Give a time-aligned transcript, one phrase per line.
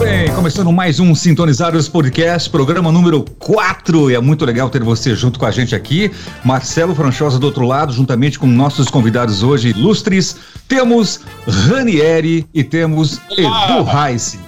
[0.00, 4.10] bem, começando mais um Sintonizados Podcast, programa número 4.
[4.10, 6.10] E é muito legal ter você junto com a gente aqui.
[6.42, 10.36] Marcelo Franchosa do outro lado, juntamente com nossos convidados hoje ilustres.
[10.66, 14.38] Temos Ranieri e temos Edu Reis.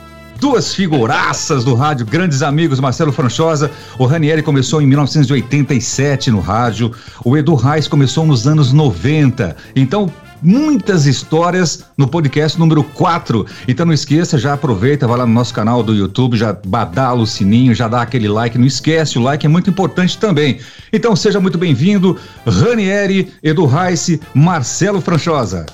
[0.40, 3.70] Duas figuraças do rádio, grandes amigos, Marcelo Franchosa.
[3.98, 6.92] O Ranieri começou em 1987 no rádio.
[7.22, 9.54] O Edu Reis começou nos anos 90.
[9.76, 10.10] Então,
[10.42, 13.46] muitas histórias no podcast número 4.
[13.68, 17.26] Então não esqueça, já aproveita, vai lá no nosso canal do YouTube, já badala o
[17.26, 20.58] sininho, já dá aquele like, não esquece, o like é muito importante também.
[20.92, 25.66] Então seja muito bem-vindo, Ranieri, Edu Reis, Marcelo Franchosa.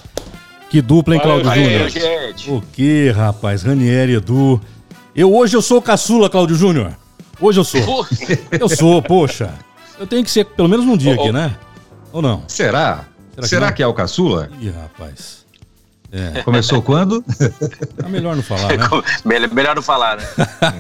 [0.69, 1.91] Que dupla, hein, Claudio Júnior?
[2.49, 3.63] O que, rapaz?
[3.63, 4.61] Ranieri, Edu.
[5.17, 6.93] Eu hoje eu sou o caçula, Claudio Júnior.
[7.41, 8.07] Hoje eu sou.
[8.53, 9.55] eu sou, poxa.
[9.99, 11.57] Eu tenho que ser pelo menos um dia aqui, né?
[12.13, 12.43] Ou não?
[12.47, 13.07] Será?
[13.39, 14.51] Será, que, Será que, é o caçula?
[14.61, 15.47] Ih, rapaz.
[16.11, 16.41] É.
[16.43, 17.23] Começou quando?
[18.03, 18.89] É melhor não falar, né?
[19.53, 20.25] melhor, não falar, né?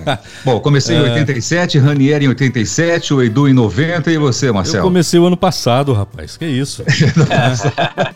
[0.06, 0.18] É.
[0.42, 1.80] Bom, comecei em 87, é.
[1.80, 4.78] Ranieri em 87, o Edu em 90 e você, Marcelo?
[4.78, 6.36] Eu comecei o ano passado, rapaz.
[6.38, 6.82] Que isso?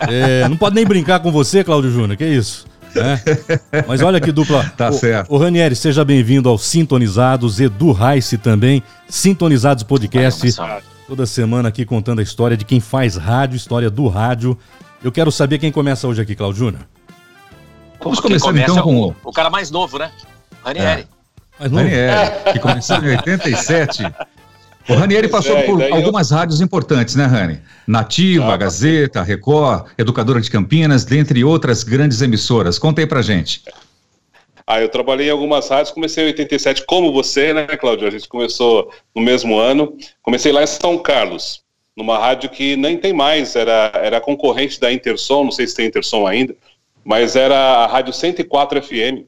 [0.08, 2.64] é, não pode nem brincar com você, Cláudio Júnior, que isso?
[2.96, 3.84] É.
[3.86, 4.64] Mas olha que dupla.
[4.76, 5.32] Tá o, certo.
[5.32, 10.50] O Ranieri, seja bem-vindo ao Sintonizados, Edu Rice também, Sintonizados Podcast.
[11.06, 14.56] Toda semana aqui contando a história de quem faz rádio, história do rádio.
[15.02, 16.86] Eu quero saber quem começa hoje aqui, Claudio Júnior.
[18.02, 20.10] Vamos começar então é com o, o cara mais novo, né?
[20.64, 21.06] Ranieri.
[21.60, 21.66] É.
[21.66, 24.02] Ranieri, que começou em 87.
[24.88, 26.36] O Ranieri passou é, por algumas eu...
[26.36, 27.60] rádios importantes, né, Rani?
[27.86, 32.78] Nativa, ah, Gazeta, Record, Educadora de Campinas, dentre outras grandes emissoras.
[32.78, 33.62] Conta aí pra gente.
[34.72, 38.08] Ah, eu trabalhei em algumas rádios, comecei em 87, como você, né, Cláudio?
[38.08, 39.96] A gente começou no mesmo ano.
[40.22, 41.62] Comecei lá em São Carlos,
[41.96, 45.86] numa rádio que nem tem mais, era, era concorrente da Intersom, não sei se tem
[45.86, 46.56] Intersom ainda
[47.04, 49.26] mas era a Rádio 104 FM.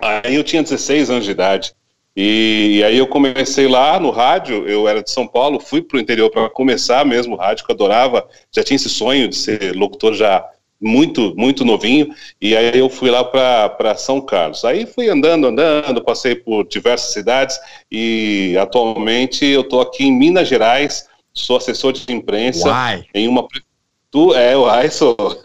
[0.00, 1.74] Aí eu tinha 16 anos de idade.
[2.16, 5.96] E, e, aí eu comecei lá no rádio, eu era de São Paulo, fui para
[5.96, 9.36] o interior para começar mesmo o rádio, que eu adorava, já tinha esse sonho de
[9.36, 10.44] ser locutor já
[10.80, 14.64] muito, muito novinho, e aí eu fui lá para São Carlos.
[14.64, 17.58] Aí fui andando, andando, passei por diversas cidades,
[17.90, 23.04] e atualmente eu estou aqui em Minas Gerais, sou assessor de imprensa Uai.
[23.14, 23.46] em uma
[24.10, 25.16] Tu é, o sou.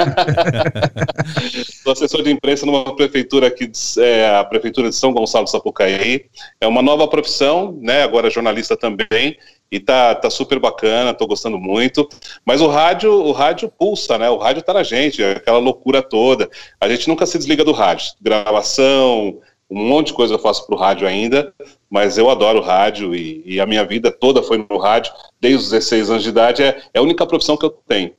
[1.83, 6.25] sou assessor de imprensa numa prefeitura aqui, é, a prefeitura de São Gonçalo do Sapucaí.
[6.59, 8.01] É uma nova profissão, né?
[8.01, 9.37] Agora jornalista também.
[9.71, 12.09] E tá, tá super bacana, tô gostando muito.
[12.43, 14.29] Mas o rádio, o rádio pulsa, né?
[14.31, 16.49] O rádio tá na gente, é aquela loucura toda.
[16.81, 18.13] A gente nunca se desliga do rádio.
[18.19, 19.39] Gravação,
[19.69, 21.53] um monte de coisa eu faço pro rádio ainda,
[21.87, 25.69] mas eu adoro rádio e, e, a minha vida toda foi no rádio, desde os
[25.71, 28.13] 16 anos de idade, é, é a única profissão que eu tenho.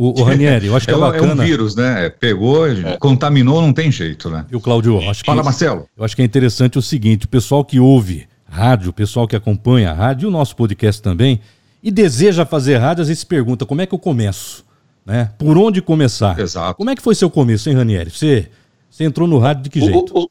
[0.00, 1.42] O, o Ranieri, eu acho que é, é bacana.
[1.42, 2.08] É um vírus, né?
[2.08, 2.96] Pegou, é.
[2.96, 4.46] contaminou, não tem jeito, né?
[4.50, 5.26] E o Cláudio, acho que.
[5.26, 5.86] Fala, Marcelo.
[5.94, 9.36] Eu acho que é interessante o seguinte: o pessoal que ouve rádio, o pessoal que
[9.36, 11.38] acompanha a rádio e o nosso podcast também,
[11.82, 14.64] e deseja fazer rádio, às vezes pergunta como é que eu começo?
[15.04, 15.32] Né?
[15.36, 16.38] Por onde começar?
[16.38, 16.78] Exato.
[16.78, 18.08] Como é que foi seu começo, hein, Ranieri?
[18.08, 18.48] Você,
[18.88, 20.18] você entrou no rádio de que jeito?
[20.18, 20.30] O,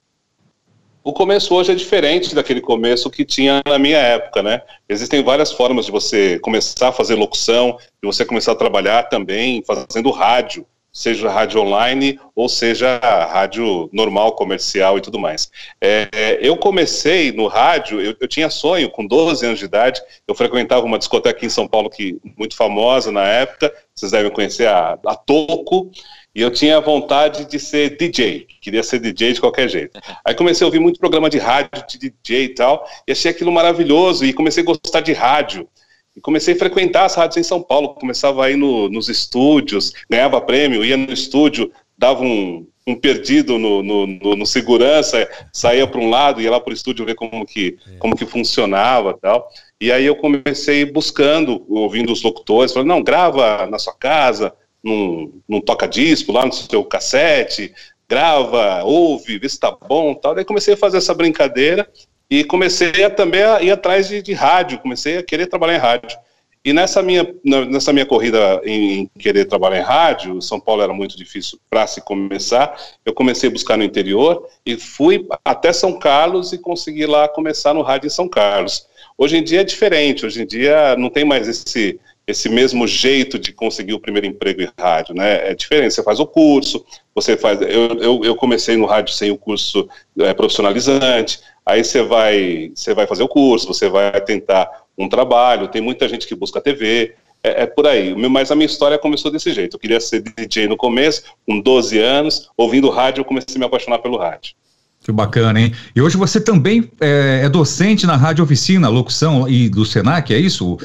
[1.03, 4.61] o começo hoje é diferente daquele começo que tinha na minha época, né?
[4.87, 9.63] Existem várias formas de você começar a fazer locução, de você começar a trabalhar também
[9.65, 15.49] fazendo rádio, seja rádio online ou seja rádio normal, comercial e tudo mais.
[15.79, 20.35] É, eu comecei no rádio, eu, eu, tinha sonho, com 12 anos de idade, eu
[20.35, 24.97] frequentava uma discoteca em São Paulo que muito famosa na época, vocês devem conhecer a,
[25.05, 25.91] a Toco,
[26.39, 29.99] e eu tinha vontade de ser DJ, queria ser DJ de qualquer jeito.
[30.23, 33.51] Aí comecei a ouvir muito programa de rádio, de DJ e tal, e achei aquilo
[33.51, 35.67] maravilhoso, e comecei a gostar de rádio.
[36.15, 39.91] E comecei a frequentar as rádios em São Paulo, começava a ir no, nos estúdios,
[40.09, 45.85] ganhava prêmio, ia no estúdio, dava um, um perdido no, no, no, no segurança, saía
[45.85, 49.45] para um lado, ia lá para o estúdio ver como que, como que funcionava tal.
[49.81, 54.53] E aí eu comecei buscando, ouvindo os locutores, falando, não, grava na sua casa,
[54.83, 57.73] num, num toca-disco, lá no seu cassete,
[58.07, 60.33] grava, ouve, vê se tá bom tal.
[60.33, 61.87] Daí comecei a fazer essa brincadeira
[62.29, 65.79] e comecei a, também a ir atrás de, de, rádio, comecei a querer trabalhar em
[65.79, 66.17] rádio.
[66.63, 70.93] E nessa minha, nessa minha corrida em, em querer trabalhar em rádio, São Paulo era
[70.93, 72.75] muito difícil para se começar,
[73.05, 77.73] eu comecei a buscar no interior e fui até São Carlos e consegui lá começar
[77.73, 78.85] no rádio em São Carlos.
[79.17, 81.99] Hoje em dia é diferente, hoje em dia não tem mais esse,
[82.29, 85.49] esse mesmo jeito de conseguir o primeiro emprego em rádio, né?
[85.49, 85.95] É diferente.
[85.95, 87.59] Você faz o curso, você faz.
[87.61, 89.89] Eu, eu, eu comecei no rádio sem o curso
[90.19, 91.39] é, profissionalizante.
[91.65, 95.69] Aí você vai, você vai fazer o curso, você vai tentar um trabalho.
[95.69, 97.15] Tem muita gente que busca TV.
[97.43, 98.13] É, é, por aí.
[98.29, 99.75] Mas a minha história começou desse jeito.
[99.75, 103.65] Eu queria ser DJ no começo, com 12 anos, ouvindo rádio, eu comecei a me
[103.65, 104.53] apaixonar pelo rádio.
[105.01, 105.73] Que bacana, hein?
[105.95, 110.37] E hoje você também é, é docente na Rádio Oficina, locução e do Senac, é
[110.37, 110.77] isso?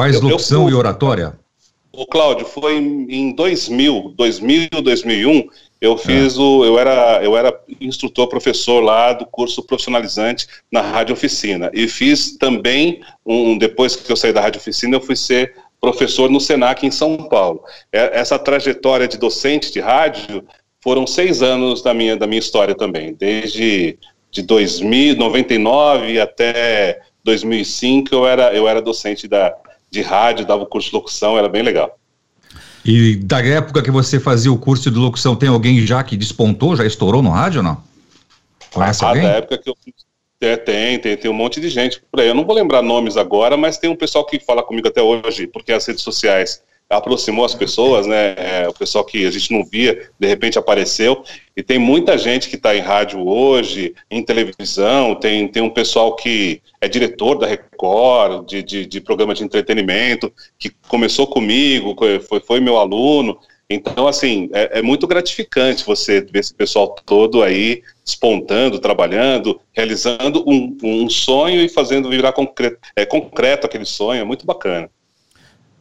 [0.00, 1.38] Faz eu, locução eu, e oratória?
[1.92, 5.46] O Cláudio, foi em 2000, 2000, 2001,
[5.78, 6.40] eu fiz é.
[6.40, 11.86] o, eu era, eu era instrutor, professor lá do curso profissionalizante na Rádio Oficina e
[11.86, 16.40] fiz também um, depois que eu saí da Rádio Oficina, eu fui ser professor no
[16.40, 17.62] Senac em São Paulo.
[17.92, 20.42] É, essa trajetória de docente de rádio
[20.82, 23.98] foram seis anos da minha, da minha história também, desde
[24.30, 29.54] de 2099 até 2005 eu era, eu era docente da,
[29.90, 31.98] de rádio, dava o curso de locução, era bem legal.
[32.84, 36.76] E da época que você fazia o curso de locução, tem alguém já que despontou,
[36.76, 37.82] já estourou no rádio ou não?
[38.72, 39.22] Conhece ah, alguém?
[39.22, 39.74] Da época que eu
[40.42, 42.28] é, tem, tem, tem um monte de gente por aí.
[42.28, 45.46] Eu não vou lembrar nomes agora, mas tem um pessoal que fala comigo até hoje,
[45.46, 48.34] porque as redes sociais aproximou as pessoas, né?
[48.36, 51.22] É, o pessoal que a gente não via, de repente apareceu.
[51.56, 56.16] E tem muita gente que está em rádio hoje, em televisão, tem, tem um pessoal
[56.16, 61.94] que é diretor da Record, de, de, de programa de entretenimento, que começou comigo,
[62.28, 63.38] foi, foi meu aluno.
[63.72, 70.42] Então, assim, é, é, muito gratificante você ver esse pessoal todo aí espontando, trabalhando, realizando
[70.44, 74.22] um, um sonho e fazendo virar concreto, é, concreto aquele sonho.
[74.22, 74.90] É muito bacana.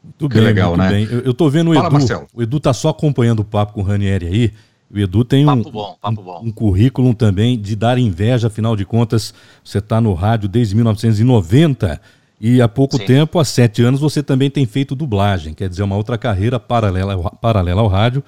[0.03, 0.89] Muito bem, legal, muito né?
[0.89, 1.07] Bem.
[1.09, 1.93] Eu, eu tô vendo o Fala, Edu.
[1.93, 2.27] Marcelo.
[2.33, 4.53] O Edu tá só acompanhando o papo com o Ranieri aí.
[4.91, 9.33] O Edu tem um, bom, um, um, currículo também de dar inveja, afinal de contas,
[9.63, 12.01] você está no rádio desde 1990
[12.41, 13.05] e há pouco Sim.
[13.05, 17.31] tempo, há sete anos, você também tem feito dublagem, quer dizer, uma outra carreira paralela,
[17.31, 18.23] paralela ao rádio.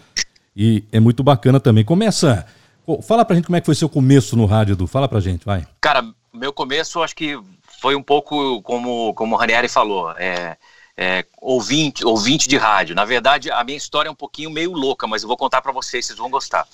[0.56, 1.84] E é muito bacana também.
[1.84, 2.46] Começa.
[3.04, 4.86] Fala pra gente como é que foi seu começo no rádio, Edu.
[4.86, 5.66] Fala pra gente, vai.
[5.80, 6.04] Cara,
[6.34, 7.40] meu começo acho que
[7.82, 10.12] foi um pouco como, como o Ranieri falou.
[10.12, 10.58] É,
[10.98, 12.96] é, ouvinte, ouvinte de rádio.
[12.96, 15.72] Na verdade, a minha história é um pouquinho meio louca, mas eu vou contar para
[15.72, 16.68] vocês, vocês vão gostar.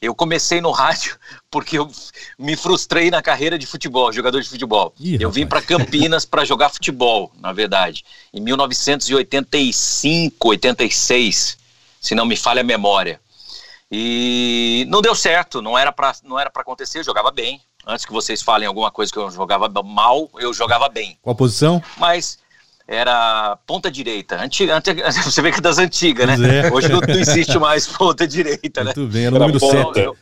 [0.00, 1.18] Eu comecei no rádio
[1.50, 1.90] porque eu
[2.38, 4.94] me frustrei na carreira de futebol, jogador de futebol.
[5.00, 11.58] Ih, eu vim para Campinas para jogar futebol, na verdade, em 1985, 86,
[12.00, 13.20] se não me falha a memória.
[13.90, 17.60] E não deu certo, não era para não era para acontecer, eu jogava bem.
[17.86, 21.16] Antes que vocês falem alguma coisa que eu jogava mal, eu jogava bem.
[21.22, 21.80] Qual posição?
[21.96, 22.36] Mas
[22.86, 24.40] era ponta direita.
[24.40, 26.66] Antiga, antiga, você vê que é das antigas, né?
[26.66, 26.72] É.
[26.72, 28.92] Hoje não, não, existe mais ponta direita, né?
[28.96, 29.98] Muito bem, era o número 7.
[29.98, 30.16] Eu,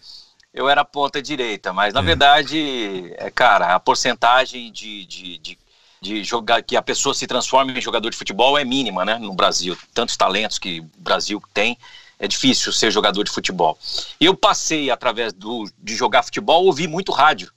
[0.52, 2.02] eu, era ponta direita, mas na é.
[2.02, 5.58] verdade, é, cara, a porcentagem de, de, de,
[6.00, 9.18] de, jogar que a pessoa se transforma em jogador de futebol é mínima, né?
[9.18, 9.76] No Brasil.
[9.92, 11.76] Tantos talentos que o Brasil tem,
[12.18, 13.76] é difícil ser jogador de futebol.
[14.18, 17.52] Eu passei, através do, de jogar futebol, ouvir muito rádio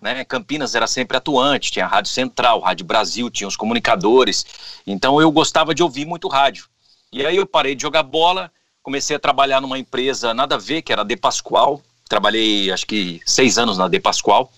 [0.00, 0.24] né?
[0.24, 4.46] Campinas era sempre atuante, tinha a Rádio Central, Rádio Brasil, tinha os comunicadores.
[4.86, 6.66] Então eu gostava de ouvir muito rádio.
[7.12, 8.50] E aí eu parei de jogar bola,
[8.82, 11.82] comecei a trabalhar numa empresa nada a ver, que era a De Pascoal.
[12.08, 14.52] Trabalhei acho que seis anos na De Pascoal,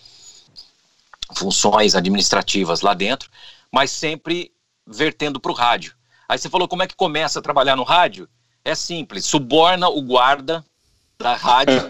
[1.34, 3.30] funções administrativas lá dentro,
[3.70, 4.52] mas sempre
[4.86, 5.94] vertendo para o rádio.
[6.28, 8.28] Aí você falou como é que começa a trabalhar no rádio?
[8.64, 10.64] É simples, suborna o guarda
[11.22, 11.80] da rádio.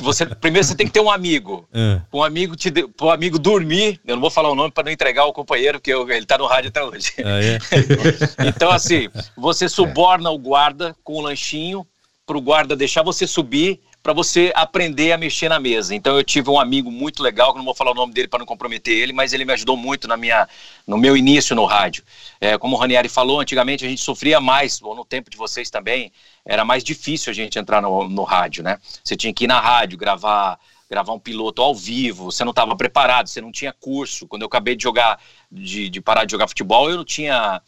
[0.00, 1.68] você, primeiro você tem que ter um amigo.
[1.72, 2.00] É.
[2.12, 4.00] Um amigo te um amigo dormir.
[4.04, 6.38] Eu não vou falar o nome para não entregar o companheiro, que eu, ele está
[6.38, 7.12] no rádio até hoje.
[7.18, 7.58] Ah, é?
[8.48, 11.86] então, assim, você suborna o guarda com o lanchinho
[12.26, 15.94] para o guarda deixar você subir para você aprender a mexer na mesa.
[15.94, 18.40] Então eu tive um amigo muito legal, que não vou falar o nome dele para
[18.40, 20.48] não comprometer ele, mas ele me ajudou muito na minha,
[20.86, 22.02] no meu início no rádio.
[22.40, 25.70] É, como o Ranieri falou, antigamente a gente sofria mais, ou no tempo de vocês
[25.70, 26.10] também,
[26.44, 28.78] era mais difícil a gente entrar no, no rádio, né?
[29.04, 30.58] Você tinha que ir na rádio, gravar
[30.90, 34.26] gravar um piloto ao vivo, você não estava preparado, você não tinha curso.
[34.26, 35.18] Quando eu acabei de jogar,
[35.50, 37.62] de, de parar de jogar futebol, eu tinha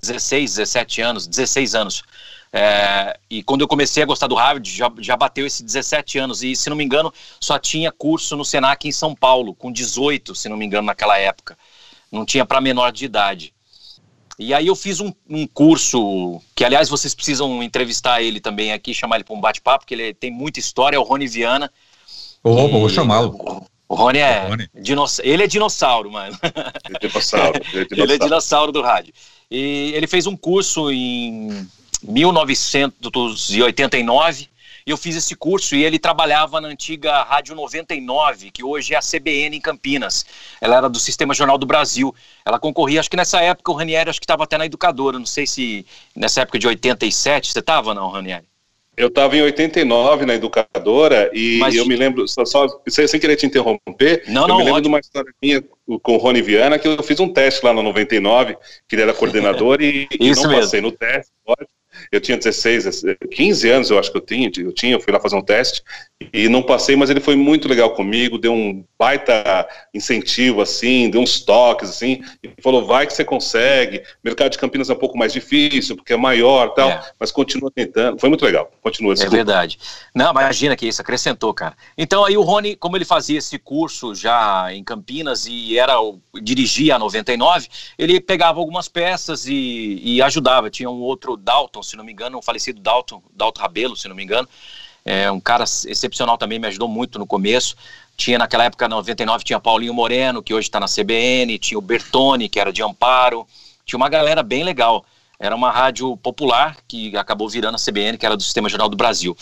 [0.00, 2.04] 16, 17 anos, 16 anos.
[2.52, 6.42] É, e quando eu comecei a gostar do Harvard, já, já bateu esses 17 anos.
[6.42, 10.34] E, se não me engano, só tinha curso no Senac em São Paulo, com 18,
[10.34, 11.56] se não me engano, naquela época.
[12.10, 13.54] Não tinha para menor de idade.
[14.38, 18.94] E aí eu fiz um, um, curso, que aliás vocês precisam entrevistar ele também aqui,
[18.94, 21.70] chamar ele para um bate-papo, porque ele tem muita história, é o Rony Viana.
[22.42, 23.66] Oh, vou chamá-lo.
[23.88, 24.46] O Rony é.
[24.46, 24.68] Rony.
[24.74, 25.18] Dinoss...
[25.24, 26.38] Ele é dinossauro, mano.
[26.42, 27.60] Ele é dinossauro.
[27.72, 27.94] Ele é dinossauro.
[28.02, 29.12] ele é dinossauro do rádio.
[29.50, 31.66] E ele fez um curso em
[32.02, 34.48] 1989
[34.90, 39.00] eu fiz esse curso e ele trabalhava na antiga Rádio 99, que hoje é a
[39.00, 40.24] CBN em Campinas.
[40.60, 42.14] Ela era do Sistema Jornal do Brasil.
[42.44, 45.26] Ela concorria, acho que nessa época o Ranieri acho que estava até na educadora, não
[45.26, 45.84] sei se
[46.16, 48.46] nessa época de 87, você estava não, Ranieri?
[48.96, 51.74] Eu estava em 89 na educadora e Mas...
[51.74, 54.82] eu me lembro, só, só sem querer te interromper, não, eu não, me lembro ótimo.
[54.82, 55.62] de uma história minha
[56.02, 58.56] com o Rony Viana, que eu fiz um teste lá no 99,
[58.88, 60.50] que ele era coordenador e, e não mesmo.
[60.50, 61.68] passei no teste, pode.
[62.10, 65.20] Eu tinha 16, 15 anos, eu acho que eu tinha, eu tinha, eu fui lá
[65.20, 65.82] fazer um teste
[66.32, 71.20] e não passei, mas ele foi muito legal comigo, deu um baita incentivo, assim, deu
[71.20, 75.16] uns toques, assim, e falou, vai que você consegue, mercado de Campinas é um pouco
[75.16, 77.00] mais difícil, porque é maior tal, é.
[77.18, 79.14] mas continua tentando, foi muito legal, continua.
[79.14, 79.36] Desculpa.
[79.36, 79.78] É verdade.
[80.14, 81.76] Não, imagina que isso, acrescentou, cara.
[81.96, 86.00] Então aí o Rony, como ele fazia esse curso já em Campinas e era
[86.40, 87.68] dirigia a 99,
[87.98, 92.38] ele pegava algumas peças e, e ajudava, tinha um outro Dalton, se não me engano,
[92.38, 94.48] um falecido Dalton, Dalton Rabelo, se não me engano,
[95.04, 97.74] é um cara excepcional também, me ajudou muito no começo.
[98.16, 102.48] Tinha naquela época, 99, tinha Paulinho Moreno, que hoje está na CBN, tinha o Bertone,
[102.48, 103.46] que era de Amparo,
[103.86, 105.06] tinha uma galera bem legal.
[105.40, 108.96] Era uma rádio popular que acabou virando a CBN, que era do Sistema Jornal do
[108.96, 109.36] Brasil.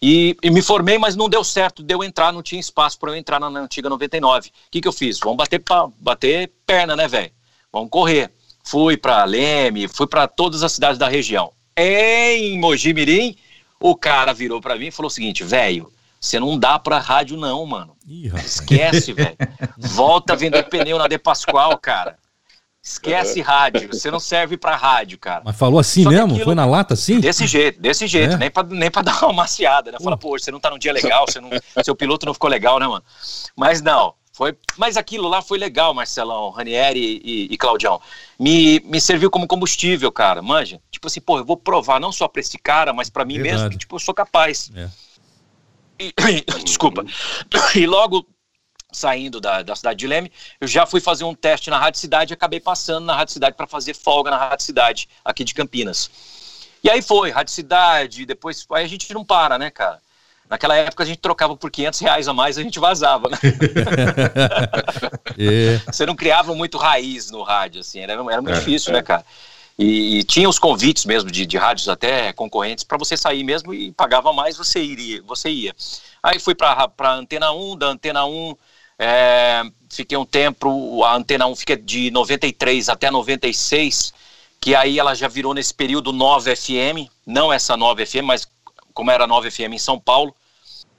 [0.00, 3.10] E, e, me formei, mas não deu certo de eu entrar, não tinha espaço para
[3.10, 4.48] eu entrar na, na, antiga 99.
[4.48, 5.18] O que, que eu fiz?
[5.18, 7.30] Vamos bater, pa, bater perna, né, velho?
[7.72, 8.30] Vamos correr.
[8.62, 11.52] Fui para Leme, fui para todas as cidades da região.
[11.76, 13.36] Em Mojimirim,
[13.80, 17.36] o cara virou para mim e falou o seguinte, velho, você não dá pra rádio
[17.36, 17.94] não, mano.
[18.06, 19.36] Ih, Esquece, velho.
[19.76, 22.18] Volta a vender pneu na De Pascoal, cara.
[22.86, 25.40] Esquece rádio, você não serve pra rádio, cara.
[25.42, 26.26] Mas falou assim Só mesmo?
[26.26, 27.18] Aquilo, Foi na lata assim?
[27.18, 28.36] Desse jeito, desse jeito, é?
[28.36, 29.98] nem, pra, nem pra dar uma maciada, né?
[29.98, 31.48] Fala, pô, você não tá num dia legal, você não,
[31.82, 33.02] seu piloto não ficou legal, né, mano?
[33.56, 37.98] Mas não, foi, mas aquilo lá foi legal, Marcelão, Ranieri e, e, Claudião.
[38.38, 40.78] Me, me serviu como combustível, cara, manja.
[40.90, 43.54] Tipo assim, pô, eu vou provar não só pra esse cara, mas pra mim Verdade.
[43.54, 44.70] mesmo, que tipo, eu sou capaz.
[44.76, 44.90] É.
[45.98, 46.12] E,
[46.62, 47.02] desculpa.
[47.74, 48.26] E logo
[48.96, 52.32] saindo da, da cidade de Leme, eu já fui fazer um teste na Rádio Cidade
[52.32, 56.10] e acabei passando na Rádio Cidade para fazer folga na Rádio Cidade, aqui de Campinas.
[56.82, 58.66] E aí foi, Rádio Cidade, depois.
[58.72, 60.00] Aí a gente não para, né, cara?
[60.48, 63.38] Naquela época a gente trocava por 500 reais a mais, a gente vazava, né?
[65.38, 65.80] é.
[65.90, 69.00] Você não criava muito raiz no rádio, assim, era, era muito é, difícil, né, é.
[69.00, 69.24] né, cara?
[69.78, 73.74] E, e, tinha os convites mesmo de, de rádios até concorrentes para você sair mesmo
[73.74, 75.74] e pagava mais, você iria, você ia.
[76.22, 78.54] Aí fui para a Antena 1, da Antena 1
[78.98, 84.12] é, fiquei um tempo, a Antena 1 fica de 93 até 96,
[84.60, 88.48] que aí ela já virou nesse período 9 FM, não essa 9 FM, mas
[88.92, 90.34] como era 9 FM em São Paulo,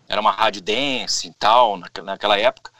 [0.07, 2.71] era uma rádio dance e tal, naquela época,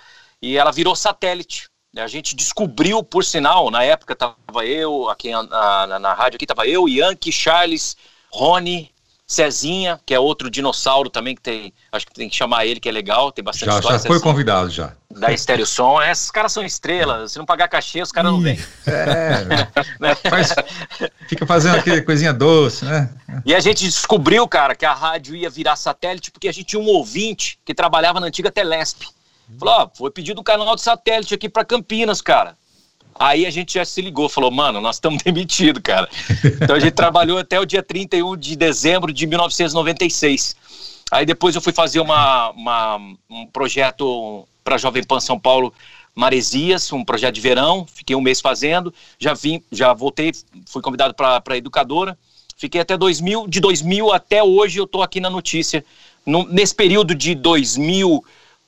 [0.42, 1.70] e ela virou satélite.
[1.98, 6.44] A gente descobriu, por sinal, na época estava eu, aqui na, na, na rádio aqui
[6.44, 7.96] estava eu, Yankee, Charles,
[8.30, 8.94] Rony,
[9.28, 12.88] Cezinha, que é outro dinossauro também que tem, acho que tem que chamar ele, que
[12.88, 13.98] é legal, tem bastante já, história.
[13.98, 14.94] Já foi convidado já.
[15.10, 18.60] Da Estéreo Som, esses caras são estrelas, se não pagar cachê, os caras não vêm.
[18.86, 19.46] É,
[20.00, 20.16] né?
[20.16, 20.54] Faz,
[21.28, 23.10] fica fazendo aquele coisinha doce, né?
[23.44, 26.80] E a gente descobriu, cara, que a rádio ia virar satélite porque a gente tinha
[26.80, 29.08] um ouvinte que trabalhava na antiga Telesp.
[29.60, 32.56] Falou, ó, foi pedido um canal de satélite aqui para Campinas, cara.
[33.18, 36.10] Aí a gente já se ligou, falou, mano, nós estamos demitidos, cara.
[36.62, 40.56] Então a gente trabalhou até o dia 31 de dezembro de 1996.
[41.12, 42.98] Aí depois eu fui fazer uma, uma
[43.30, 45.74] um projeto para Jovem Pan São Paulo
[46.14, 50.32] Maresias, um projeto de verão, fiquei um mês fazendo, já vim, já voltei,
[50.66, 52.18] fui convidado para educadora,
[52.58, 55.86] fiquei até 2000, de 2000 até hoje eu estou aqui na notícia.
[56.26, 58.24] No, nesse período de 2000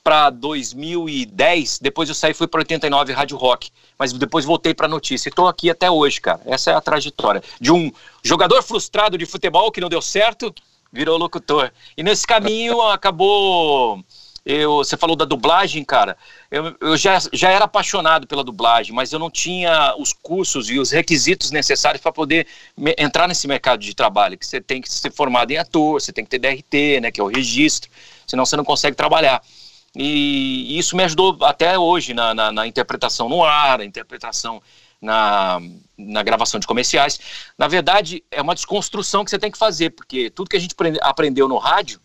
[0.08, 5.28] para 2010, depois eu saí fui para 89 Rádio Rock, mas depois voltei para notícia.
[5.28, 6.40] Estou aqui até hoje, cara.
[6.46, 10.54] Essa é a trajetória de um jogador frustrado de futebol que não deu certo,
[10.90, 11.70] virou locutor.
[11.94, 14.02] E nesse caminho acabou
[14.46, 16.16] eu, você falou da dublagem, cara.
[16.50, 20.78] Eu, eu já, já era apaixonado pela dublagem, mas eu não tinha os cursos e
[20.78, 24.38] os requisitos necessários para poder me, entrar nesse mercado de trabalho.
[24.38, 27.20] Que você tem que ser formado em ator, você tem que ter DRT, né, que
[27.20, 27.90] é o registro,
[28.26, 29.42] senão você não consegue trabalhar.
[29.96, 34.62] E isso me ajudou até hoje na, na, na interpretação no ar, a interpretação
[35.00, 35.60] na,
[35.96, 37.18] na gravação de comerciais.
[37.56, 40.74] Na verdade, é uma desconstrução que você tem que fazer, porque tudo que a gente
[41.00, 42.00] aprendeu no rádio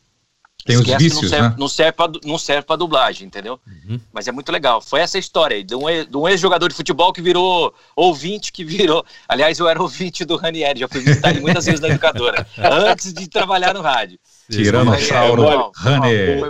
[0.66, 1.56] tem os vícios, não serve, né?
[1.58, 3.60] não serve não serve para dublagem, entendeu?
[3.68, 4.00] Uhum.
[4.14, 4.80] Mas é muito legal.
[4.80, 9.06] Foi essa história aí, de um, ex-jogador de futebol que virou ouvinte, que virou...
[9.28, 13.14] Aliás, eu era ouvinte do Ranieri, já fui visitar ele muitas vezes na educadora, antes
[13.14, 14.18] de trabalhar no rádio.
[14.50, 16.42] Tiranossauro Ranieri.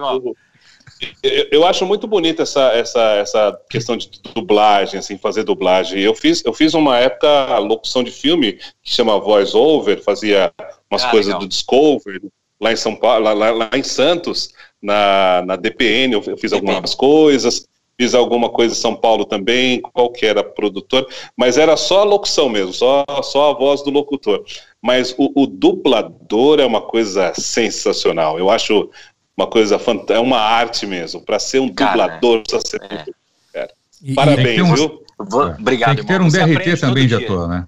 [1.22, 6.00] Eu, eu acho muito bonita essa, essa, essa questão de dublagem, assim, fazer dublagem.
[6.02, 10.52] Eu fiz, eu fiz uma época locução de filme que chama Voice Over, fazia
[10.90, 11.40] umas ah, coisas legal.
[11.40, 12.22] do Discovery,
[12.60, 17.68] lá em São Paulo, lá, lá, em Santos, na, na DPN, eu fiz algumas coisas,
[17.98, 22.06] fiz alguma coisa em São Paulo também, qual que era produtor, mas era só a
[22.06, 24.44] locução mesmo, só, só a voz do locutor.
[24.82, 28.38] Mas o, o dublador é uma coisa sensacional.
[28.38, 28.90] Eu acho
[29.36, 31.22] uma coisa fantástica, é uma arte mesmo.
[31.22, 32.88] Para ser um cara, dublador, precisa ser é.
[32.88, 33.74] cara.
[34.02, 35.04] E, Parabéns, e viu?
[35.18, 35.96] Obrigado.
[35.96, 37.68] Tem que ter um DRT também de ator, né?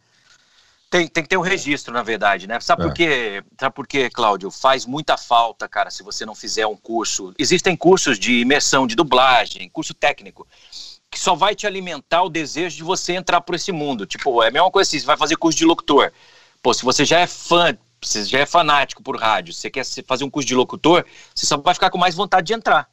[0.89, 2.59] Tem, tem que ter um registro, na verdade, né?
[2.59, 2.85] Sabe é.
[2.85, 3.43] por quê?
[3.59, 4.51] Sabe por quê, Cláudio?
[4.51, 7.33] Faz muita falta, cara, se você não fizer um curso.
[7.37, 10.47] Existem cursos de imersão, de dublagem, curso técnico,
[11.09, 14.05] que só vai te alimentar o desejo de você entrar por esse mundo.
[14.05, 16.11] Tipo, é a mesma coisa assim, você vai fazer curso de locutor.
[16.61, 20.23] Pô, se você já é fã, você já é fanático por rádio, você quer fazer
[20.23, 22.87] um curso de locutor, você só vai ficar com mais vontade de entrar.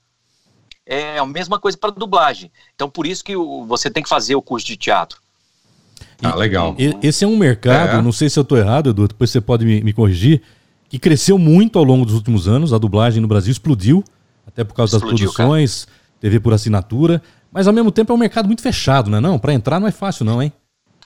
[0.85, 2.51] É a mesma coisa para dublagem.
[2.75, 5.21] Então, por isso que você tem que fazer o curso de teatro.
[6.23, 6.75] Ah, legal.
[6.79, 8.03] E, esse é um mercado, é.
[8.03, 10.43] não sei se eu estou errado, Edu, depois você pode me, me, corrigir,
[10.89, 12.73] que cresceu muito ao longo dos últimos anos.
[12.73, 14.05] A dublagem no Brasil explodiu,
[14.47, 15.99] até por causa explodiu, das produções, cara.
[16.21, 17.23] TV por assinatura.
[17.51, 19.21] Mas ao mesmo tempo é um mercado muito fechado, né?
[19.21, 20.53] Não, para entrar não é fácil, não, hein?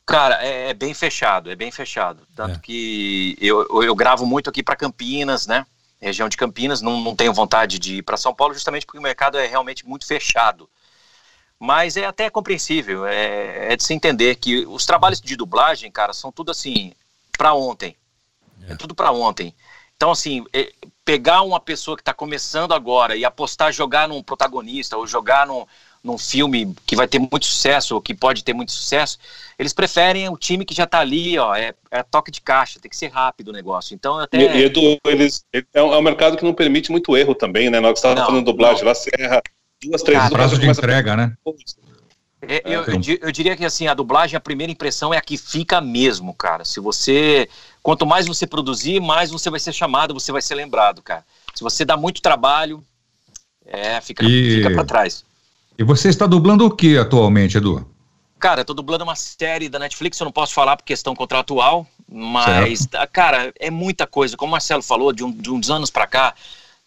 [0.06, 2.22] Cara, é, é bem fechado, é bem fechado.
[2.34, 2.58] Tanto é.
[2.60, 5.66] que eu, eu, eu gravo muito aqui para Campinas, né?
[6.00, 9.02] Região de Campinas, não, não tenho vontade de ir para São Paulo, justamente porque o
[9.02, 10.70] mercado é realmente muito fechado.
[11.58, 16.12] Mas é até compreensível, é, é de se entender que os trabalhos de dublagem, cara,
[16.12, 16.92] são tudo assim,
[17.36, 17.96] para ontem.
[18.68, 18.72] É.
[18.72, 19.54] é tudo para ontem.
[19.96, 20.72] Então, assim, é,
[21.04, 25.66] pegar uma pessoa que está começando agora e apostar, jogar num protagonista ou jogar num,
[26.06, 29.18] num filme que vai ter muito sucesso ou que pode ter muito sucesso,
[29.58, 32.88] eles preferem o time que já está ali, ó, é, é, toque de caixa, tem
[32.88, 33.94] que ser rápido o negócio.
[33.94, 34.38] Então, até.
[34.38, 37.80] E, Edu, eles, é, um, é um mercado que não permite muito erro também, né?
[37.80, 38.88] Nós estávamos falando dublagem não.
[38.88, 39.42] lá, você erra
[39.82, 40.32] duas, três vezes.
[40.32, 41.16] prazo de entrega, a...
[41.16, 41.36] né?
[42.48, 45.36] É, eu, eu, eu, diria que assim, a dublagem, a primeira impressão é a que
[45.36, 46.64] fica mesmo, cara.
[46.64, 47.48] Se você.
[47.82, 51.25] Quanto mais você produzir, mais você vai ser chamado, você vai ser lembrado, cara.
[51.54, 52.84] Se você dá muito trabalho,
[53.66, 54.56] é, fica, e...
[54.56, 55.25] fica pra trás.
[55.78, 57.87] E você está dublando o que atualmente, Edu?
[58.38, 61.87] Cara, eu tô dublando uma série da Netflix, eu não posso falar por questão contratual,
[62.11, 63.11] mas, certo.
[63.12, 64.37] cara, é muita coisa.
[64.37, 66.35] Como o Marcelo falou, de, um, de uns anos para cá,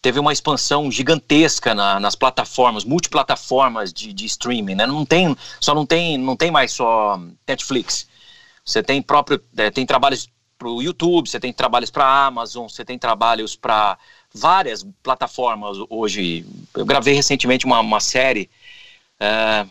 [0.01, 4.85] teve uma expansão gigantesca na, nas plataformas, multiplataformas de, de streaming, né?
[4.85, 8.07] Não tem, só não tem, não tem mais só Netflix.
[8.63, 12.67] Você tem próprio, é, tem trabalhos para o YouTube, você tem trabalhos para a Amazon,
[12.67, 13.97] você tem trabalhos para
[14.33, 16.45] várias plataformas hoje.
[16.75, 18.49] Eu gravei recentemente uma, uma série,
[19.19, 19.65] é,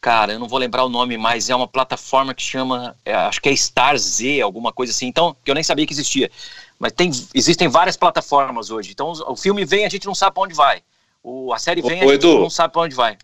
[0.00, 3.40] cara, eu não vou lembrar o nome, mas é uma plataforma que chama, é, acho
[3.40, 6.30] que é Star Z, alguma coisa assim, então, que eu nem sabia que existia.
[6.78, 8.90] Mas tem, existem várias plataformas hoje.
[8.90, 10.82] Então o filme vem, a gente não sabe para onde vai.
[11.22, 13.18] O, a série vem, Ô, a gente Edu, não sabe para onde vai.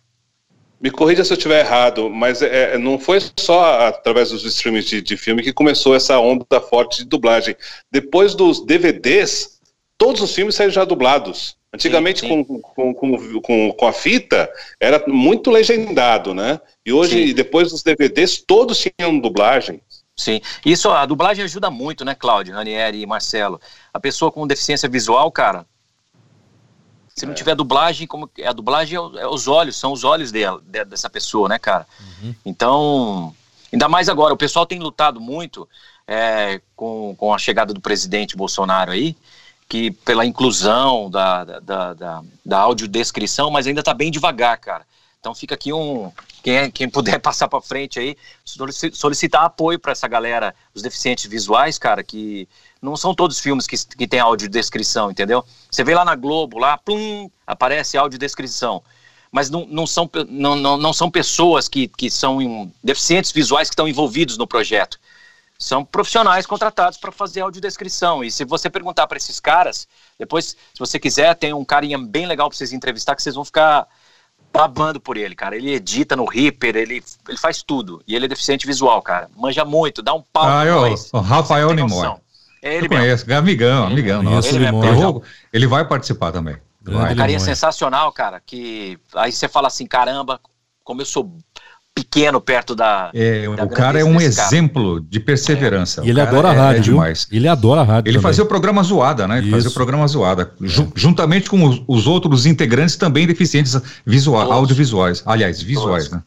[0.78, 4.86] Me corrija se eu estiver errado, mas é, é, não foi só através dos streams
[4.86, 7.56] de, de filme que começou essa onda forte de dublagem.
[7.90, 9.58] Depois dos DVDs,
[9.96, 11.56] todos os filmes saíram já dublados.
[11.74, 12.44] Antigamente, sim, sim.
[12.44, 14.50] Com, com, com, com, com, a fita,
[14.80, 16.60] era muito legendado, né?
[16.84, 17.34] E hoje, sim.
[17.34, 19.80] depois dos DVDs, todos tinham dublagem.
[20.16, 23.60] Sim, isso, a dublagem ajuda muito, né, Cláudio, Ranieri e Marcelo?
[23.92, 25.66] A pessoa com deficiência visual, cara,
[27.16, 27.34] se não é.
[27.34, 31.48] tiver dublagem, como a dublagem é, é, os olhos, são os olhos dela, dessa pessoa,
[31.48, 31.86] né, cara?
[31.98, 32.34] Uhum.
[32.44, 33.34] Então,
[33.72, 35.68] ainda mais agora, o pessoal tem lutado muito
[36.06, 39.16] é, com, com a chegada do presidente Bolsonaro aí,
[39.68, 44.84] que pela inclusão da, da, da, da audiodescrição, mas ainda está bem devagar, cara.
[45.18, 46.12] Então fica aqui um.
[46.42, 48.16] Quem, quem puder passar para frente aí,
[48.92, 52.48] solicitar apoio para essa galera, os deficientes visuais, cara, que
[52.80, 55.44] não são todos filmes que, que tem audiodescrição, entendeu?
[55.68, 58.82] Você vê lá na Globo, lá, plum, aparece audiodescrição.
[59.32, 63.72] Mas não, não, são, não, não, não são pessoas que, que são deficientes visuais que
[63.72, 64.98] estão envolvidos no projeto
[65.58, 68.22] são profissionais contratados para fazer audiodescrição.
[68.22, 69.88] E se você perguntar para esses caras,
[70.18, 73.44] depois, se você quiser, tem um carinha bem legal para vocês entrevistar que vocês vão
[73.44, 73.86] ficar
[74.52, 75.56] babando por ele, cara.
[75.56, 78.02] Ele edita no Reaper, ele, ele faz tudo.
[78.06, 79.28] E ele é deficiente visual, cara.
[79.36, 80.46] Manja muito, dá um pau.
[80.46, 82.16] Ah, eu, o Rafael Nimoy.
[82.62, 83.04] É ele eu mesmo.
[83.04, 84.22] conheço, amigão, amigão.
[84.22, 85.20] Ele, nossa, ele, ele,
[85.52, 86.56] ele vai participar também.
[86.80, 87.12] Vai.
[87.12, 90.40] Um carinha sensacional, cara, que aí você fala assim, caramba,
[90.84, 91.36] como eu sou
[91.96, 93.10] pequeno perto da.
[93.14, 96.02] É, da o cara é um exemplo de perseverança.
[96.04, 97.26] E ele adora a é, rádio, é demais.
[97.32, 98.10] Ele adora a rádio.
[98.10, 98.30] Ele também.
[98.30, 99.38] fazia o programa zoada, né?
[99.38, 100.52] Ele fazia o programa zoada.
[100.62, 100.66] É.
[100.94, 105.22] Juntamente com os, os, outros integrantes também deficientes visual, audiovisuais.
[105.24, 106.10] Aliás, visuais, Todos.
[106.10, 106.22] né?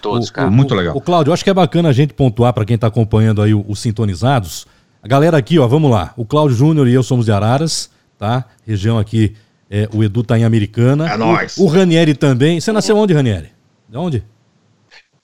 [0.00, 0.48] Todos, cara.
[0.48, 0.96] O, muito legal.
[0.96, 3.78] O Cláudio, acho que é bacana a gente pontuar para quem está acompanhando aí os
[3.78, 4.66] sintonizados.
[5.02, 6.14] A galera aqui, ó, vamos lá.
[6.16, 8.46] O Cláudio Júnior e eu somos de Araras, tá?
[8.66, 9.34] Região aqui,
[9.70, 11.10] é, o Edu tá em Americana.
[11.10, 11.58] É nóis.
[11.58, 12.58] O, o Ranieri também.
[12.58, 13.50] Você nasceu onde, Ranieri?
[13.86, 14.24] De onde?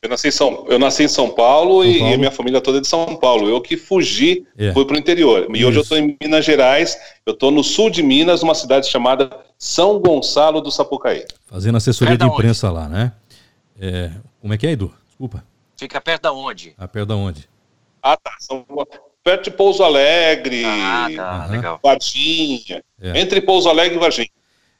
[0.07, 2.11] Eu nasci em São, eu nasci em São Paulo, São Paulo.
[2.11, 3.49] E, a minha família toda é de São Paulo.
[3.49, 4.73] Eu que fugi, é.
[4.73, 5.49] fui para o interior.
[5.51, 5.69] E Isso.
[5.69, 9.29] hoje eu estou em Minas Gerais, eu estou no sul de Minas, numa cidade chamada
[9.59, 11.25] São Gonçalo do Sapucaí.
[11.47, 12.77] Fazendo assessoria de imprensa onde?
[12.77, 13.13] lá, né?
[13.81, 14.95] É, como é que é, Edu?
[15.09, 15.45] Desculpa.
[15.77, 16.73] Fica perto da onde?
[16.79, 17.49] Ah, perto da onde?
[18.01, 18.31] Ah, tá.
[18.39, 18.65] São,
[19.25, 21.47] perto de Pouso Alegre, ah, tá.
[21.47, 21.81] Legal.
[21.83, 22.83] Varginha.
[23.01, 23.21] É.
[23.21, 24.31] Entre Pouso Alegre e Varginha.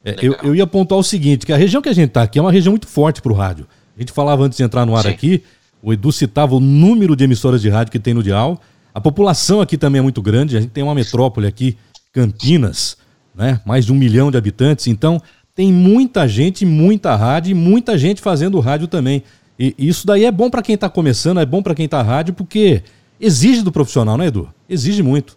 [0.05, 2.39] É, eu, eu ia apontar o seguinte, que a região que a gente está aqui
[2.39, 3.67] é uma região muito forte para o rádio.
[3.97, 5.09] A gente falava antes de entrar no ar Sim.
[5.09, 5.43] aqui,
[5.83, 8.61] o Edu citava o número de emissoras de rádio que tem no Dial.
[8.93, 11.77] A população aqui também é muito grande, a gente tem uma metrópole aqui,
[12.13, 12.97] Campinas,
[13.35, 13.61] né?
[13.65, 15.21] Mais de um milhão de habitantes, então
[15.55, 19.23] tem muita gente, muita rádio e muita gente fazendo rádio também.
[19.59, 22.35] E isso daí é bom para quem está começando, é bom para quem está rádio,
[22.35, 22.83] porque
[23.19, 24.49] exige do profissional, né, Edu?
[24.69, 25.37] Exige muito.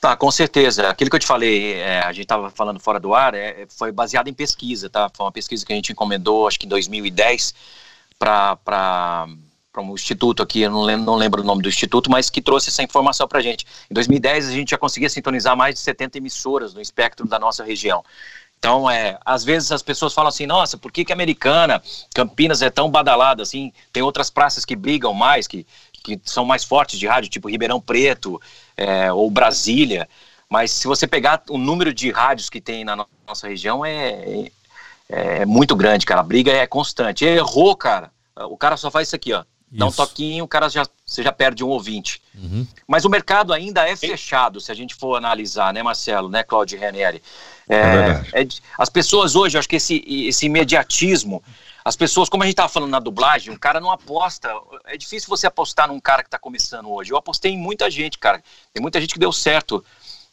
[0.00, 0.88] Tá, com certeza.
[0.88, 3.92] Aquilo que eu te falei, é, a gente estava falando fora do ar, é, foi
[3.92, 5.10] baseado em pesquisa, tá?
[5.14, 7.54] Foi uma pesquisa que a gente encomendou, acho que em 2010,
[8.18, 9.26] para
[9.78, 12.68] um instituto aqui, eu não lembro, não lembro o nome do instituto, mas que trouxe
[12.68, 13.66] essa informação para a gente.
[13.90, 17.64] Em 2010, a gente já conseguia sintonizar mais de 70 emissoras no espectro da nossa
[17.64, 18.04] região.
[18.60, 21.82] Então, é, às vezes as pessoas falam assim, nossa, por que que Americana,
[22.14, 23.72] Campinas é tão badalada assim?
[23.90, 25.66] Tem outras praças que brigam mais, que,
[26.02, 28.40] que são mais fortes de rádio, tipo Ribeirão Preto
[28.76, 30.08] é, ou Brasília.
[30.48, 34.48] Mas se você pegar o número de rádios que tem na nossa região, é,
[35.08, 36.20] é, é muito grande, cara.
[36.20, 37.24] A briga é constante.
[37.24, 38.10] Errou, cara.
[38.36, 39.44] O cara só faz isso aqui, ó.
[39.72, 42.20] Dá um toquinho, o cara já, você já perde um ouvinte.
[42.34, 42.66] Uhum.
[42.88, 46.80] Mas o mercado ainda é fechado, se a gente for analisar, né, Marcelo, né, Claudio
[46.80, 47.22] Ranieri?
[47.68, 51.40] É, é, é, as pessoas hoje, acho que esse, esse imediatismo,
[51.84, 54.52] as pessoas, como a gente estava falando na dublagem, o cara não aposta.
[54.86, 57.12] É difícil você apostar num cara que está começando hoje.
[57.12, 58.42] Eu apostei em muita gente, cara.
[58.72, 59.84] Tem muita gente que deu certo.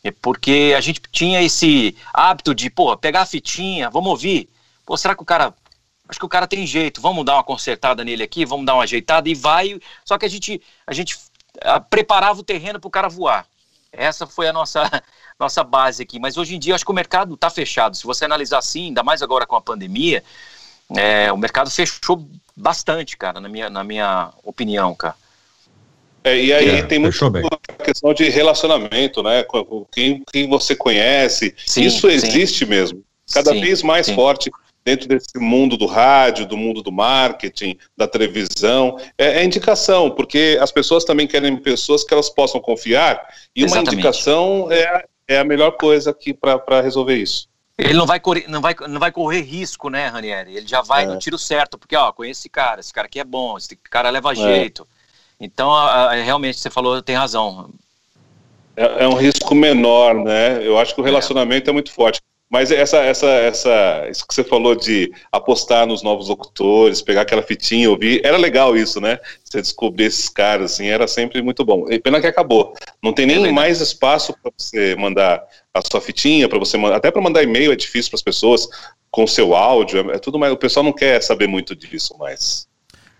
[0.03, 4.49] É porque a gente tinha esse hábito de, pô, pegar a fitinha, vamos ouvir.
[4.85, 5.53] Pô, será que o cara
[6.07, 8.83] acho que o cara tem jeito, vamos dar uma consertada nele aqui, vamos dar uma
[8.83, 9.79] ajeitada e vai.
[10.05, 11.17] Só que a gente, a gente
[11.89, 13.45] preparava o terreno para o cara voar.
[13.91, 14.83] Essa foi a nossa,
[15.39, 16.19] nossa base aqui.
[16.19, 17.95] Mas hoje em dia, acho que o mercado está fechado.
[17.95, 20.23] Se você analisar assim, ainda mais agora com a pandemia,
[20.95, 25.15] é, o mercado fechou bastante, cara, na minha, na minha opinião, cara.
[26.23, 29.43] É, e aí é, tem muito a questão de relacionamento, né?
[29.43, 31.55] Com quem, quem você conhece.
[31.65, 32.69] Sim, Isso existe sim.
[32.69, 33.03] mesmo.
[33.31, 34.51] Cada sim, vez mais forte
[34.83, 40.57] dentro desse mundo do rádio, do mundo do marketing, da televisão, é, é, indicação, porque
[40.61, 43.21] as pessoas também querem pessoas que elas possam confiar,
[43.53, 43.89] e Exatamente.
[43.89, 47.49] uma indicação é, é a melhor coisa aqui para resolver isso.
[47.77, 50.57] Ele não vai, correr, não, vai, não vai correr risco, né, Ranieri?
[50.57, 51.05] Ele já vai é.
[51.05, 54.09] no tiro certo, porque, ó, conheço esse cara, esse cara aqui é bom, esse cara
[54.09, 54.35] leva é.
[54.35, 54.87] jeito.
[55.39, 57.69] Então, a, a, realmente, você falou, tem razão.
[58.75, 60.65] É, é, um risco menor, né?
[60.65, 61.07] Eu acho que o é.
[61.07, 62.19] relacionamento é muito forte.
[62.49, 67.41] Mas essa, essa, essa, isso que você falou de apostar nos novos locutores, pegar aquela
[67.41, 69.19] fitinha, ouvir, era legal isso, né?
[69.43, 71.85] Você descobrir esses caras, assim, era sempre muito bom.
[71.89, 72.73] E pena que acabou.
[73.03, 76.95] Não tem nem é mais espaço para você mandar a sua fitinha, para você mandar,
[76.95, 78.67] até para mandar e-mail é difícil para as pessoas
[79.11, 80.53] com seu áudio, é, é, tudo mais.
[80.53, 82.65] O pessoal não quer saber muito disso mais.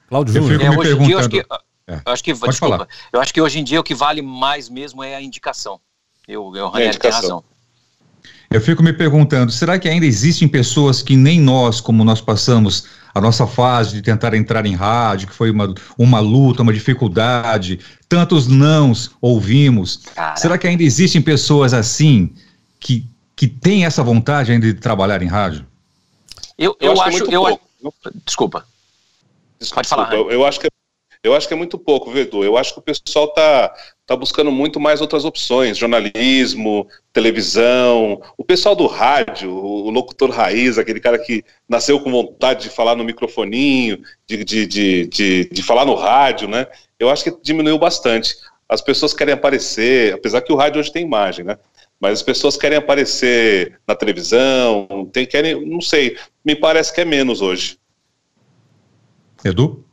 [0.08, 1.96] Cláudio Júnior, é, hoje em dia eu acho que, é.
[2.06, 2.88] eu acho que desculpa, falar.
[3.12, 5.82] eu acho que hoje em dia o que vale mais mesmo é a indicação.
[6.26, 7.44] Eu, eu é tem razão.
[8.50, 12.86] Eu fico me perguntando, será que ainda existem pessoas que nem nós, como nós passamos
[13.14, 17.80] a nossa fase de tentar entrar em rádio, que foi uma, uma luta, uma dificuldade,
[18.08, 19.98] tantos nãos ouvimos.
[20.16, 20.36] Cara.
[20.36, 22.34] Será que ainda existem pessoas assim
[22.80, 23.06] que,
[23.36, 25.66] que têm essa vontade ainda de trabalhar em rádio?
[26.58, 27.60] Eu, eu, eu acho, acho eu,
[28.24, 28.66] desculpa.
[29.60, 29.74] desculpa.
[29.74, 30.14] Pode falar.
[30.14, 30.70] Eu, eu acho que é
[31.24, 32.44] eu acho que é muito pouco, Vedu.
[32.44, 33.74] Eu acho que o pessoal está
[34.08, 40.78] tá buscando muito mais outras opções, jornalismo, televisão, o pessoal do rádio, o, locutor raiz,
[40.78, 45.62] aquele cara que nasceu com vontade de falar no microfoninho, de, de, de, de, de
[45.62, 46.68] falar no rádio, né?
[46.98, 48.38] Eu acho que diminuiu bastante.
[48.70, 51.58] As pessoas querem aparecer, apesar que o rádio hoje tem imagem, né?
[52.00, 57.06] Mas as pessoas querem aparecer na televisão, tem, querem, não sei, me parece que é
[57.06, 57.78] menos hoje.
[59.44, 59.84] Edu?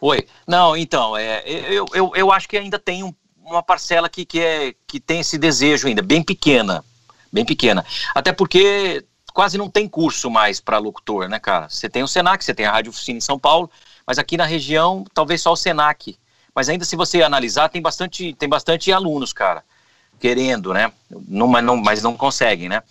[0.00, 0.26] Oi.
[0.46, 3.12] Não, então, é, eu, eu, eu acho que ainda tem um,
[3.44, 6.84] uma parcela que, que, é, que tem esse desejo ainda, bem pequena.
[7.32, 7.84] Bem pequena.
[8.14, 11.68] Até porque quase não tem curso mais para locutor, né, cara?
[11.68, 13.70] Você tem o Senac, você tem a Rádio Oficina em São Paulo,
[14.06, 16.16] mas aqui na região, talvez só o Senac.
[16.54, 19.64] Mas ainda se você analisar, tem bastante, tem bastante alunos, cara,
[20.20, 20.92] querendo, né?
[21.10, 22.82] Não, mas, não, mas não conseguem, né?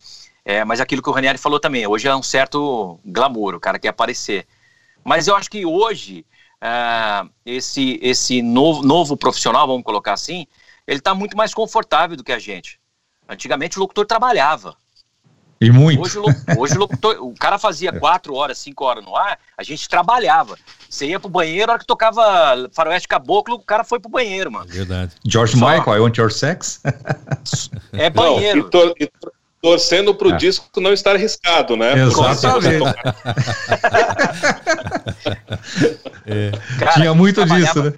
[0.44, 3.80] É, mas aquilo que o Ranieri falou também, hoje é um certo glamour, o cara
[3.80, 4.46] quer aparecer.
[5.06, 6.26] Mas eu acho que hoje
[6.64, 10.48] uh, esse, esse novo, novo profissional, vamos colocar assim,
[10.88, 12.80] ele está muito mais confortável do que a gente.
[13.28, 14.76] Antigamente o locutor trabalhava.
[15.62, 16.02] E muito.
[16.02, 16.20] Hoje,
[16.58, 17.98] hoje o, locutor, o cara fazia é.
[17.98, 20.58] quatro horas, cinco horas no ar, a gente trabalhava.
[20.90, 24.52] Você ia pro banheiro, a hora que tocava Faroeste Caboclo, o cara foi pro banheiro,
[24.52, 24.66] mano.
[24.68, 25.14] Verdade.
[25.26, 25.66] George Só...
[25.66, 26.82] Michael, I Want Your Sex?
[27.94, 28.60] É banheiro.
[28.62, 29.12] Não, e, to, e
[29.64, 30.36] torcendo pro é.
[30.36, 31.94] disco não estar arriscado, né?
[31.94, 32.84] Exatamente.
[36.28, 36.52] é.
[36.78, 37.94] Cara, Tinha muito disso, né?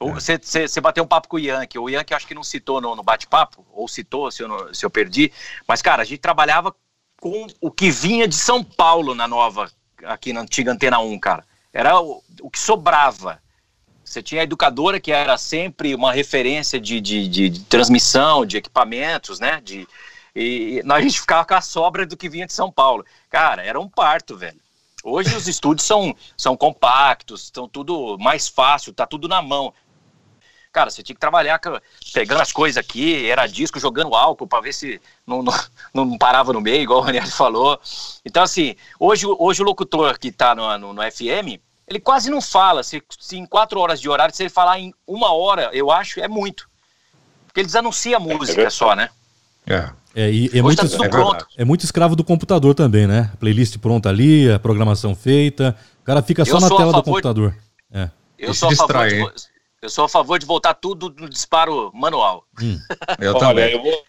[0.00, 1.78] Você, bateu um papo com o Yankee.
[1.78, 4.86] O Yankee acho que não citou no, no bate-papo, ou citou, se eu, não, se
[4.86, 5.30] eu perdi.
[5.68, 6.74] Mas, cara, a gente trabalhava
[7.20, 9.70] com o que vinha de São Paulo na nova,
[10.02, 11.44] aqui na antiga Antena 1, cara.
[11.70, 13.42] Era o, o que sobrava.
[14.02, 18.56] Você tinha a educadora, que era sempre uma referência de, de, de, de transmissão, de
[18.56, 19.60] equipamentos, né?
[19.62, 19.86] De,
[20.34, 23.04] e a gente ficava com a sobra do que vinha de São Paulo.
[23.28, 24.60] Cara, era um parto, velho.
[25.02, 29.72] Hoje os estúdios são, são compactos, estão tudo mais fácil, tá tudo na mão.
[30.72, 31.60] Cara, você tinha que trabalhar
[32.12, 35.54] pegando as coisas aqui, era disco jogando álcool para ver se não, não,
[35.92, 37.80] não, parava no meio, igual o Ranieri falou.
[38.24, 42.40] Então, assim, hoje, hoje o locutor que tá no, no, no FM, ele quase não
[42.40, 42.84] fala.
[42.84, 46.20] Se, se, em quatro horas de horário, se ele falar em uma hora, eu acho,
[46.20, 46.70] é muito.
[47.46, 49.10] Porque eles anunciam a música é só, né?
[49.66, 49.90] É.
[50.14, 53.30] É, e é, muito, tá é, é, muito escravo do computador também, né?
[53.38, 55.76] Playlist pronta ali, a programação feita.
[56.02, 57.54] O cara fica só eu na tela do computador.
[57.90, 57.98] De...
[58.00, 58.10] É.
[58.36, 59.42] Eu, sou a favor de,
[59.82, 62.44] eu sou a favor de voltar tudo no disparo manual.
[62.60, 62.76] Hum.
[63.20, 63.70] Eu Olha.
[63.70, 64.04] Eu, vou,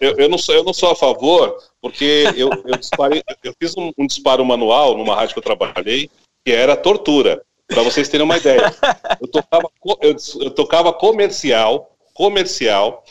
[0.00, 3.76] eu, eu, não sou, eu não sou a favor, porque eu, eu, disparei, eu fiz
[3.76, 6.10] um, um disparo manual numa rádio que eu trabalhei,
[6.44, 7.42] que era tortura.
[7.66, 8.74] Para vocês terem uma ideia.
[9.20, 9.70] Eu tocava,
[10.02, 13.02] eu, eu tocava comercial, comercial,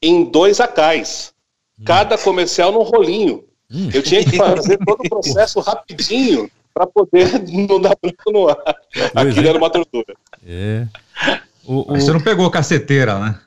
[0.00, 1.34] em dois acais.
[1.84, 3.44] Cada comercial num rolinho.
[3.70, 3.90] Hum.
[3.92, 8.56] Eu tinha que fazer todo o processo rapidinho para poder não dar branco no ar.
[9.14, 9.48] Aquilo é.
[9.50, 10.14] era uma tortura.
[10.46, 10.86] É.
[11.64, 12.00] O, o...
[12.00, 13.38] Você não pegou caceteira, né?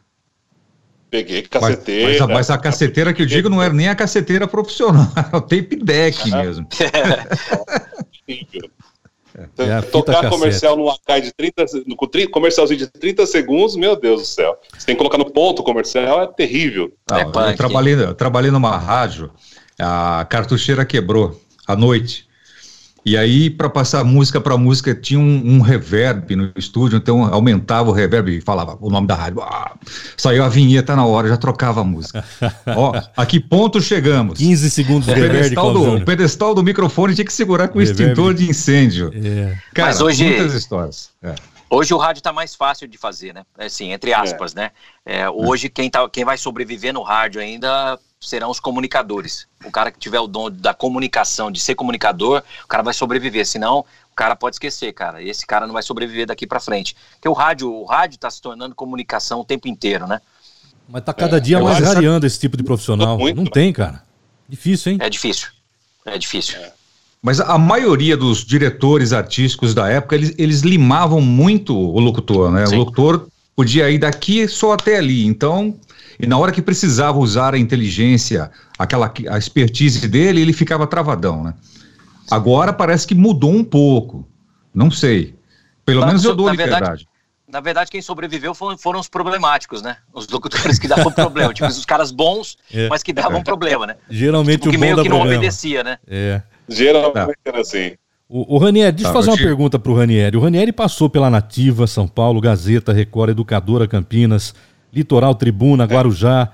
[1.10, 2.10] Peguei caceteira.
[2.10, 5.38] Mas, mas, mas, a caceteira que eu digo não era nem a caceteira profissional, era
[5.38, 6.44] o tape deck ah.
[6.44, 6.68] mesmo.
[8.28, 8.52] É.
[9.58, 14.22] É tocar comercial num AK de 30, com 30, comercialzinho de 30 segundos, meu Deus
[14.22, 14.58] do céu.
[14.78, 16.92] Você tem que colocar no ponto comercial, é terrível.
[17.10, 19.32] Não, é eu, trabalhei, eu trabalhei numa rádio,
[19.80, 22.31] a cartucheira quebrou à noite.
[23.04, 27.90] E aí, para passar música para música, tinha um, um, reverb no estúdio, então aumentava
[27.90, 29.42] o reverb e falava o nome da rádio.
[29.42, 29.76] Ah,
[30.16, 32.24] saiu a vinheta na hora, já trocava a música.
[32.76, 34.38] Ó, a que ponto chegamos?
[34.38, 35.34] 15 segundos de reverb.
[35.34, 39.12] Pedestal do, o pedestal do microfone tinha que segurar com o extintor de incêndio.
[39.16, 39.58] É.
[39.74, 41.10] Cara, Mas hoje, muitas histórias.
[41.24, 41.34] É.
[41.72, 43.44] Hoje o rádio está mais fácil de fazer, né?
[43.58, 44.60] Assim, entre aspas, é.
[44.60, 44.72] né?
[45.06, 49.48] É, hoje quem, tá, quem vai sobreviver no rádio ainda serão os comunicadores.
[49.66, 53.46] O cara que tiver o dom da comunicação, de ser comunicador, o cara vai sobreviver.
[53.46, 53.80] Senão,
[54.12, 55.22] o cara pode esquecer, cara.
[55.22, 56.96] Esse cara não vai sobreviver daqui para frente.
[57.14, 60.22] Porque o rádio, o rádio está se tornando comunicação o tempo inteiro, né?
[60.88, 63.18] Mas tá cada é, dia mais rareando esse tipo de profissional.
[63.18, 64.04] Muito, não tem, cara.
[64.48, 64.98] Difícil, hein?
[65.02, 65.50] É difícil.
[66.06, 66.60] É difícil.
[66.60, 66.74] É.
[67.22, 72.66] Mas a maioria dos diretores artísticos da época, eles, eles limavam muito o locutor, né?
[72.66, 72.76] Sim.
[72.76, 75.26] O locutor podia ir daqui só até ali.
[75.26, 75.76] Então,
[76.22, 81.44] e na hora que precisava usar a inteligência, aquela a expertise dele, ele ficava travadão,
[81.44, 81.54] né?
[82.30, 84.28] Agora parece que mudou um pouco.
[84.74, 85.36] Não sei.
[85.86, 86.82] Pelo menos eu dou a liberdade.
[86.82, 87.08] Verdade,
[87.52, 89.98] na verdade, quem sobreviveu foram, foram, os problemáticos, né?
[90.14, 91.54] Os locutores que davam problema.
[91.54, 92.88] tipo, os caras bons, é.
[92.88, 93.44] mas que davam é.
[93.44, 93.96] problema, né?
[94.10, 95.40] Geralmente tipo, o que meio que não problema.
[95.40, 95.98] obedecia, né?
[96.08, 96.42] É.
[96.70, 97.92] Geralmente era assim.
[98.30, 99.44] O, o Ranieri, deixa eu tá, fazer uma te...
[99.44, 100.38] pergunta para o Ranieri.
[100.38, 104.56] O Ranieri passou pela Nativa, São Paulo, Gazeta, Record, Educadora, Campinas,
[104.94, 106.52] Litoral Tribuna, Guarujá.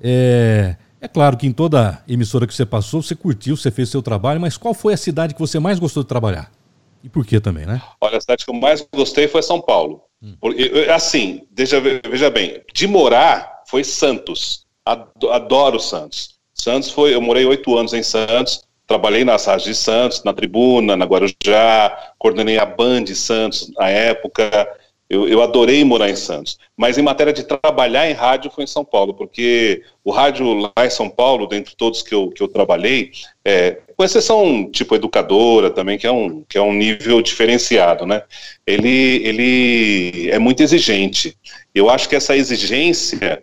[0.00, 4.02] É, é claro que em toda emissora que você passou, você curtiu, você fez seu
[4.02, 6.50] trabalho, mas qual foi a cidade que você mais gostou de trabalhar?
[7.02, 7.80] E por que também, né?
[8.00, 10.02] Olha, a cidade que eu mais gostei foi São Paulo.
[10.22, 10.34] Hum.
[10.94, 14.66] Assim, veja, veja bem, de morar foi Santos.
[14.84, 16.38] Adoro Santos.
[16.52, 20.96] Santos foi, eu morei oito anos em Santos, trabalhei nas rádios de Santos, na Tribuna,
[20.96, 24.68] na Guarujá, coordenei a Band de Santos na época,
[25.10, 28.68] eu, eu, adorei morar em Santos, mas em matéria de trabalhar em rádio foi em
[28.68, 32.46] São Paulo, porque o rádio lá em São Paulo, dentre todos que eu, que eu
[32.46, 33.10] trabalhei,
[33.44, 38.22] é, com exceção tipo educadora também, que é um, que é um nível diferenciado, né?
[38.64, 41.36] Ele, ele é muito exigente.
[41.74, 43.42] Eu acho que essa exigência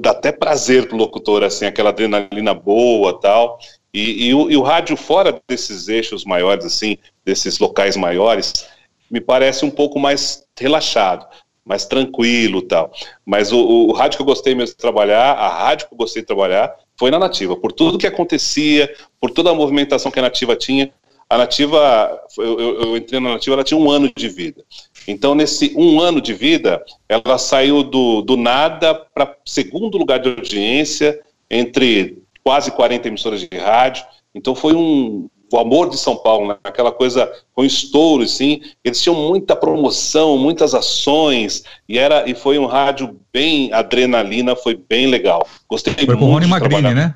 [0.00, 3.60] dá até prazer pro locutor, assim, aquela adrenalina boa tal.
[3.94, 8.66] E, e, o, e o rádio fora desses eixos maiores, assim, desses locais maiores,
[9.08, 11.26] me parece um pouco mais relaxado,
[11.64, 12.92] mais tranquilo tal.
[13.24, 16.22] Mas o, o, rádio que eu gostei mesmo de trabalhar, a rádio que eu gostei
[16.22, 17.56] de trabalhar, foi na Nativa.
[17.56, 20.92] Por tudo que acontecia, por toda a movimentação que a Nativa tinha.
[21.28, 24.62] A Nativa, eu, eu, eu entrei na Nativa, ela tinha um ano de vida.
[25.08, 30.28] Então, nesse um ano de vida, ela saiu do, do nada para segundo lugar de
[30.28, 34.04] audiência, entre quase 40 emissoras de rádio.
[34.34, 36.56] Então, foi um, o amor de São Paulo, né?
[36.64, 42.58] aquela coisa com estouro, assim, eles tinham muita promoção, muitas ações, e era e foi
[42.58, 45.46] um rádio bem adrenalina, foi bem legal.
[45.68, 46.18] Gostei foi muito.
[46.18, 47.14] com o Rony Magrini, né?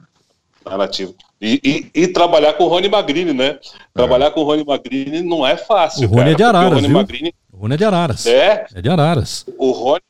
[0.65, 1.15] Narrativo.
[1.41, 3.59] E, e, e, trabalhar com o Rony Magrini, né?
[3.95, 4.31] Trabalhar é.
[4.31, 6.07] com o Rony Magrini não é fácil.
[6.07, 6.97] O Rony cara, é de Araras, o Rony viu?
[6.97, 7.35] Magrini...
[7.53, 8.27] O Rony é de Araras.
[8.27, 8.67] É?
[8.75, 9.47] É de Araras.
[9.57, 10.03] O Rony,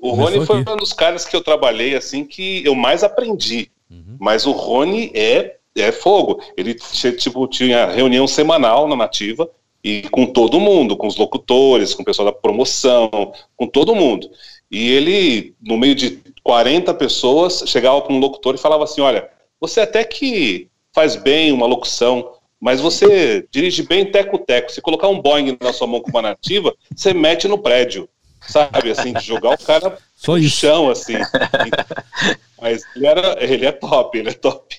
[0.00, 0.70] o Rony foi aqui.
[0.70, 3.70] um dos caras que eu trabalhei, assim, que eu mais aprendi.
[3.90, 4.16] Uhum.
[4.18, 6.42] Mas o Rony é é fogo.
[6.56, 9.48] Ele tipo, tinha reunião semanal na nativa,
[9.84, 14.30] e com todo mundo, com os locutores, com o pessoal da promoção, com todo mundo.
[14.70, 19.28] E ele, no meio de 40 pessoas, chegava para um locutor e falava assim: Olha,
[19.60, 24.70] você até que faz bem uma locução, mas você dirige bem teco-teco.
[24.70, 28.08] Se colocar um Boeing na sua mão com uma nativa, você mete no prédio.
[28.46, 31.14] Sabe, assim, de jogar o cara Só no chão, assim.
[32.62, 34.76] Mas ele, era, ele é top, ele é top.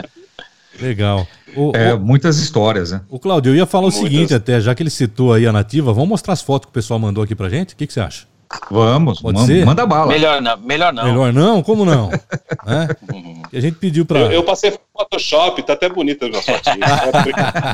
[0.78, 1.26] Legal.
[1.56, 3.00] O, é, o, muitas histórias, né?
[3.08, 4.00] O Claudio, eu ia falar muitas.
[4.00, 6.70] o seguinte até, já que ele citou aí a nativa, vamos mostrar as fotos que
[6.70, 7.72] o pessoal mandou aqui pra gente?
[7.72, 8.26] O que, que você acha?
[8.70, 9.64] Vamos, Pode ser?
[9.64, 10.12] manda bala.
[10.12, 11.04] Melhor não, melhor não.
[11.04, 11.62] Melhor não?
[11.62, 12.10] Como não?
[12.66, 13.56] é?
[13.56, 14.18] a gente pediu pra.
[14.18, 16.90] Eu, eu, passei Photoshop, tá até bonita minhas fotinhas.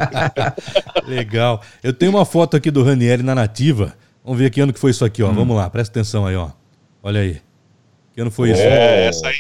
[1.09, 1.62] Legal.
[1.83, 3.95] Eu tenho uma foto aqui do Ranieri na nativa.
[4.23, 5.31] Vamos ver que ano que foi isso aqui, ó.
[5.31, 5.35] Hum.
[5.35, 6.51] Vamos lá, presta atenção aí, ó.
[7.03, 7.45] Olha aí.
[8.16, 8.62] Que ano foi isso?
[8.62, 9.37] É, essa aí.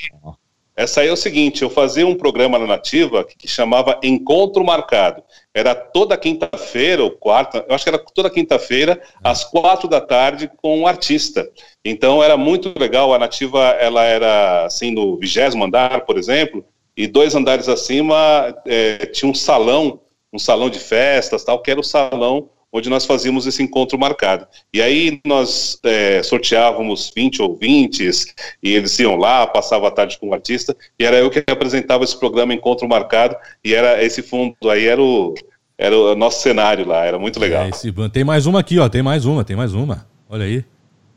[0.76, 5.22] Essa aí é o seguinte, eu fazia um programa na Nativa que chamava Encontro Marcado.
[5.54, 10.50] Era toda quinta-feira ou quarta, eu acho que era toda quinta-feira, às quatro da tarde,
[10.58, 11.48] com um artista.
[11.82, 16.62] Então era muito legal, a Nativa ela era assim no vigésimo andar, por exemplo,
[16.94, 21.80] e dois andares acima é, tinha um salão, um salão de festas, tal, que era
[21.80, 24.46] o salão onde nós fazíamos esse encontro marcado.
[24.72, 30.28] E aí nós é, sorteávamos 20 ouvintes, e eles iam lá, passavam a tarde com
[30.28, 34.54] o artista, e era eu que apresentava esse programa Encontro Marcado, e era esse fundo
[34.70, 35.34] aí era o,
[35.78, 37.64] era o nosso cenário lá, era muito legal.
[37.64, 40.06] É, esse, tem mais uma aqui, ó, tem mais uma, tem mais uma.
[40.28, 40.64] Olha aí.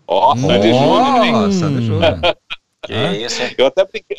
[0.08, 1.52] Ó, oh, Sandy Júnior, hein?
[1.52, 2.20] Sandy Júnior.
[2.86, 3.14] Que ah?
[3.14, 3.54] isso, hein?
[3.58, 4.18] Eu até brinquei,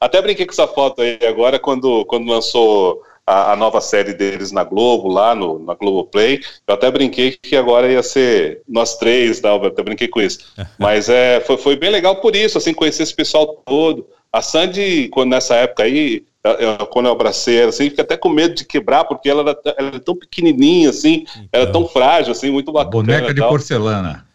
[0.00, 4.52] até brinquei com essa foto aí agora, quando, quando lançou a, a, nova série deles
[4.52, 6.40] na Globo, lá no, na Globoplay.
[6.66, 9.48] Eu até brinquei que agora ia ser nós três, tá?
[9.48, 10.52] eu até brinquei com isso.
[10.78, 14.06] Mas é, foi, foi bem legal por isso, assim, conhecer esse pessoal todo.
[14.32, 18.28] A Sandy, quando, nessa época aí, eu, quando eu abracei ela, assim, fiquei até com
[18.28, 22.32] medo de quebrar, porque ela era, ela era tão pequenininha, assim, então, era tão frágil,
[22.32, 22.90] assim, muito bacana.
[22.90, 24.25] Boneca de porcelana.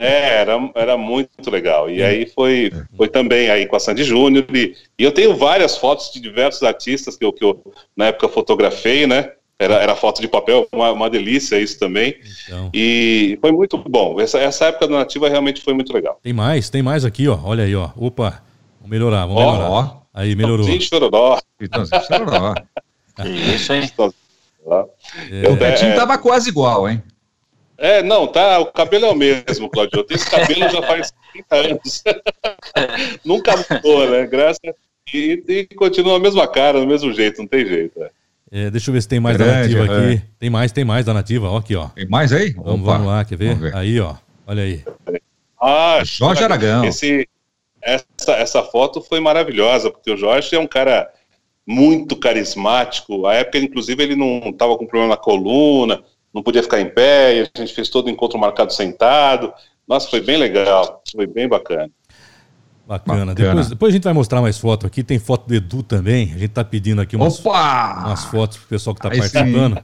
[0.00, 1.90] É, era, era muito legal.
[1.90, 2.96] E aí foi, é.
[2.96, 4.46] foi também aí com a Sandy Júnior.
[4.54, 7.60] E, e, eu tenho várias fotos de diversos artistas que eu, que eu
[7.96, 9.32] na época fotografei, né?
[9.58, 12.14] Era, era foto de papel, uma, uma delícia isso também.
[12.44, 12.70] Então.
[12.72, 14.20] E foi muito bom.
[14.20, 16.20] Essa, essa época da Nativa realmente foi muito legal.
[16.22, 17.38] Tem mais, tem mais aqui, ó.
[17.42, 17.90] Olha aí, ó.
[17.96, 18.40] Opa,
[18.80, 19.70] vamos melhorar, vamos oh, melhorar.
[19.70, 19.98] Ó.
[20.14, 20.64] Aí, melhorou.
[20.64, 21.40] Sim, chororó.
[21.60, 22.54] Então, chororó.
[23.54, 23.90] Isso, hein?
[25.30, 25.48] É.
[25.48, 27.02] O Betinho tava quase igual, hein?
[27.78, 28.58] É, não, tá.
[28.58, 30.00] O cabelo é o mesmo, Claudio.
[30.00, 32.02] Eu tenho esse cabelo já faz 30 anos.
[33.24, 34.26] Nunca mudou, né?
[34.26, 34.58] Graças
[35.14, 38.02] e, e continua a mesma cara, do mesmo jeito, não tem jeito.
[38.02, 38.10] É.
[38.50, 40.14] É, deixa eu ver se tem mais Grande, da nativa aqui.
[40.14, 40.22] É.
[40.38, 41.50] Tem mais, tem mais da nativa.
[41.50, 41.88] Ó, aqui, ó.
[41.88, 42.52] Tem mais aí?
[42.52, 43.54] Vamos, vamos lá, quer ver?
[43.56, 43.76] ver?
[43.76, 44.14] Aí, ó.
[44.46, 44.82] Olha aí.
[45.60, 46.84] Ah, Jorge Aragão.
[46.84, 47.28] Esse,
[47.82, 51.10] essa, essa foto foi maravilhosa, porque o Jorge é um cara
[51.66, 53.26] muito carismático.
[53.26, 56.02] A época, inclusive, ele não estava com problema na coluna,
[56.34, 59.52] não podia ficar em pé, e a gente fez todo o encontro marcado sentado.
[59.86, 61.90] Nossa, foi bem legal, foi bem bacana.
[62.86, 63.26] Bacana.
[63.26, 63.34] Bacana.
[63.34, 65.04] Depois, depois a gente vai mostrar mais fotos aqui.
[65.04, 66.32] Tem foto do Edu também.
[66.34, 69.78] A gente tá pedindo aqui umas, umas fotos pro pessoal que tá Aí participando.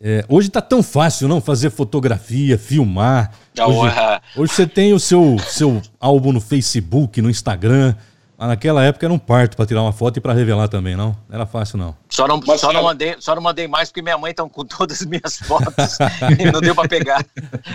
[0.00, 1.40] É, hoje tá tão fácil, não?
[1.40, 3.32] Fazer fotografia, filmar.
[3.58, 3.96] Hoje,
[4.36, 7.96] hoje você tem o seu, seu álbum no Facebook, no Instagram.
[8.36, 11.16] Mas naquela época era um parto para tirar uma foto e para revelar também, não?
[11.28, 11.96] Não era fácil, não.
[12.08, 15.00] Só não, só, não mandei, só não mandei mais porque minha mãe está com todas
[15.00, 15.98] as minhas fotos
[16.38, 17.24] e não deu para pegar.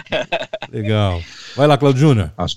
[0.72, 1.22] Legal.
[1.56, 2.32] Vai lá, Claudio Júnior.
[2.38, 2.56] As,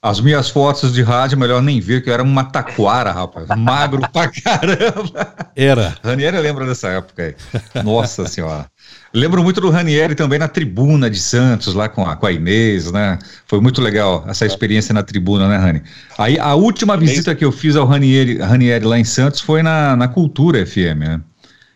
[0.00, 3.46] as minhas fotos de rádio, melhor nem ver, que eu era uma taquara, rapaz.
[3.56, 5.34] Magro pra caramba.
[5.54, 5.94] Era.
[6.02, 7.82] Ranieri lembra dessa época aí.
[7.84, 8.66] Nossa senhora.
[9.14, 12.90] Lembro muito do Ranieri também na tribuna de Santos, lá com a, com a Inês,
[12.90, 13.18] né?
[13.46, 15.82] Foi muito legal essa experiência na tribuna, né, Rani?
[16.16, 19.94] Aí a última visita que eu fiz ao Ranieri, Ranieri lá em Santos foi na,
[19.96, 21.20] na Cultura FM, né?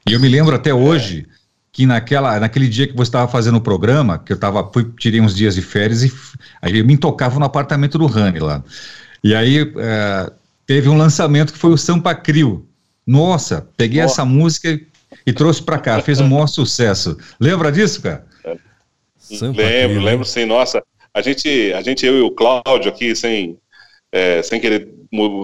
[0.09, 1.27] E eu me lembro até hoje
[1.71, 5.21] que naquela, naquele dia que você estava fazendo o programa, que eu tava, fui, tirei
[5.21, 6.13] uns dias de férias e
[6.63, 8.65] aí eu me tocava no apartamento do Rani lá.
[9.23, 10.33] E aí é,
[10.67, 12.67] teve um lançamento que foi o Sampa Crio.
[13.07, 14.15] Nossa, peguei Nossa.
[14.15, 14.81] essa música
[15.27, 17.17] e trouxe para cá, fez um maior sucesso.
[17.41, 18.27] Lembra disso, cara?
[19.31, 20.45] lembro, lembro sim.
[20.45, 23.59] Nossa, a gente, a gente, eu e o Cláudio aqui, sem,
[24.13, 24.97] é, sem querer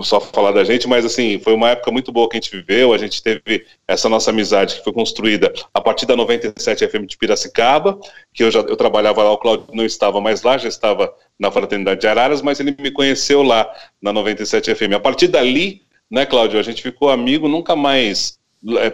[0.02, 2.92] só falar da gente, mas assim, foi uma época muito boa que a gente viveu,
[2.92, 7.16] a gente teve essa nossa amizade que foi construída a partir da 97 FM de
[7.16, 7.98] Piracicaba,
[8.34, 11.50] que eu já eu trabalhava lá, o Cláudio não estava mais lá, já estava na
[11.50, 13.70] Fraternidade de Araras, mas ele me conheceu lá
[14.00, 14.94] na 97 FM.
[14.94, 18.38] A partir dali, né, Cláudio, a gente ficou amigo, nunca mais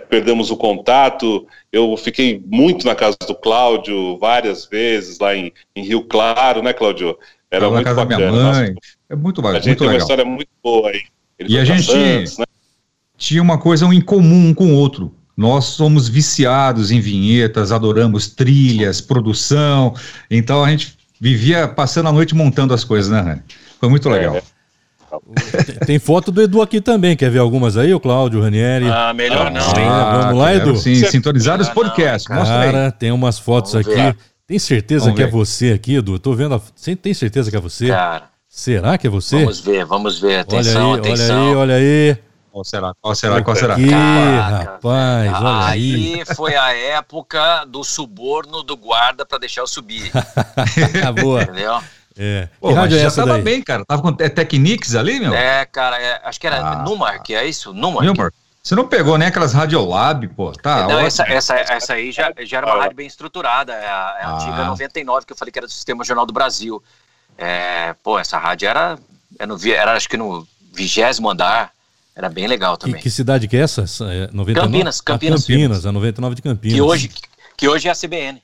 [0.08, 1.46] perdemos o contato.
[1.72, 6.72] Eu fiquei muito na casa do Cláudio várias vezes lá em, em Rio Claro, né,
[6.72, 7.16] Cláudio?
[7.50, 8.26] Era muito na casa bacana.
[8.26, 8.68] da minha mãe.
[8.70, 9.58] Nossa, é muito bacana.
[9.58, 11.02] A gente tem uma história muito boa aí.
[11.38, 12.44] Ele e a gente Santos, né?
[13.16, 15.14] tinha uma coisa em comum um com o outro.
[15.36, 19.94] nós somos viciados em vinhetas, adoramos trilhas, produção.
[20.30, 23.42] Então a gente vivia passando a noite montando as coisas, né, Rani?
[23.78, 24.36] Foi muito legal.
[24.36, 24.42] É.
[25.86, 27.16] Tem foto do Edu aqui também.
[27.16, 28.88] Quer ver algumas aí, o Cláudio, Ranieri?
[28.88, 29.60] Ah, melhor não.
[29.76, 30.76] Ah, vamos lá, Edu?
[30.76, 32.26] Sim, sintonizados os podcasts.
[32.26, 33.96] Cara, tem umas fotos vamos aqui.
[33.96, 34.16] Ver.
[34.46, 35.30] Tem certeza vamos que é ver.
[35.30, 36.18] é você aqui, Edu?
[36.18, 36.54] Tô vendo.
[36.54, 36.60] A...
[37.00, 37.88] Tem certeza que é você?
[37.88, 38.24] Cara.
[38.48, 39.40] Será que é você?
[39.40, 40.40] Vamos ver, vamos ver.
[40.40, 41.36] Atenção, olha aí, atenção.
[41.36, 42.28] Olha aí, olha aí.
[42.50, 42.92] Qual será?
[43.00, 43.42] Qual será?
[43.42, 43.74] Qual será?
[43.74, 46.14] Aqui, rapaz, olha aí.
[46.14, 50.10] Aí foi a época do suborno do guarda para deixar eu subir.
[51.22, 51.42] Boa.
[51.42, 51.78] Entendeu?
[52.18, 52.48] É.
[52.60, 53.42] Pô, mas é já tava daí?
[53.42, 53.84] bem, cara.
[53.86, 55.32] Tava com é Technics ali, meu?
[55.32, 57.72] É, cara, é, acho que era ah, Numark, é isso?
[57.72, 58.04] Numark.
[58.04, 58.34] Numark.
[58.60, 60.52] Você não pegou nem aquelas Radiolab, pô?
[60.52, 63.72] Tá, não, essa, essa, essa aí já, já era uma rádio bem estruturada.
[63.72, 64.34] É a, é a ah.
[64.34, 66.82] antiga 99, que eu falei que era do Sistema Jornal do Brasil.
[67.38, 68.98] É, pô, essa rádio era,
[69.38, 71.72] era, no, era acho que no vigésimo andar.
[72.14, 72.96] Era bem legal também.
[72.96, 73.82] Que, que cidade que é essa?
[73.82, 74.54] É 99?
[74.54, 75.44] Campinas, Campinas.
[75.44, 76.74] Ah, Campinas, a 99 de Campinas.
[76.74, 77.10] Que hoje,
[77.56, 78.42] que hoje é a CBN.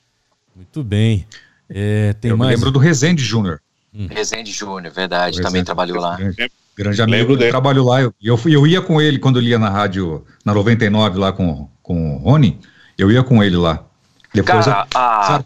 [0.55, 1.27] Muito bem.
[1.69, 2.51] É, tem Eu mais...
[2.51, 3.61] lembro do Rezende Júnior.
[3.95, 4.07] Hum.
[4.09, 6.17] Rezende Júnior, verdade, também trabalhou lá.
[6.17, 7.49] Grande, grande amigo, dele.
[7.49, 8.01] trabalhou lá.
[8.01, 11.69] Eu, eu, eu ia com ele quando ele ia na rádio, na 99 lá com,
[11.81, 12.59] com o Rony,
[12.97, 13.85] eu ia com ele lá.
[14.33, 15.41] Depois Cara, a,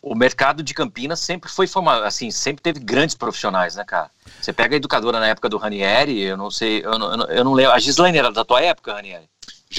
[0.00, 4.08] o mercado de Campinas sempre foi formado, assim, sempre teve grandes profissionais, né, cara?
[4.40, 7.52] Você pega a educadora na época do Ranieri, eu não sei, eu não, eu não
[7.52, 7.72] lembro.
[7.72, 9.24] A Gislaine era da tua época, Ranieri?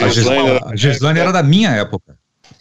[0.02, 2.18] A Gislaine, a Gislaine era da minha época.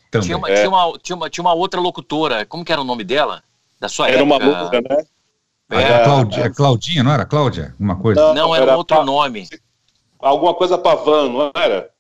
[0.09, 0.27] Também.
[0.27, 0.55] Tinha, uma, é.
[0.55, 3.43] tinha, uma, tinha, uma, tinha uma outra locutora, como que era o nome dela?
[3.81, 4.35] Da sua era época?
[4.37, 5.05] Era uma louca, né?
[5.71, 7.75] É, era Claudinha, é Claudinha, não era Cláudia?
[7.79, 8.21] Uma coisa?
[8.21, 9.05] Não, não era, era um outro pa...
[9.05, 9.49] nome.
[10.19, 11.91] Alguma coisa Pavan, não era?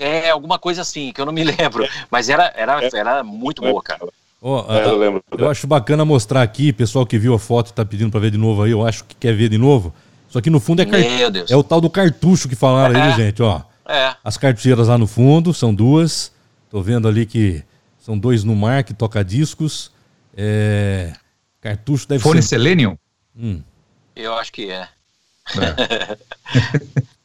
[0.00, 1.86] É, alguma coisa assim, que eu não me lembro.
[2.10, 2.90] Mas era, era, é.
[2.92, 4.06] era muito boa, cara.
[4.40, 5.24] Oh, é, eu, lembro.
[5.36, 8.30] eu acho bacana mostrar aqui, pessoal que viu a foto e tá pedindo para ver
[8.30, 9.92] de novo aí, eu acho que quer ver de novo.
[10.28, 11.00] Só que no fundo é, car...
[11.48, 13.02] é o tal do cartucho que falaram é.
[13.02, 13.62] aí, gente, ó.
[13.88, 14.14] É.
[14.22, 16.30] As cartucheiras lá no fundo, são duas.
[16.70, 17.64] Tô vendo ali que
[17.98, 19.90] são dois no mar que toca discos.
[20.36, 21.12] É...
[21.60, 22.50] Cartucho deve Fone ser.
[22.50, 22.96] Selenium?
[23.38, 23.62] Hum.
[24.16, 24.88] Eu acho que é.
[25.56, 26.18] é.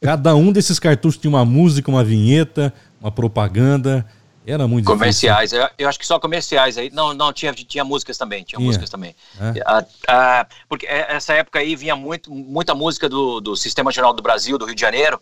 [0.00, 4.06] Cada um desses cartuchos tinha uma música, uma vinheta, uma propaganda.
[4.46, 6.90] Era muito Comerciais, eu, eu, acho que só comerciais aí.
[6.90, 8.66] Não, não, tinha, tinha músicas também, tinha, tinha.
[8.66, 9.16] músicas também.
[9.40, 9.62] É.
[9.64, 14.12] Ah, ah, porque é, essa época aí vinha muito, muita música do, do Sistema Jornal
[14.12, 15.20] do Brasil, do Rio de Janeiro.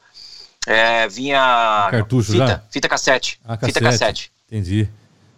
[0.66, 2.62] É, vinha Cartucho fita, já?
[2.68, 3.40] fita cassete.
[3.44, 3.78] Ah, cassete.
[3.78, 4.32] Fita cassete.
[4.48, 4.88] Entendi.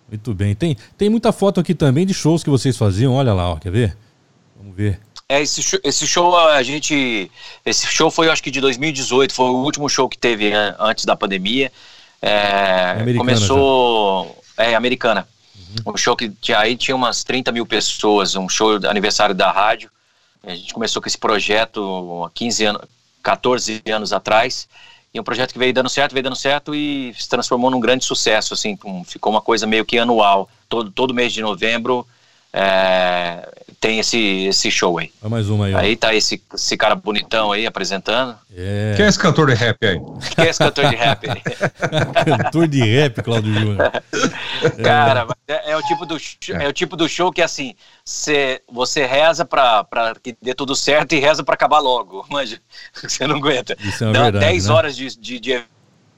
[0.08, 0.54] Muito bem.
[0.54, 3.12] Tem, tem muita foto aqui também de shows que vocês faziam.
[3.12, 3.96] Olha lá, ó, quer ver?
[4.56, 4.98] Vamos ver.
[5.28, 7.30] É, esse show, esse show a gente.
[7.64, 11.16] Esse show foi, acho que de 2018, foi o último show que teve antes da
[11.16, 11.72] pandemia.
[12.20, 14.36] É, é começou.
[14.56, 14.64] Já.
[14.64, 15.26] É, americana.
[15.56, 15.94] Uhum.
[15.94, 19.90] Um show que aí tinha umas 30 mil pessoas, um show de aniversário da rádio.
[20.46, 22.82] A gente começou com esse projeto há 15 anos,
[23.22, 24.68] 14 anos atrás.
[25.12, 28.04] E um projeto que veio dando certo, veio dando certo e se transformou num grande
[28.04, 30.50] sucesso, assim, ficou uma coisa meio que anual.
[30.68, 32.06] Todo, todo mês de novembro
[32.52, 33.48] é,
[33.84, 35.12] tem esse, esse show aí.
[35.20, 35.74] Vai mais uma aí.
[35.74, 38.34] Aí tá esse, esse cara bonitão aí apresentando.
[38.56, 38.94] É.
[38.96, 40.00] Quem é esse cantor de rap aí?
[40.34, 41.42] Quem é esse cantor de rap aí?
[42.24, 43.92] cantor de rap, Claudio Júnior.
[44.82, 46.64] Cara, é, é, o tipo do, é.
[46.64, 50.74] é o tipo do show que assim, cê, você reza pra, pra que dê tudo
[50.74, 52.24] certo e reza pra acabar logo.
[52.30, 52.58] Mas
[52.94, 53.76] você não aguenta.
[53.80, 54.72] Isso é Dá verdade, 10 né?
[54.72, 55.62] horas de, de, de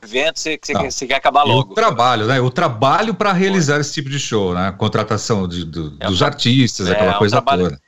[0.03, 1.73] evento, você, você, quer acabar logo.
[1.73, 2.41] o trabalho, né?
[2.41, 4.73] O trabalho para realizar esse tipo de show, né?
[4.77, 7.81] Contratação de, do, é dos artistas, é, aquela é coisa trabalho, toda.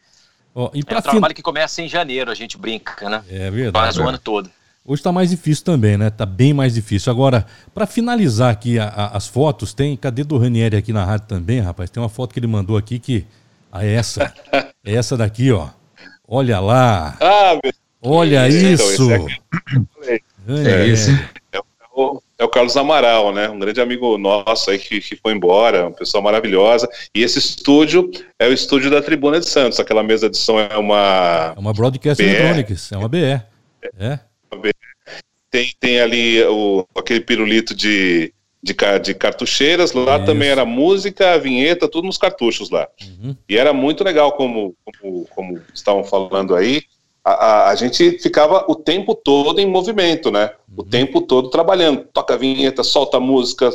[0.54, 3.22] Oh, e é um trabalho que começa em janeiro, a gente brinca, né?
[3.30, 3.84] É verdade.
[3.84, 4.50] Faz o ano todo.
[4.84, 6.09] Hoje está mais difícil também, né?
[6.09, 7.12] Tá bem mais difícil.
[7.12, 9.94] Agora, para finalizar aqui a, a, as fotos, tem.
[9.96, 11.90] Cadê do Ranieri aqui na rádio também, rapaz?
[11.90, 13.26] Tem uma foto que ele mandou aqui que.
[13.70, 14.32] Ah, é essa.
[14.52, 15.68] é essa daqui, ó.
[16.26, 17.16] Olha lá.
[17.20, 17.72] Ah, meu...
[18.00, 19.04] Olha isso.
[19.04, 21.11] Então, é, isso.
[21.99, 23.49] É o, é o Carlos Amaral, né?
[23.51, 26.88] Um grande amigo nosso aí que, que foi embora, uma pessoa maravilhosa.
[27.12, 29.80] E esse estúdio é o estúdio da Tribuna de Santos.
[29.80, 31.55] Aquela mesa de som é uma.
[31.57, 32.30] É uma Broadcast BR.
[32.30, 33.42] Electronics, é uma BE.
[33.99, 34.20] É.
[35.51, 38.32] Tem, tem ali o, aquele pirulito de,
[38.62, 40.26] de, de cartucheiras, lá Isso.
[40.26, 42.86] também era música, vinheta, tudo nos cartuchos lá.
[43.03, 43.34] Uhum.
[43.49, 46.82] E era muito legal, como, como, como estavam falando aí
[47.24, 50.50] a, a, a, gente ficava o tempo todo em movimento, né?
[50.74, 50.88] O uhum.
[50.88, 52.04] tempo todo trabalhando.
[52.12, 53.70] Toca a vinheta, solta a música,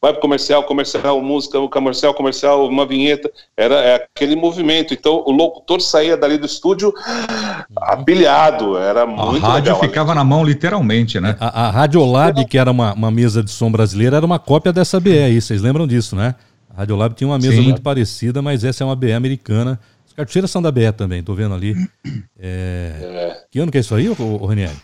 [0.00, 3.30] vai pro comercial, comercial, música, comercial, comercial, uma vinheta.
[3.56, 4.92] Era é aquele movimento.
[4.92, 7.64] Então o locutor saía dali do estúdio uhum.
[7.76, 8.76] apilhado.
[8.76, 11.36] Era muito A rádio legal, ficava na mão literalmente, né?
[11.38, 14.98] A, a Radiolab, que era uma, uma mesa de som brasileira, era uma cópia dessa
[14.98, 15.40] BE aí.
[15.40, 16.34] Vocês lembram disso, né?
[16.74, 17.62] A Radiolab tinha uma mesa Sim.
[17.62, 19.78] muito parecida, mas essa é uma BE americana
[20.14, 21.74] Cartucheiras são da BE também, tô vendo ali.
[22.38, 22.92] É...
[23.02, 23.44] É.
[23.50, 24.76] Que ano que é isso aí, ô, Ranieri?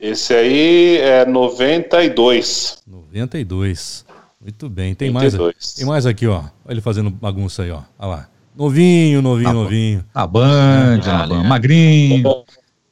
[0.00, 2.82] Esse aí é 92.
[2.86, 4.04] 92.
[4.40, 4.94] Muito bem.
[4.94, 5.54] Tem 92.
[5.54, 6.40] mais, tem mais aqui, ó.
[6.40, 7.82] Olha ele fazendo bagunça aí, ó.
[7.98, 8.28] Olha lá.
[8.54, 10.04] Novinho, novinho, tá novinho.
[10.14, 12.44] A Band, ah, Band, magrinho.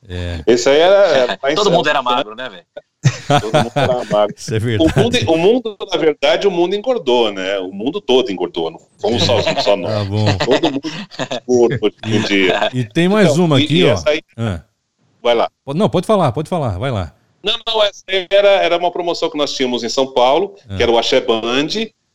[0.08, 0.42] É.
[0.46, 1.36] Esse aí era.
[1.44, 2.64] era Todo mundo era magro, né, velho?
[3.40, 4.34] Todo mundo era magro.
[4.36, 4.92] Isso é verdade.
[4.92, 7.59] O mundo, o mundo, na verdade, o mundo engordou, né?
[7.59, 8.70] O mundo todo engordou.
[8.70, 9.92] Não fomos só, só nós.
[9.92, 10.24] Tá bom.
[10.38, 10.90] Todo mundo
[11.48, 12.70] engordou hoje em dia.
[12.72, 14.00] E tem mais então, uma aqui, ó.
[14.07, 14.22] Aí...
[14.36, 14.61] Ah.
[15.22, 15.48] Vai lá.
[15.66, 17.14] Não, pode falar, pode falar, vai lá.
[17.42, 20.76] Não, não, essa era, era uma promoção que nós tínhamos em São Paulo, ah.
[20.76, 21.68] que era o Axé Band,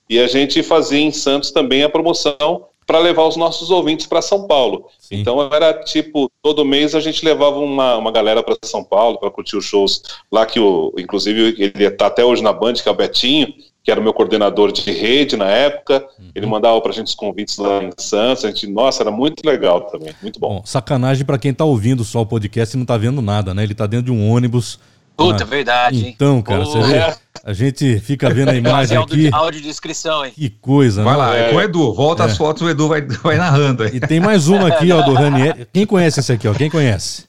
[0.10, 4.22] e a gente fazia em Santos também a promoção para levar os nossos ouvintes para
[4.22, 4.86] São Paulo.
[4.98, 5.18] Sim.
[5.18, 9.30] Então era tipo, todo mês a gente levava uma, uma galera para São Paulo para
[9.30, 12.92] curtir os shows lá que o, inclusive ele está até hoje na Band, que é
[12.92, 16.08] o Betinho, que era o meu coordenador de rede na época.
[16.18, 16.32] Uhum.
[16.34, 18.46] Ele mandava para a gente os convites lá em Santos.
[18.46, 20.56] A gente, nossa, era muito legal também, muito bom.
[20.56, 23.64] bom sacanagem para quem está ouvindo só o podcast e não está vendo nada, né?
[23.64, 24.80] Ele está dentro de um ônibus
[25.18, 26.08] Puta, ah, verdade.
[26.08, 27.16] Então, cara, você vê,
[27.48, 29.30] a gente fica vendo a imagem aqui.
[29.32, 30.34] Áudio de descrição, hein?
[30.36, 31.18] Que coisa, Vai né?
[31.18, 31.94] lá, é com o Edu.
[31.94, 32.26] Volta é.
[32.26, 33.92] as fotos, o Edu vai, vai narrando aí.
[33.94, 35.66] E tem mais uma aqui, ó, do Ranieri.
[35.72, 36.54] Quem conhece esse aqui, ó?
[36.54, 37.24] Quem conhece?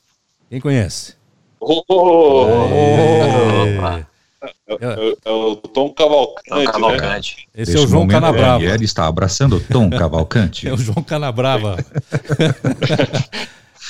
[0.50, 1.14] Quem conhece?
[1.60, 1.84] Oh,
[3.64, 6.48] é, é, é, o Tom Cavalcante.
[6.48, 7.48] Tom Cavalcante.
[7.54, 7.62] Né?
[7.62, 8.64] Esse é o João Canabrava.
[8.64, 10.66] Ele está abraçando o Tom Cavalcante.
[10.66, 11.76] é o João Canabrava.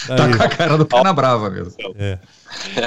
[0.07, 1.73] tá com a cara do Canabrava mesmo.
[1.99, 2.19] É.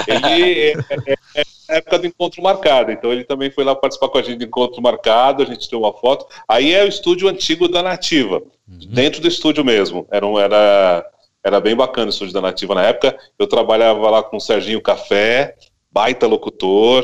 [0.07, 1.43] Ele é, é, é
[1.75, 4.81] época do encontro marcado, então ele também foi lá participar com a gente do encontro
[4.81, 6.25] marcado, a gente tirou uma foto.
[6.47, 8.79] Aí é o estúdio antigo da Nativa, uhum.
[8.89, 10.07] dentro do estúdio mesmo.
[10.11, 11.05] Era, um, era,
[11.43, 13.17] era bem bacana o estúdio da Nativa na época.
[13.37, 15.55] Eu trabalhava lá com o Serginho Café,
[15.91, 17.03] baita locutor,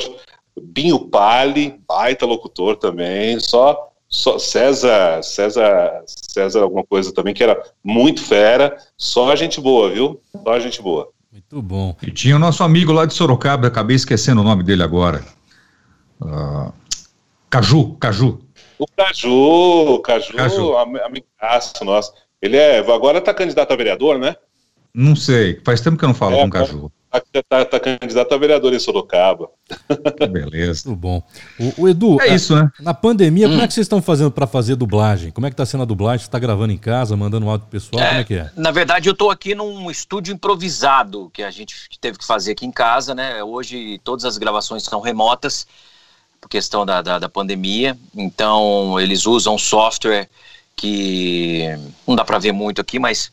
[0.60, 7.62] Binho Pali, baita locutor também, só só César, César, César alguma coisa também que era
[7.84, 10.22] muito fera, só gente boa, viu?
[10.44, 11.12] Só gente boa.
[11.38, 11.96] Muito bom.
[12.02, 15.24] E tinha o nosso amigo lá de Sorocaba, acabei esquecendo o nome dele agora.
[16.20, 16.74] Uh,
[17.48, 18.42] Caju, Caju.
[18.80, 20.78] O Caju, Caju, Caju.
[20.78, 22.12] amigaço nosso.
[22.42, 24.36] Ele é, agora está candidato a vereador, né?
[24.92, 26.92] Não sei, faz tempo que eu não falo é, com o Caju.
[27.14, 29.50] Está tá candidato a vereador em Sorocaba.
[30.30, 30.84] Beleza.
[30.84, 31.24] Tudo bom.
[31.60, 32.70] O, o Edu, é isso, né?
[32.80, 33.52] Na pandemia, hum.
[33.52, 35.32] como é que vocês estão fazendo para fazer dublagem?
[35.32, 36.20] Como é que está sendo a dublagem?
[36.20, 38.04] Você está gravando em casa, mandando um áudio pessoal?
[38.04, 38.52] É, como é que é?
[38.56, 42.66] Na verdade, eu estou aqui num estúdio improvisado que a gente teve que fazer aqui
[42.66, 43.42] em casa, né?
[43.42, 45.66] Hoje todas as gravações são remotas
[46.42, 47.98] por questão da, da, da pandemia.
[48.16, 50.30] Então, eles usam software
[50.76, 51.66] que
[52.06, 53.32] não dá para ver muito aqui, mas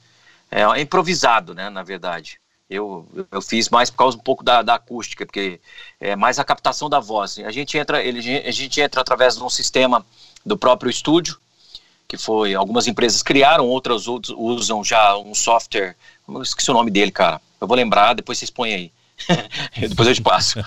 [0.51, 1.69] é improvisado, né?
[1.69, 2.39] Na verdade.
[2.69, 5.61] Eu, eu fiz mais por causa um pouco da, da acústica, porque
[6.01, 7.39] é mais a captação da voz.
[7.39, 10.05] A gente entra, ele, a gente entra através de um sistema
[10.45, 11.39] do próprio estúdio,
[12.09, 15.95] que foi algumas empresas criaram, outras usam já um software.
[16.27, 17.41] Eu esqueci o nome dele, cara.
[17.61, 18.93] Eu vou lembrar, depois vocês põem aí.
[19.89, 20.59] depois eu te passo.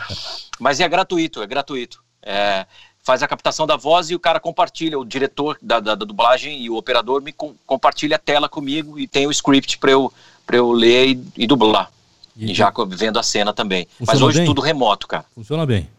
[0.59, 2.03] Mas é gratuito, é gratuito.
[2.21, 2.65] É,
[3.03, 6.61] faz a captação da voz e o cara compartilha, o diretor da, da, da dublagem
[6.61, 10.11] e o operador me com, compartilha a tela comigo e tem o script para eu
[10.47, 11.91] para eu ler e, e dublar.
[12.35, 13.85] E, e, já vendo a cena também.
[13.99, 14.45] Mas hoje bem?
[14.47, 15.25] tudo remoto, cara.
[15.35, 15.89] Funciona bem.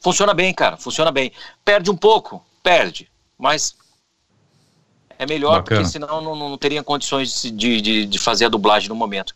[0.00, 0.76] Funciona bem, cara.
[0.76, 1.32] Funciona bem.
[1.64, 3.08] Perde um pouco, perde.
[3.38, 3.74] Mas
[5.18, 5.80] é melhor, Bacana.
[5.80, 9.34] porque senão não, não teria condições de, de, de fazer a dublagem no momento.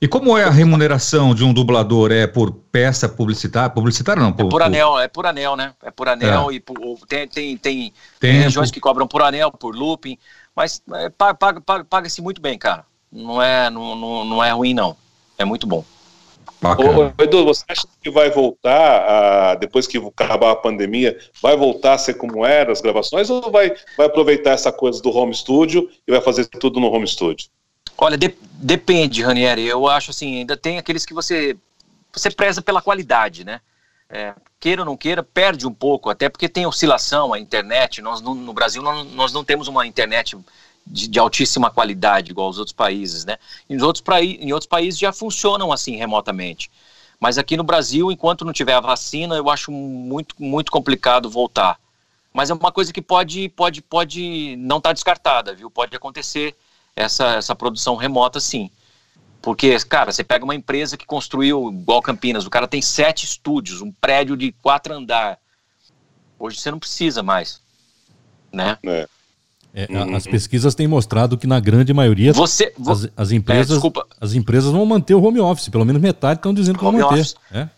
[0.00, 2.12] E como é a remuneração de um dublador?
[2.12, 3.68] É por peça publicitária?
[3.68, 4.32] Publicitária não?
[4.32, 5.00] Por, é por anel, por...
[5.00, 5.74] é por anel, né?
[5.82, 6.54] É por anel é.
[6.54, 6.76] e por,
[7.08, 10.16] tem, tem, tem, tem regiões que cobram por anel, por looping,
[10.54, 14.74] mas é, paga-se paga, paga muito bem, cara não é, não, não, não é ruim,
[14.74, 14.96] não.
[15.36, 15.84] É muito bom.
[16.60, 21.92] Ô, Edu, você acha que vai voltar, a, depois que acabar a pandemia, vai voltar
[21.94, 25.88] a ser como era as gravações ou vai, vai aproveitar essa coisa do home studio
[26.06, 27.48] e vai fazer tudo no home studio?
[27.96, 29.66] Olha, de, depende, Ranieri.
[29.66, 31.56] Eu acho assim, ainda tem aqueles que você,
[32.12, 33.60] você preza pela qualidade, né?
[34.10, 38.02] É, queira ou não queira, perde um pouco, até porque tem oscilação, a internet.
[38.02, 40.36] Nós no, no Brasil nós, nós não temos uma internet
[40.90, 43.36] de, de, altíssima qualidade, igual os outros países, né?
[43.68, 46.70] Em outros, em outros países já funcionam assim remotamente.
[47.20, 51.78] Mas aqui no Brasil, enquanto não tiver a vacina, eu acho muito, muito complicado voltar.
[52.32, 55.70] Mas é uma coisa que pode, pode, pode não estar tá descartada, viu?
[55.70, 56.54] Pode acontecer
[56.94, 58.70] essa, essa produção remota, sim.
[59.42, 63.80] Porque, cara, você pega uma empresa que construiu, igual Campinas, o cara tem sete estúdios,
[63.80, 65.38] um prédio de quatro andar.
[66.38, 67.60] Hoje você não precisa mais,
[68.52, 68.78] né?
[68.84, 69.08] É.
[69.74, 70.16] É, uhum.
[70.16, 73.90] As pesquisas têm mostrado que na grande maioria você, as, as empresas é,
[74.20, 77.10] as empresas vão manter o home office, pelo menos metade estão dizendo que home vão
[77.10, 77.20] manter.
[77.20, 77.36] Office.
[77.52, 77.68] É?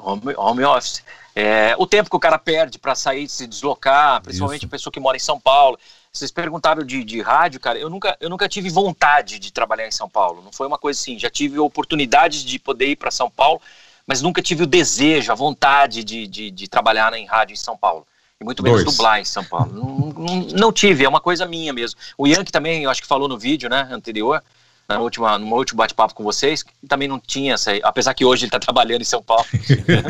[0.00, 1.02] Home, home office.
[1.34, 4.66] É, o tempo que o cara perde para sair, se deslocar, principalmente Isso.
[4.66, 5.78] a pessoa que mora em São Paulo.
[6.10, 7.78] Vocês perguntaram de, de rádio, cara.
[7.78, 10.40] Eu nunca, eu nunca tive vontade de trabalhar em São Paulo.
[10.42, 11.18] Não foi uma coisa assim.
[11.18, 13.60] Já tive oportunidades de poder ir para São Paulo,
[14.06, 17.76] mas nunca tive o desejo, a vontade de, de, de trabalhar em rádio em São
[17.76, 18.06] Paulo.
[18.40, 18.94] E muito menos Dois.
[18.96, 19.72] dublar em São Paulo.
[19.72, 21.98] não, não, não, tive, é uma coisa minha mesmo.
[22.18, 24.42] O Yankee também, eu acho que falou no vídeo, né, anterior,
[24.88, 28.44] na última, no último bate-papo com vocês, que também não tinha essa, apesar que hoje
[28.44, 29.46] ele está trabalhando em São Paulo.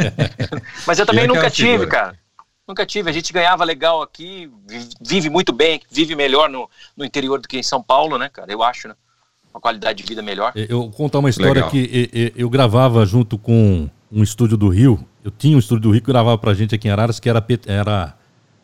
[0.87, 2.19] Mas eu também é nunca tive, cara.
[2.67, 3.09] Nunca tive.
[3.09, 4.51] A gente ganhava legal aqui,
[5.01, 8.51] vive muito bem, vive melhor no, no interior do que em São Paulo, né, cara?
[8.51, 8.95] Eu acho, né?
[9.55, 10.53] Uma qualidade de vida melhor.
[10.55, 11.71] Eu vou contar uma história legal.
[11.71, 15.05] que eu, eu gravava junto com um estúdio do Rio.
[15.25, 17.45] Eu tinha um estúdio do Rio que gravava pra gente aqui em Araras, que era,
[17.67, 18.15] era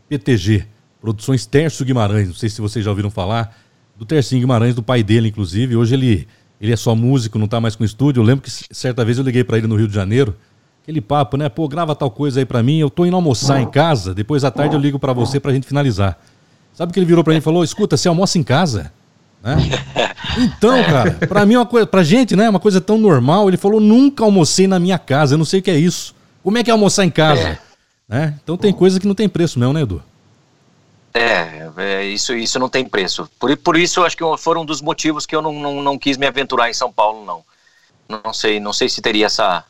[0.08, 0.66] PTG,
[1.00, 2.28] Produções Terço Guimarães.
[2.28, 3.56] Não sei se vocês já ouviram falar
[3.96, 5.76] do Tercinho Guimarães, do pai dele, inclusive.
[5.76, 6.28] Hoje ele,
[6.60, 8.20] ele é só músico, não tá mais com estúdio.
[8.20, 10.36] Eu lembro que certa vez eu liguei para ele no Rio de Janeiro.
[10.82, 11.48] Aquele papo, né?
[11.48, 14.50] Pô, grava tal coisa aí para mim, eu tô indo almoçar em casa, depois à
[14.50, 16.20] tarde eu ligo para você pra gente finalizar.
[16.72, 17.62] Sabe o que ele virou para mim e falou?
[17.62, 18.92] Escuta, você almoça em casa?
[19.42, 19.56] Né?
[20.38, 23.48] Então, cara, pra mim é uma coisa, pra gente, né, uma coisa tão normal.
[23.48, 26.14] Ele falou: nunca almocei na minha casa, eu não sei o que é isso.
[26.42, 27.48] Como é que é almoçar em casa?
[27.48, 27.58] É.
[28.08, 28.34] Né?
[28.42, 30.02] Então tem coisa que não tem preço mesmo, né, Edu?
[31.14, 33.28] É, é, isso, isso não tem preço.
[33.38, 36.16] Por, por isso, acho que foram um dos motivos que eu não, não, não quis
[36.16, 37.44] me aventurar em São Paulo, não.
[38.08, 39.64] Não sei, não sei se teria essa,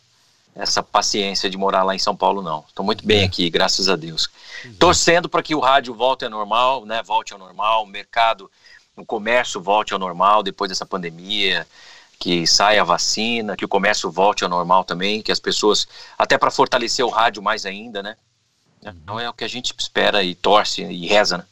[0.54, 2.64] essa paciência de morar lá em São Paulo, não.
[2.68, 3.24] Estou muito bem é.
[3.24, 4.28] aqui, graças a Deus.
[4.64, 4.74] Uhum.
[4.74, 7.02] Torcendo para que o rádio volte ao normal, né?
[7.02, 8.50] Volte ao normal, o mercado,
[8.96, 11.66] o comércio volte ao normal depois dessa pandemia,
[12.18, 16.38] que saia a vacina, que o comércio volte ao normal também, que as pessoas, até
[16.38, 18.16] para fortalecer o rádio mais ainda, né?
[18.82, 21.44] Então é o que a gente espera e torce e reza, né?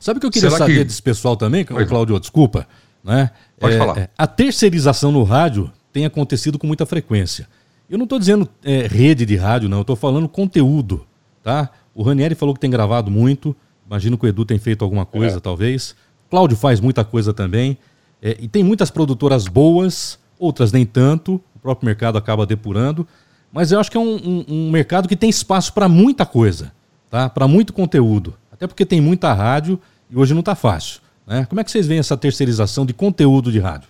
[0.00, 0.84] Sabe o que eu queria Será saber que...
[0.84, 2.18] desse pessoal também, Claudio?
[2.18, 2.66] Desculpa.
[3.02, 3.30] Né?
[3.58, 3.98] Pode é, falar.
[3.98, 7.48] É, a terceirização no rádio tem acontecido com muita frequência.
[7.88, 9.78] Eu não estou dizendo é, rede de rádio, não.
[9.78, 11.06] Eu estou falando conteúdo,
[11.42, 11.70] tá?
[11.94, 13.56] O Ranieri falou que tem gravado muito.
[13.86, 15.40] Imagino que o Edu tem feito alguma coisa, é.
[15.40, 15.94] talvez.
[16.30, 17.78] Cláudio faz muita coisa também.
[18.22, 21.40] É, e tem muitas produtoras boas, outras nem tanto.
[21.54, 23.06] O próprio mercado acaba depurando.
[23.52, 26.72] Mas eu acho que é um, um, um mercado que tem espaço para muita coisa
[27.10, 27.28] tá?
[27.28, 28.36] Para muito conteúdo.
[28.52, 31.00] Até porque tem muita rádio e hoje não está fácil.
[31.26, 31.46] Né?
[31.46, 33.88] Como é que vocês veem essa terceirização de conteúdo de rádio?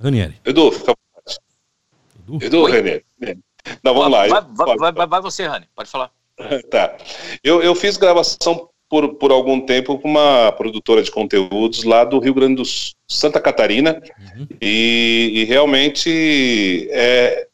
[0.00, 0.36] Ranieri.
[0.44, 0.94] Edu, fica
[2.18, 3.04] Edu, Edu Ranieri.
[3.82, 4.26] Não, vamos lá.
[4.28, 6.10] Vai, vai, vai, vai, você, Rani, pode falar.
[6.70, 6.96] tá.
[7.42, 12.18] Eu, eu fiz gravação por, por algum tempo com uma produtora de conteúdos lá do
[12.18, 14.46] Rio Grande do Sul, Santa Catarina, uhum.
[14.60, 17.48] e, e, realmente, é,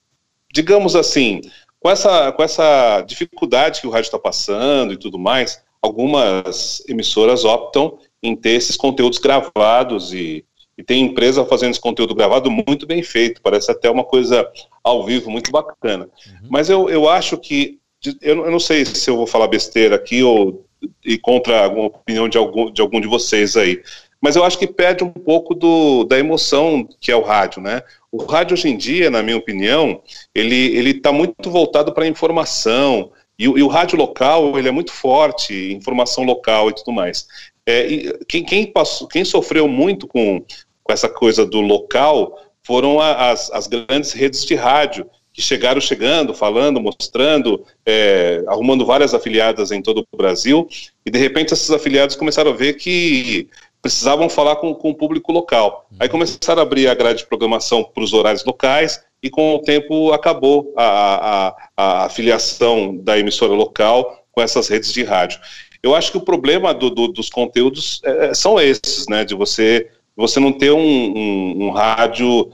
[0.53, 1.41] digamos assim,
[1.81, 7.45] com essa, com essa dificuldade que o rádio está passando e tudo mais, algumas emissoras
[7.45, 10.45] optam em ter esses conteúdos gravados e,
[10.79, 14.49] e tem empresa fazendo esse conteúdo gravado muito bem feito, parece até uma coisa
[14.83, 16.05] ao vivo muito bacana.
[16.27, 16.49] Uhum.
[16.49, 17.79] Mas eu, eu acho que,
[18.23, 20.64] eu, eu não sei se eu vou falar besteira aqui ou
[21.05, 23.83] e contra alguma opinião de algum, de algum de vocês aí,
[24.21, 27.83] mas eu acho que perde um pouco do, da emoção que é o rádio, né?
[28.11, 30.01] O rádio hoje em dia, na minha opinião,
[30.35, 34.93] ele está muito voltado para a informação e, e, o rádio local ele é muito
[34.93, 37.27] forte, informação local e tudo mais.
[37.67, 40.45] É, e quem, quem, passou, quem sofreu muito com,
[40.83, 45.81] com essa coisa do local foram a, as, as grandes redes de rádio que chegaram
[45.81, 50.69] chegando, falando, mostrando, é, arrumando várias afiliadas em todo o Brasil,
[51.05, 53.49] e de repente esses afiliados começaram a ver que
[53.83, 55.89] precisavam falar com, com o público local.
[55.99, 59.59] Aí começaram a abrir a grade de programação para os horários locais e com o
[59.59, 65.41] tempo acabou a, a, a afiliação da emissora local com essas redes de rádio.
[65.83, 69.25] Eu acho que o problema do, do, dos conteúdos é, é são esses, né?
[69.25, 72.51] De você você não ter um, um, um rádio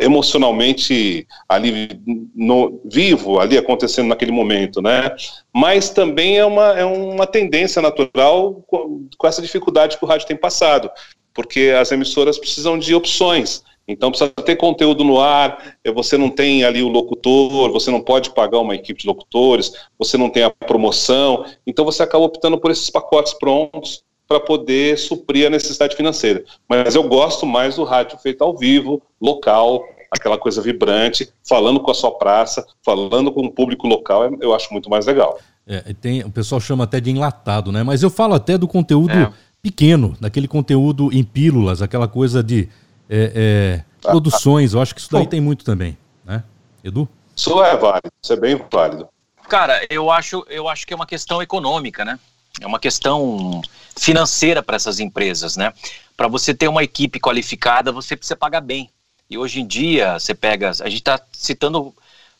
[0.00, 2.00] emocionalmente ali
[2.34, 5.14] no, vivo, ali acontecendo naquele momento, né?
[5.52, 10.26] Mas também é uma, é uma tendência natural com, com essa dificuldade que o rádio
[10.26, 10.90] tem passado,
[11.34, 13.62] porque as emissoras precisam de opções.
[13.88, 18.00] Então precisa ter conteúdo no ar, eh, você não tem ali o locutor, você não
[18.00, 22.58] pode pagar uma equipe de locutores, você não tem a promoção, então você acaba optando
[22.58, 26.44] por esses pacotes prontos para poder suprir a necessidade financeira.
[26.68, 31.90] Mas eu gosto mais do rádio feito ao vivo, local, aquela coisa vibrante, falando com
[31.90, 35.38] a sua praça, falando com o público local, é, eu acho muito mais legal.
[35.66, 37.82] É, tem, o pessoal chama até de enlatado, né?
[37.82, 39.32] Mas eu falo até do conteúdo é.
[39.60, 42.68] pequeno, daquele conteúdo em pílulas, aquela coisa de
[43.10, 44.74] é, é, produções.
[44.74, 46.44] Eu acho que isso daí Bom, tem muito também, né?
[46.84, 47.08] Edu?
[47.34, 49.08] Isso é válido, isso é bem válido.
[49.48, 52.18] Cara, eu acho, eu acho que é uma questão econômica, né?
[52.60, 53.60] É uma questão
[53.96, 55.72] financeira para essas empresas, né?
[56.16, 58.90] Para você ter uma equipe qualificada, você precisa pagar bem.
[59.28, 60.70] E hoje em dia, você pega.
[60.70, 61.94] A gente está citando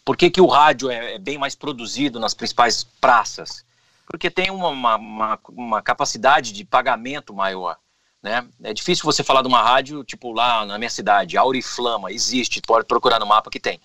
[0.05, 3.65] por que, que o rádio é, é, bem mais produzido nas principais praças.
[4.07, 7.77] Porque tem uma, uma, uma, uma capacidade de pagamento maior.
[8.23, 8.47] Né?
[8.63, 12.87] É difícil você falar de uma rádio, tipo lá na minha cidade, Auriflama, existe, pode
[12.87, 13.81] procurar no mapa que tem.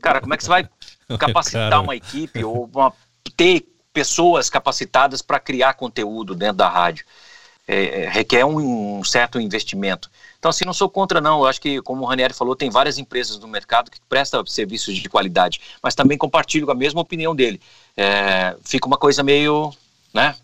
[0.00, 0.68] Cara, como é que você vai
[1.18, 2.92] capacitar uma equipe ou uma,
[3.36, 7.06] ter pessoas capacitadas para criar conteúdo dentro da rádio?
[7.66, 10.10] É, é, requer um, um, certo investimento.
[10.38, 11.40] Então, assim, não sou contra, não.
[11.40, 14.94] Eu acho que, como o Ranieri falou, tem várias empresas no mercado que prestam serviços
[14.96, 17.58] de qualidade, mas também compartilho a mesma opinião dele.
[17.96, 19.72] É, fica uma coisa meio,
[20.12, 20.36] né?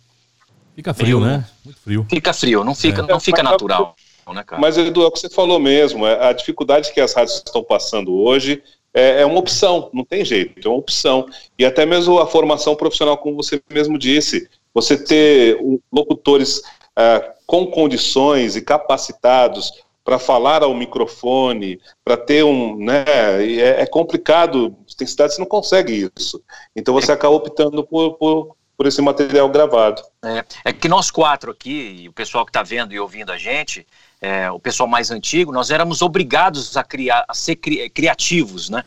[0.74, 1.46] Fica frio, meio, né?
[1.62, 2.06] Muito frio.
[2.08, 3.06] Fica frio, não fica, é.
[3.06, 3.94] não fica natural.
[4.32, 6.06] Né, mas, Edu, é o que você falou mesmo.
[6.06, 8.62] É, a dificuldade que as rádios estão passando hoje
[8.92, 11.26] é, é, uma opção, não tem jeito, é uma opção.
[11.58, 15.58] E até mesmo a formação profissional, como você mesmo disse, você ter
[15.92, 16.62] locutores
[16.96, 19.72] é, com condições e capacitados
[20.04, 25.48] para falar ao microfone, para ter um, né, é, é, complicado, tem cidades que não
[25.48, 26.42] consegue isso.
[26.74, 30.02] Então você acaba optando por, por, por esse material gravado.
[30.24, 33.38] É, é, que nós quatro aqui, e o pessoal que está vendo e ouvindo a
[33.38, 33.86] gente,
[34.20, 38.84] é, o pessoal mais antigo, nós éramos obrigados a criar, a ser cri, criativos, né?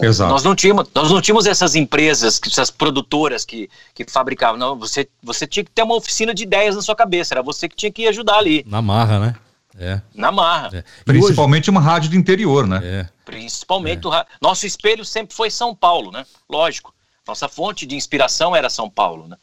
[0.00, 0.06] É.
[0.06, 0.32] Exato.
[0.32, 4.58] Nós não tínhamos, nós não tínhamos essas empresas, essas produtoras que, que fabricavam.
[4.58, 7.34] Não, você, você tinha que ter uma oficina de ideias na sua cabeça.
[7.34, 8.64] Era você que tinha que ajudar ali.
[8.66, 9.36] Na marra, né?
[9.78, 10.00] É.
[10.14, 10.70] Na marra.
[10.72, 10.84] É.
[11.04, 11.70] Principalmente hoje...
[11.70, 12.80] uma rádio do interior, né?
[12.82, 13.08] É.
[13.26, 14.08] Principalmente.
[14.08, 14.24] É.
[14.40, 16.24] Nosso espelho sempre foi São Paulo, né?
[16.48, 16.94] Lógico.
[17.28, 19.36] Nossa fonte de inspiração era São Paulo, né?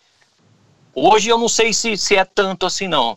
[0.96, 3.16] Hoje eu não sei se, se é tanto assim, não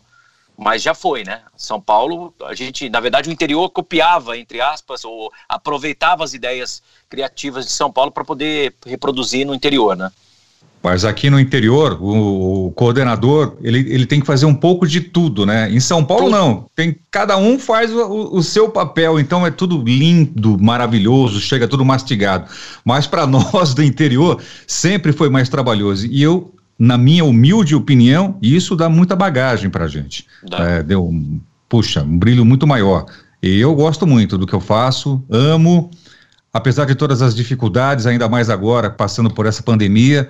[0.57, 1.43] mas já foi, né?
[1.57, 6.83] São Paulo, a gente, na verdade, o interior copiava, entre aspas, ou aproveitava as ideias
[7.09, 10.11] criativas de São Paulo para poder reproduzir no interior, né?
[10.85, 15.01] Mas aqui no interior, o, o, coordenador, ele, ele tem que fazer um pouco de
[15.01, 15.71] tudo, né?
[15.71, 16.37] Em São Paulo, tudo.
[16.37, 16.67] não.
[16.77, 21.87] Tem, cada um faz o, o, seu papel, então é tudo lindo, maravilhoso, chega tudo
[21.87, 22.51] mastigado.
[22.85, 26.07] Mas para nós do interior, sempre foi mais trabalhoso.
[26.07, 30.27] E eu na minha humilde opinião, isso dá muita bagagem para a gente.
[30.53, 33.07] É, deu, um, puxa, um brilho muito maior.
[33.43, 35.91] E eu gosto muito do que eu faço, amo,
[36.53, 40.29] apesar de todas as dificuldades, ainda mais agora, passando por essa pandemia.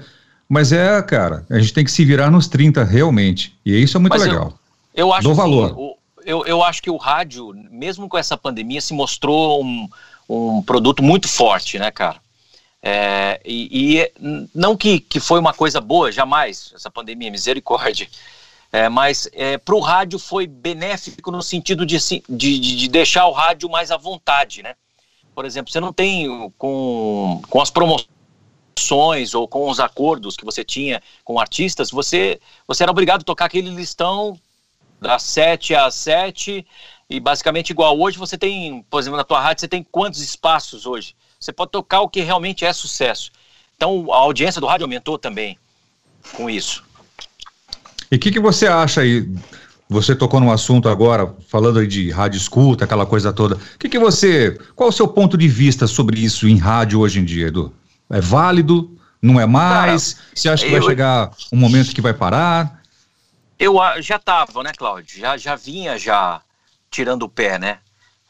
[0.49, 3.59] Mas é, cara, a gente tem que se virar nos 30 realmente.
[3.65, 4.59] E isso é muito mas legal.
[4.95, 5.75] Eu, eu acho Dou valor.
[5.79, 9.89] o, eu, eu acho que o rádio, mesmo com essa pandemia, se mostrou um,
[10.29, 12.17] um produto muito forte, né, cara?
[12.87, 14.13] É, e, e,
[14.55, 18.07] não que, que foi uma coisa boa, jamais, essa pandemia, misericórdia.
[18.71, 21.97] É, mas é, para o rádio foi benéfico no sentido de,
[22.29, 24.75] de, de, deixar o rádio mais à vontade, né?
[25.35, 30.63] Por exemplo, você não tem com, com as promoções ou com os acordos que você
[30.63, 34.39] tinha com artistas, você, você era obrigado a tocar aquele listão
[35.01, 36.67] das 7 às 7
[37.09, 37.99] e basicamente igual.
[37.99, 41.15] Hoje você tem, por exemplo, na tua rádio, você tem quantos espaços hoje?
[41.45, 43.31] Você pode tocar o que realmente é sucesso.
[43.77, 45.59] Então a audiência do rádio aumentou também
[46.33, 46.83] com isso.
[48.11, 49.29] E o que, que você acha aí?
[49.87, 53.57] Você tocou num assunto agora, falando aí de rádio escuta, aquela coisa toda.
[53.57, 54.59] O que, que você.
[54.75, 57.75] Qual o seu ponto de vista sobre isso em rádio hoje em dia, Edu?
[58.09, 58.97] É válido?
[59.21, 60.15] Não é mais?
[60.15, 62.81] Cara, você acha que eu, vai chegar um momento que vai parar?
[63.59, 65.21] Eu já estava, né, Cláudio?
[65.21, 66.41] Já, já vinha já
[66.91, 67.81] tirando o pé, né?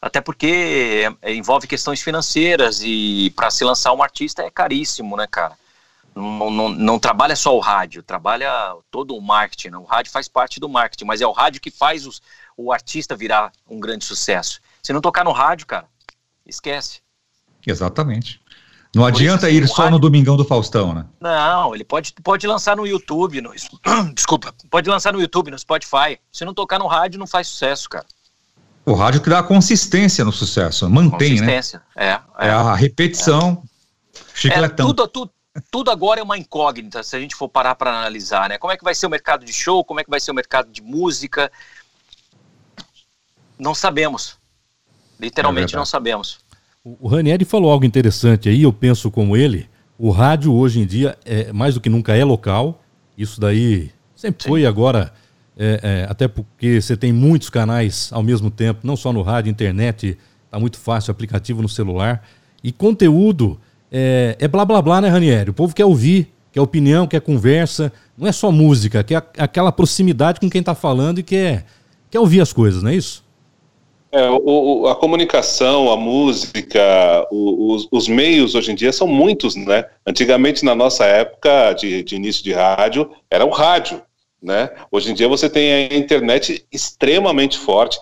[0.05, 5.25] Até porque é, envolve questões financeiras e para se lançar um artista é caríssimo, né,
[5.25, 5.57] cara?
[6.13, 8.47] Não, não, não, trabalha só o rádio, trabalha
[8.91, 9.69] todo o marketing.
[9.69, 9.77] Né?
[9.79, 12.21] O rádio faz parte do marketing, mas é o rádio que faz os,
[12.55, 14.61] o artista virar um grande sucesso.
[14.83, 15.87] Se não tocar no rádio, cara,
[16.45, 17.01] esquece.
[17.65, 18.39] Exatamente.
[18.93, 19.91] Não Por adianta isso, ir só rádio...
[19.93, 21.07] no Domingão do Faustão, né?
[21.19, 23.51] Não, ele pode, pode lançar no YouTube, no,
[24.13, 26.19] desculpa, pode lançar no YouTube, no Spotify.
[26.31, 28.05] Se não tocar no rádio, não faz sucesso, cara.
[28.85, 31.37] O rádio que dá consistência no sucesso, mantém, né?
[31.39, 32.19] consistência, né?
[32.39, 32.47] É, é.
[32.47, 33.63] é a repetição,
[34.13, 34.19] é.
[34.35, 34.85] chicletão.
[34.85, 35.31] É, tudo, tudo,
[35.71, 38.57] tudo agora é uma incógnita, se a gente for parar para analisar, né?
[38.57, 40.35] Como é que vai ser o mercado de show, como é que vai ser o
[40.35, 41.51] mercado de música?
[43.57, 44.37] Não sabemos.
[45.19, 46.39] Literalmente é não sabemos.
[46.83, 49.67] O Ranieri falou algo interessante aí, eu penso como ele.
[49.97, 52.83] O rádio hoje em dia, é mais do que nunca, é local.
[53.17, 54.49] Isso daí sempre Sim.
[54.49, 55.11] foi, agora
[55.57, 59.49] é, é, até porque você tem muitos canais ao mesmo tempo, não só no rádio,
[59.49, 60.17] internet,
[60.51, 62.27] tá muito fácil, aplicativo no celular.
[62.63, 63.59] E conteúdo
[63.91, 65.49] é, é blá blá blá, né, Ranieri?
[65.49, 67.91] O povo quer ouvir, quer opinião, quer conversa.
[68.17, 71.65] Não é só música, quer aquela proximidade com quem está falando e quer,
[72.09, 73.23] quer ouvir as coisas, não é isso?
[74.11, 79.85] É, o, a comunicação, a música, os, os, meios hoje em dia são muitos, né?
[80.07, 84.01] Antigamente, na nossa época de, de início de rádio, era o rádio.
[84.41, 84.69] Né?
[84.91, 87.99] Hoje em dia você tem a internet extremamente forte.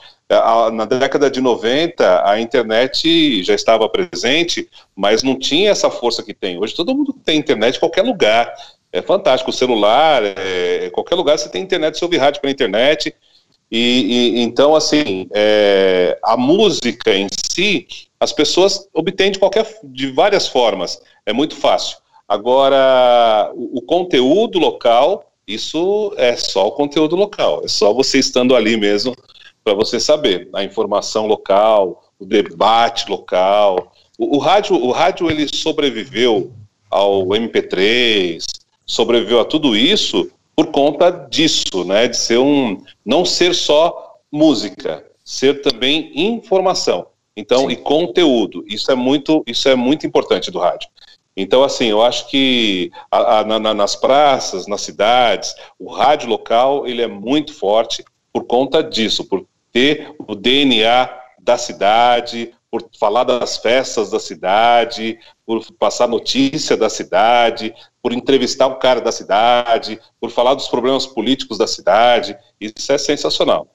[0.74, 6.34] Na década de 90, a internet já estava presente, mas não tinha essa força que
[6.34, 6.60] tem.
[6.60, 8.54] Hoje todo mundo tem internet em qualquer lugar.
[8.92, 9.52] É fantástico.
[9.52, 13.14] O celular, é, qualquer lugar você tem internet, você ouve rádio pela internet.
[13.72, 17.88] E, e então, assim, é, a música em si,
[18.20, 21.02] as pessoas obtêm de qualquer, de várias formas.
[21.26, 21.98] É muito fácil.
[22.28, 27.62] Agora, o, o conteúdo local, isso é só o conteúdo local.
[27.64, 29.16] É só você estando ali mesmo
[29.64, 33.92] para você saber a informação local, o debate local.
[34.18, 36.52] O, o, rádio, o rádio ele sobreviveu
[36.90, 38.44] ao MP3,
[38.86, 42.08] sobreviveu a tudo isso por conta disso, né?
[42.08, 47.08] De ser um, não ser só música, ser também informação.
[47.36, 47.72] Então, Sim.
[47.72, 48.64] e conteúdo.
[48.68, 50.88] Isso é muito, isso é muito importante do rádio.
[51.36, 56.86] Então, assim, eu acho que a, a, na, nas praças, nas cidades, o rádio local
[56.86, 61.10] ele é muito forte por conta disso, por ter o DNA
[61.40, 68.68] da cidade, por falar das festas da cidade, por passar notícia da cidade, por entrevistar
[68.68, 72.36] o cara da cidade, por falar dos problemas políticos da cidade.
[72.60, 73.68] Isso é sensacional.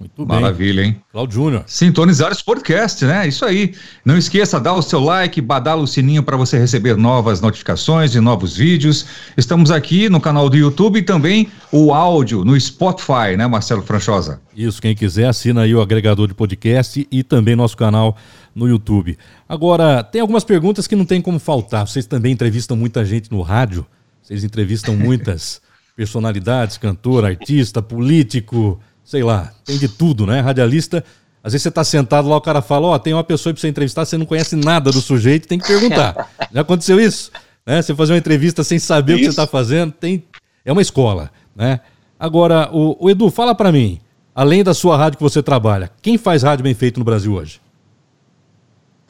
[0.00, 0.40] Muito bem.
[0.40, 0.96] Maravilha, hein?
[1.12, 1.64] Claudio Júnior.
[1.66, 3.28] Sintonizar os podcasts, né?
[3.28, 3.74] Isso aí.
[4.02, 8.20] Não esqueça, dá o seu like, badala o sininho para você receber novas notificações e
[8.20, 9.04] novos vídeos.
[9.36, 14.40] Estamos aqui no canal do YouTube e também o áudio no Spotify, né, Marcelo Franchosa?
[14.56, 18.16] Isso, quem quiser assina aí o agregador de podcast e também nosso canal
[18.54, 19.18] no YouTube.
[19.46, 21.86] Agora, tem algumas perguntas que não tem como faltar.
[21.86, 23.84] Vocês também entrevistam muita gente no rádio,
[24.22, 25.60] vocês entrevistam muitas
[25.94, 28.80] personalidades, cantor, artista, político,
[29.10, 30.38] sei lá, tem de tudo, né?
[30.38, 31.04] Radialista,
[31.42, 33.60] às vezes você está sentado lá, o cara fala, ó, oh, tem uma pessoa para
[33.60, 36.30] você entrevistar, você não conhece nada do sujeito, tem que perguntar.
[36.54, 37.32] Já aconteceu isso?
[37.66, 37.82] Né?
[37.82, 39.16] Você fazer uma entrevista sem saber isso.
[39.16, 40.22] o que você está fazendo, tem...
[40.64, 41.80] é uma escola, né?
[42.20, 44.00] Agora, o, o Edu, fala para mim,
[44.32, 47.60] além da sua rádio que você trabalha, quem faz rádio bem feito no Brasil hoje?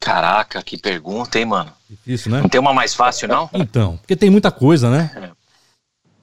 [0.00, 1.70] Caraca, que pergunta, hein, mano?
[1.90, 2.40] Difícil, né?
[2.40, 3.50] Não tem uma mais fácil, não?
[3.52, 5.30] Então, porque tem muita coisa, né?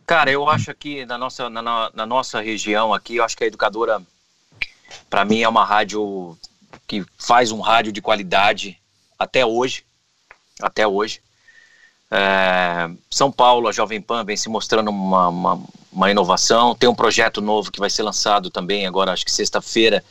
[0.08, 3.48] Cara, eu acho que na nossa, na, na nossa região aqui, eu acho que a
[3.48, 4.02] educadora,
[5.10, 6.38] para mim, é uma rádio
[6.88, 8.80] que faz um rádio de qualidade
[9.20, 9.84] até hoje.
[10.62, 11.22] Até hoje.
[12.10, 16.74] É, São Paulo, a Jovem Pan vem se mostrando uma, uma, uma, inovação.
[16.74, 20.02] Tem um projeto novo que vai ser lançado também agora, acho que sexta-feira,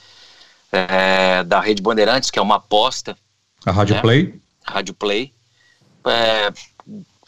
[0.70, 3.16] é, da Rede Bandeirantes, que é uma aposta.
[3.64, 4.02] A Rádio né?
[4.02, 4.40] Play?
[4.62, 5.32] Rádio Play.
[6.04, 6.52] É,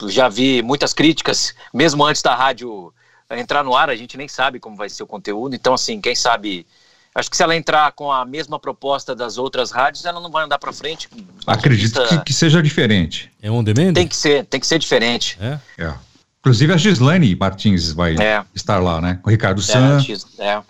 [0.07, 2.93] já vi muitas críticas, mesmo antes da rádio
[3.31, 5.55] entrar no ar, a gente nem sabe como vai ser o conteúdo.
[5.55, 6.65] Então, assim, quem sabe.
[7.13, 10.45] Acho que se ela entrar com a mesma proposta das outras rádios, ela não vai
[10.45, 11.09] andar para frente.
[11.45, 12.17] Acredito vista...
[12.19, 13.31] que, que, seja diferente.
[13.41, 13.93] É on demand?
[13.93, 15.37] Tem que ser, tem que ser diferente.
[15.41, 15.59] É.
[15.83, 15.93] é.
[16.39, 18.45] Inclusive a Gislaine Martins vai é.
[18.55, 19.19] estar lá, né?
[19.21, 19.99] Com o Ricardo é, San.
[20.37, 20.61] É.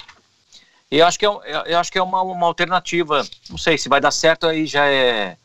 [0.91, 1.29] E eu acho que é,
[1.67, 3.23] eu acho que é uma, uma alternativa.
[3.49, 5.37] Não sei se vai dar certo aí já é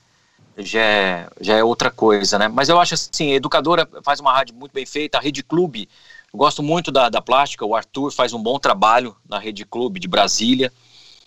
[0.59, 2.49] já é, já é outra coisa, né?
[2.49, 5.89] Mas eu acho assim, a Educadora faz uma rádio muito bem feita, a Rede Clube,
[6.33, 10.01] eu gosto muito da, da plástica, o Arthur faz um bom trabalho na Rede Clube
[10.01, 10.73] de Brasília,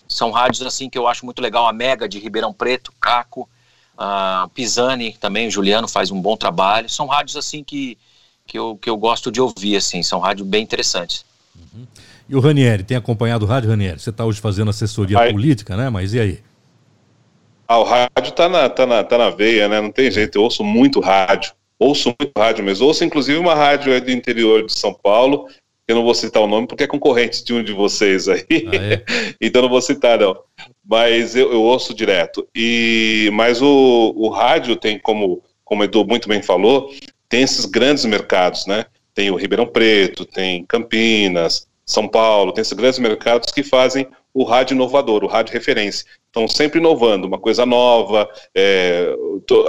[0.08, 3.48] são rádios assim que eu acho muito legal, a Mega de Ribeirão Preto, Caco,
[3.96, 7.98] a Pisani também, o Juliano faz um bom trabalho, são rádios assim que,
[8.46, 11.24] que, eu, que eu gosto de ouvir, assim, são rádios bem interessantes.
[11.74, 11.86] Uhum.
[12.28, 13.98] E o Ranieri, tem acompanhado o rádio, Ranieri?
[13.98, 15.32] Você está hoje fazendo assessoria Ai.
[15.32, 15.88] política, né?
[15.88, 16.42] Mas e aí?
[17.68, 19.78] Ah, o rádio tá na, tá, na, tá na veia, né?
[19.80, 21.52] Não tem jeito, eu ouço muito rádio.
[21.78, 22.86] Ouço muito rádio mesmo.
[22.86, 25.46] Ouço inclusive uma rádio do interior de São Paulo,
[25.86, 28.44] eu não vou citar o nome porque é concorrente de um de vocês aí.
[28.50, 29.04] Ah, é?
[29.40, 30.36] então não vou citar, não.
[30.84, 32.48] Mas eu, eu ouço direto.
[32.54, 36.90] E, mas o, o rádio tem, como, como o Edu muito bem falou,
[37.28, 38.86] tem esses grandes mercados, né?
[39.14, 44.44] Tem o Ribeirão Preto, tem Campinas, São Paulo, tem esses grandes mercados que fazem o
[44.44, 46.06] rádio inovador, o rádio referência.
[46.26, 48.28] Estão sempre inovando, uma coisa nova.
[48.54, 49.10] É,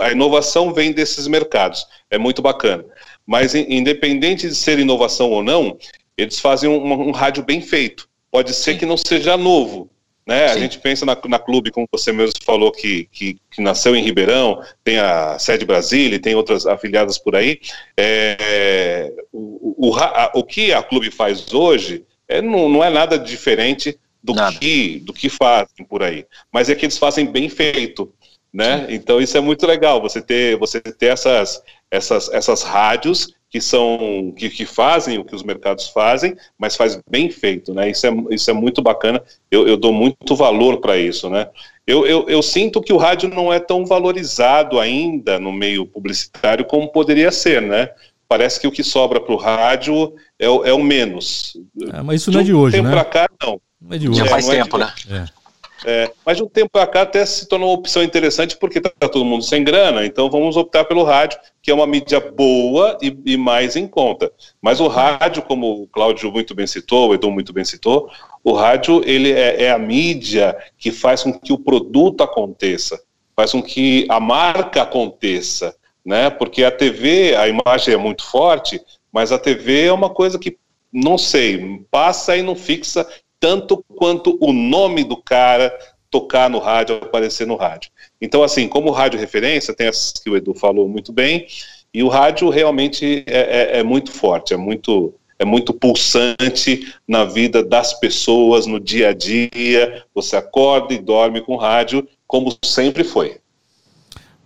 [0.01, 2.83] a inovação vem desses mercados, é muito bacana.
[3.25, 5.77] Mas, independente de ser inovação ou não,
[6.17, 8.09] eles fazem um, um rádio bem feito.
[8.29, 8.79] Pode ser Sim.
[8.79, 9.89] que não seja novo,
[10.27, 10.47] né?
[10.47, 14.03] A gente pensa na, na, clube, como você mesmo falou, que, que, que, nasceu em
[14.03, 17.61] Ribeirão, tem a sede Brasília e tem outras afiliadas por aí.
[17.97, 23.17] É, o, o, a, o que a clube faz hoje é, não, não é nada
[23.17, 26.25] diferente do que, do que fazem por aí.
[26.51, 28.13] Mas é que eles fazem bem feito,
[28.53, 28.85] né?
[28.85, 28.93] Sim.
[28.93, 34.31] Então isso é muito legal, você ter, você ter essas, essas, essas rádios que são
[34.37, 37.89] que, que fazem o que os mercados fazem, mas faz bem feito, né?
[37.89, 39.23] Isso é, isso é muito bacana.
[39.49, 41.49] Eu, eu dou muito valor para isso, né?
[41.87, 46.63] Eu, eu, eu, sinto que o rádio não é tão valorizado ainda no meio publicitário
[46.65, 47.89] como poderia ser, né?
[48.27, 51.57] Parece que o que sobra para o rádio é, é, o menos.
[51.93, 52.89] É, mas isso não é de hoje, né?
[52.89, 53.59] Para cá, não.
[53.81, 54.19] Não é de hoje.
[54.19, 54.93] Já faz é, tempo, né?
[55.09, 55.39] É.
[55.85, 58.89] É, mas de um tempo para cá até se tornou uma opção interessante porque está
[59.07, 63.17] todo mundo sem grana, então vamos optar pelo rádio, que é uma mídia boa e,
[63.25, 64.31] e, mais em conta.
[64.61, 68.11] Mas o rádio, como o Cláudio muito bem citou, o Edu muito bem citou,
[68.43, 73.01] o rádio ele é, é a mídia que faz com que o produto aconteça,
[73.35, 75.73] faz com que a marca aconteça,
[76.05, 76.29] né?
[76.29, 78.81] Porque a TV, a imagem é muito forte,
[79.11, 80.57] mas a TV é uma coisa que,
[80.91, 83.07] não sei, passa e não fixa
[83.39, 85.75] tanto quanto o nome do cara
[86.11, 87.91] tocar no rádio, aparecer no rádio.
[88.19, 91.47] Então, assim, como rádio referência, tem essas que o Edu falou muito bem,
[91.93, 97.23] e o rádio realmente é, é, é muito forte, é muito, é muito pulsante na
[97.25, 100.03] vida das pessoas, no dia a dia.
[100.13, 103.37] Você acorda e dorme com rádio, como sempre foi.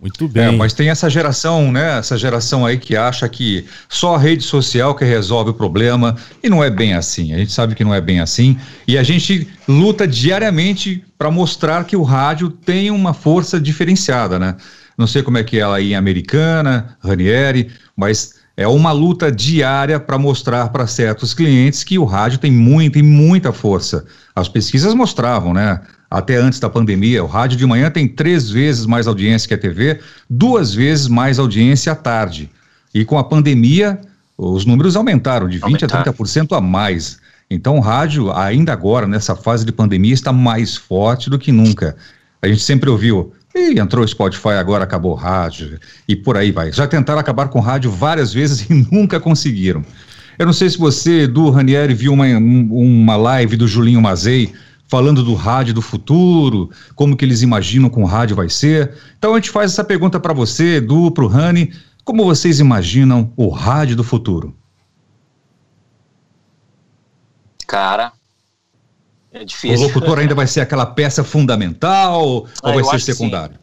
[0.00, 0.44] Muito bem.
[0.44, 1.98] É, mas tem essa geração, né?
[1.98, 6.50] Essa geração aí que acha que só a rede social que resolve o problema e
[6.50, 7.32] não é bem assim.
[7.32, 11.84] A gente sabe que não é bem assim e a gente luta diariamente para mostrar
[11.84, 14.56] que o rádio tem uma força diferenciada, né?
[14.96, 19.32] Não sei como é que é ela aí em Americana, Ranieri, mas é uma luta
[19.32, 24.04] diária para mostrar para certos clientes que o rádio tem muita e muita força.
[24.34, 25.80] As pesquisas mostravam, né?
[26.14, 29.58] Até antes da pandemia, o rádio de manhã tem três vezes mais audiência que a
[29.58, 29.98] TV,
[30.30, 32.48] duas vezes mais audiência à tarde.
[32.94, 34.00] E com a pandemia,
[34.38, 37.18] os números aumentaram de 20% a 30% a mais.
[37.50, 41.96] Então, o rádio, ainda agora, nessa fase de pandemia, está mais forte do que nunca.
[42.40, 46.52] A gente sempre ouviu, e entrou o Spotify, agora acabou o rádio, e por aí
[46.52, 46.70] vai.
[46.70, 49.84] Já tentaram acabar com o rádio várias vezes e nunca conseguiram.
[50.38, 54.52] Eu não sei se você, Edu Ranieri, viu uma, uma live do Julinho Mazei,
[54.88, 58.96] falando do rádio do futuro, como que eles imaginam que o rádio vai ser.
[59.18, 61.72] Então a gente faz essa pergunta para você, Edu, para o Rani,
[62.04, 64.54] como vocês imaginam o rádio do futuro?
[67.66, 68.12] Cara,
[69.32, 69.78] é difícil.
[69.78, 73.58] O locutor ainda vai ser aquela peça fundamental ah, ou vai ser secundário?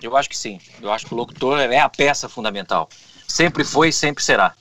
[0.00, 0.60] Eu acho que sim.
[0.80, 2.88] Eu acho que o locutor é a peça fundamental.
[3.26, 4.54] Sempre foi e sempre será.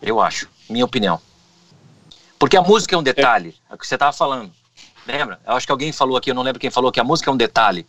[0.00, 1.20] Eu acho, minha opinião.
[2.38, 4.50] Porque a música é um detalhe, é o que você estava falando.
[5.10, 5.40] Lembra?
[5.46, 7.32] Eu acho que alguém falou aqui, eu não lembro quem falou, que a música é
[7.32, 7.86] um detalhe.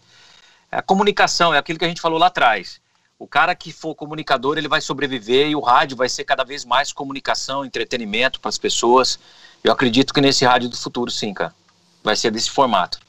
[0.71, 2.79] É a comunicação, é aquilo que a gente falou lá atrás.
[3.19, 6.65] O cara que for comunicador, ele vai sobreviver e o rádio vai ser cada vez
[6.65, 9.19] mais comunicação, entretenimento para as pessoas.
[9.63, 11.53] Eu acredito que nesse rádio do futuro, sim, cara.
[12.03, 12.99] Vai ser desse formato.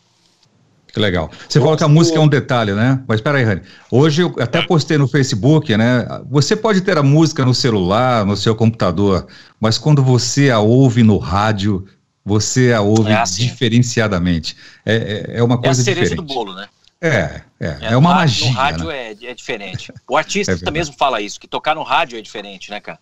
[0.92, 1.30] Que legal.
[1.48, 3.02] Você falou que a música é um detalhe, né?
[3.08, 3.62] Mas espera aí, Rani.
[3.90, 6.06] Hoje eu até postei no Facebook, né?
[6.30, 9.26] Você pode ter a música no celular, no seu computador,
[9.58, 11.86] mas quando você a ouve no rádio,
[12.24, 13.46] você a ouve é assim.
[13.46, 14.56] diferenciadamente.
[14.84, 15.98] É, é, é uma coisa diferente.
[15.98, 16.28] É a cereja diferente.
[16.28, 16.68] do bolo, né?
[17.00, 18.48] É, é, é, uma magia.
[18.48, 19.08] No rádio né?
[19.10, 19.92] é, é diferente.
[20.08, 23.00] O artista é mesmo fala isso, que tocar no rádio é diferente, né, cara?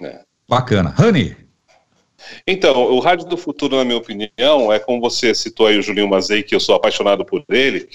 [0.00, 0.20] É.
[0.48, 0.94] Bacana.
[0.96, 1.36] Rani?
[2.46, 6.08] Então, o rádio do futuro, na minha opinião, é como você citou aí o Julinho
[6.08, 7.88] Mazei, que eu sou apaixonado por ele.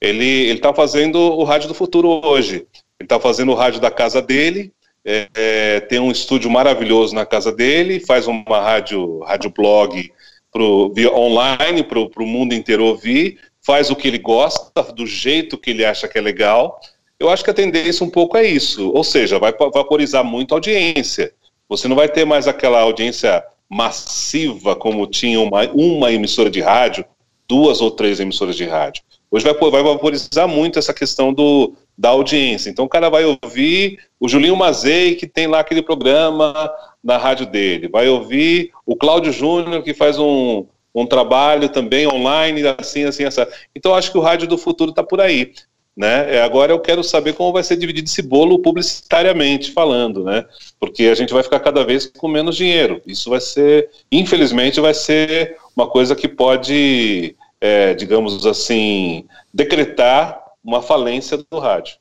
[0.00, 2.66] Ele está fazendo o rádio do futuro hoje.
[2.98, 4.72] Ele está fazendo o rádio da casa dele,
[5.04, 10.12] é, é, tem um estúdio maravilhoso na casa dele, faz uma rádio, rádio blog
[10.52, 15.58] pro, via online para o mundo inteiro ouvir, faz o que ele gosta, do jeito
[15.58, 16.80] que ele acha que é legal.
[17.18, 20.56] Eu acho que a tendência um pouco é isso, ou seja, vai vaporizar muito a
[20.56, 21.32] audiência.
[21.68, 27.04] Você não vai ter mais aquela audiência massiva como tinha uma, uma emissora de rádio,
[27.48, 29.02] duas ou três emissoras de rádio.
[29.30, 32.70] Hoje vai, vai vaporizar muito essa questão do, da audiência.
[32.70, 36.72] Então o cara vai ouvir o Julinho Mazei, que tem lá aquele programa
[37.04, 42.62] na rádio dele, vai ouvir o Cláudio Júnior, que faz um, um trabalho também online,
[42.78, 43.42] assim, assim, assim.
[43.76, 45.52] Então acho que o rádio do futuro está por aí.
[45.94, 46.36] Né?
[46.36, 50.46] É, agora eu quero saber como vai ser dividido esse bolo publicitariamente falando, né?
[50.78, 53.02] Porque a gente vai ficar cada vez com menos dinheiro.
[53.06, 60.82] Isso vai ser, infelizmente, vai ser uma coisa que pode, é, digamos assim, decretar uma
[60.82, 61.96] falência do rádio.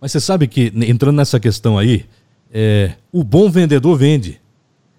[0.00, 2.06] Mas você sabe que, entrando nessa questão aí,
[2.52, 4.40] é, o bom vendedor vende,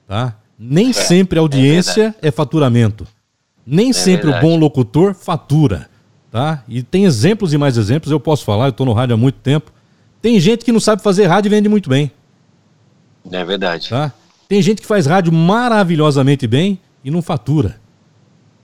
[0.07, 0.37] tá?
[0.57, 3.07] Nem é, sempre a audiência é, é faturamento.
[3.65, 4.45] Nem é sempre verdade.
[4.45, 5.89] o bom locutor fatura,
[6.29, 6.63] tá?
[6.67, 9.39] E tem exemplos e mais exemplos, eu posso falar, eu estou no rádio há muito
[9.39, 9.71] tempo.
[10.21, 12.11] Tem gente que não sabe fazer rádio e vende muito bem.
[13.31, 13.89] É verdade.
[13.89, 14.13] Tá?
[14.47, 17.79] Tem gente que faz rádio maravilhosamente bem e não fatura.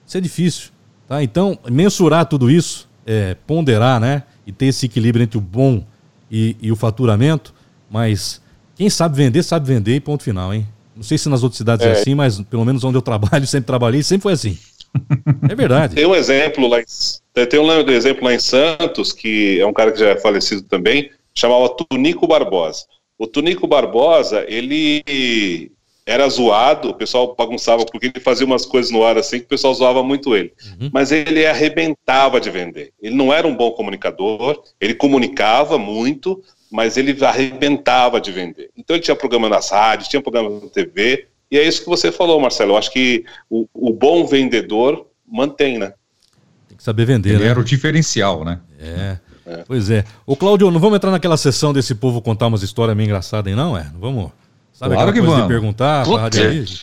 [0.06, 0.70] Isso é difícil,
[1.08, 1.24] tá?
[1.24, 4.24] Então, mensurar tudo isso é, ponderar, né?
[4.46, 5.84] E ter esse equilíbrio entre o bom
[6.30, 7.54] e, e, o faturamento,
[7.90, 8.42] mas
[8.76, 10.68] quem sabe vender, sabe vender e ponto final, hein?
[10.96, 13.48] Não sei se nas outras cidades é, é assim, mas pelo menos onde eu trabalho,
[13.48, 14.58] sempre trabalhei, sempre foi assim.
[15.50, 15.96] É verdade.
[15.96, 16.86] Tem um exemplo lá em,
[17.46, 21.10] tem um exemplo lá em Santos, que é um cara que já é falecido também,
[21.34, 22.84] chamava Tunico Barbosa.
[23.18, 25.72] O Tunico Barbosa, ele
[26.08, 29.50] era zoado, o pessoal bagunçava porque ele fazia umas coisas no ar assim que o
[29.50, 30.54] pessoal zoava muito ele.
[30.80, 30.90] Uhum.
[30.94, 32.94] Mas ele arrebentava de vender.
[33.02, 36.42] Ele não era um bom comunicador, ele comunicava muito,
[36.72, 38.70] mas ele arrebentava de vender.
[38.78, 42.10] Então ele tinha programa nas rádios, tinha programa na TV, e é isso que você
[42.10, 42.72] falou, Marcelo.
[42.72, 45.92] Eu acho que o, o bom vendedor mantém, né?
[46.70, 47.50] Tem que saber vender, Ele né?
[47.50, 48.62] era o diferencial, né?
[48.80, 49.18] É.
[49.46, 49.64] é.
[49.68, 50.06] Pois é.
[50.26, 53.58] Ô, Cláudio, não vamos entrar naquela sessão desse povo contar umas histórias meio engraçadas aí,
[53.58, 53.84] não, é?
[53.92, 54.32] Não vamos.
[54.78, 55.48] Sabe claro que vamos.
[55.48, 56.06] perguntar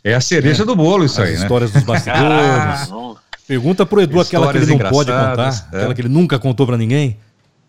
[0.03, 0.66] É a cereja é.
[0.66, 1.42] do bolo isso As aí, né?
[1.42, 2.90] histórias dos bastidores.
[3.47, 5.76] Pergunta pro Edu aquela que ele não pode contar, é.
[5.76, 7.16] aquela que ele nunca contou para ninguém.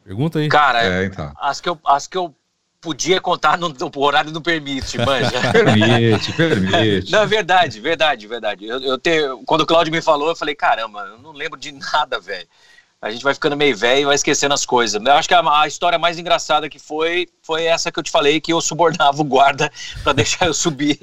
[0.04, 0.48] Pergunta aí.
[0.48, 1.32] Cara, é, então.
[1.40, 2.34] as, que eu, as que eu
[2.82, 5.30] podia contar no, no horário não permite, manja.
[5.52, 7.12] permite, permite.
[7.12, 8.66] Não, verdade, verdade, verdade.
[8.66, 9.12] Eu, eu te,
[9.46, 12.48] quando o Claudio me falou, eu falei, caramba, eu não lembro de nada, velho.
[13.06, 15.00] A gente vai ficando meio velho e vai esquecendo as coisas.
[15.00, 18.10] Eu acho que a, a, história mais engraçada que foi, foi essa que eu te
[18.10, 19.72] falei, que eu subornava o guarda
[20.04, 21.00] para deixar eu subir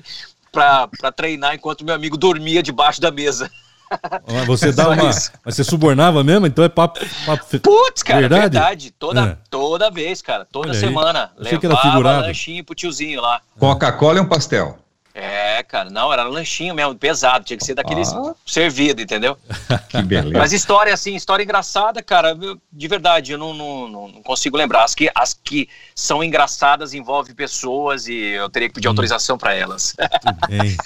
[0.50, 3.48] para treinar enquanto meu amigo dormia debaixo da mesa.
[4.48, 4.96] Você dá uma.
[4.96, 6.44] Mas você subornava mesmo?
[6.44, 6.98] Então é papo.
[7.24, 7.60] papo...
[7.60, 8.42] Putz, cara, verdade.
[8.42, 8.90] verdade.
[8.98, 9.36] Toda, é.
[9.48, 10.44] toda vez, cara.
[10.44, 11.30] Toda semana.
[11.38, 13.40] Levava lanchinho pro tiozinho lá.
[13.60, 14.76] Coca-Cola e um pastel.
[15.14, 18.34] É, cara, não, era lanchinho mesmo, pesado, tinha que ser daqueles ah.
[18.46, 19.36] servido, entendeu?
[19.90, 20.38] que beleza.
[20.38, 22.34] Mas história assim, história engraçada, cara,
[22.72, 24.84] de verdade, eu não, não, não, consigo lembrar.
[24.84, 28.92] As que, as que são engraçadas envolvem pessoas e eu teria que pedir hum.
[28.92, 29.94] autorização para elas.
[30.48, 30.76] Bem.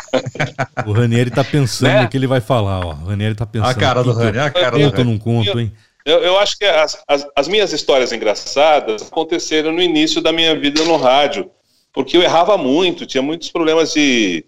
[0.85, 2.03] o Ranieri tá pensando né?
[2.03, 2.95] no que ele vai falar, ó.
[2.95, 3.71] O Ranieri tá pensando.
[3.71, 5.05] A cara do Ranieri, a cara do Ranieri.
[5.05, 5.73] não conto, hein?
[6.05, 10.59] Eu, eu acho que as, as, as minhas histórias engraçadas aconteceram no início da minha
[10.59, 11.51] vida no rádio
[11.97, 14.45] porque eu errava muito, tinha muitos problemas de.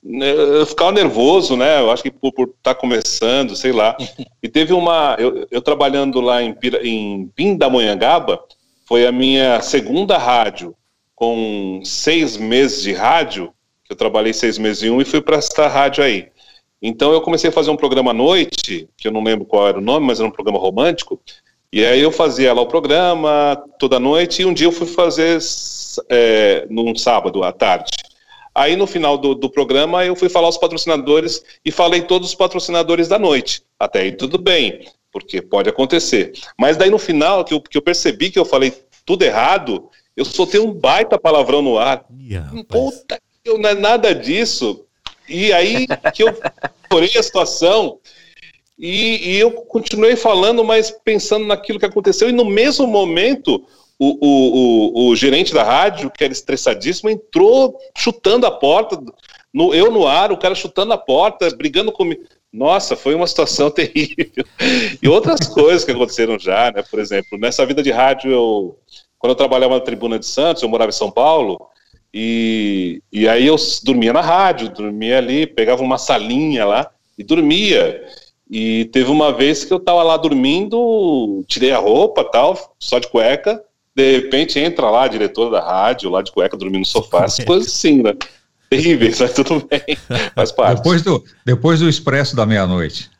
[0.00, 1.80] Né, eu ficava nervoso, né?
[1.80, 3.96] Eu acho que por estar tá começando, sei lá.
[4.40, 5.16] E teve uma.
[5.18, 8.40] Eu, eu trabalhando lá em, em Pindamonhangaba,
[8.86, 10.76] foi a minha segunda rádio,
[11.16, 13.52] com seis meses de rádio,
[13.84, 16.28] que eu trabalhei seis meses em um e fui para esta rádio aí.
[16.80, 19.78] Então eu comecei a fazer um programa à noite, que eu não lembro qual era
[19.78, 21.20] o nome, mas era um programa romântico.
[21.72, 25.38] E aí eu fazia lá o programa toda noite e um dia eu fui fazer
[26.10, 27.90] é, num sábado à tarde.
[28.54, 32.34] Aí no final do, do, programa eu fui falar aos patrocinadores e falei todos os
[32.34, 33.62] patrocinadores da noite.
[33.80, 36.32] Até aí tudo bem, porque pode acontecer.
[36.58, 38.74] Mas daí no final, que eu, que eu percebi que eu falei
[39.06, 42.04] tudo errado, eu soltei um baita palavrão no ar.
[42.20, 44.84] Yeah, Puta, eu, não é nada disso.
[45.26, 46.36] E aí que eu
[46.90, 47.98] porei a situação
[48.82, 52.28] e, e, eu continuei falando, mas pensando naquilo que aconteceu.
[52.28, 53.64] E no mesmo momento,
[53.96, 59.00] o, o, o, o, gerente da rádio, que era estressadíssimo, entrou chutando a porta,
[59.54, 62.24] no, eu no ar, o cara chutando a porta, brigando comigo.
[62.52, 64.44] Nossa, foi uma situação terrível.
[65.00, 66.82] E outras coisas que aconteceram já, né?
[66.82, 68.78] Por exemplo, nessa vida de rádio, eu,
[69.16, 71.68] quando eu trabalhava na Tribuna de Santos, eu morava em São Paulo,
[72.12, 73.54] e, e aí eu
[73.84, 78.04] dormia na rádio, dormia ali, pegava uma salinha lá e dormia.
[78.52, 83.08] E teve uma vez que eu tava lá dormindo, tirei a roupa tal, só de
[83.08, 83.64] cueca,
[83.96, 87.42] de repente entra lá a diretora da rádio, lá de cueca, dormindo no sofá, essas
[87.46, 88.14] coisas assim, né?
[88.68, 89.96] Terríveis, mas tudo bem,
[90.36, 90.82] faz parte.
[90.82, 93.10] Depois do, depois do expresso da meia-noite.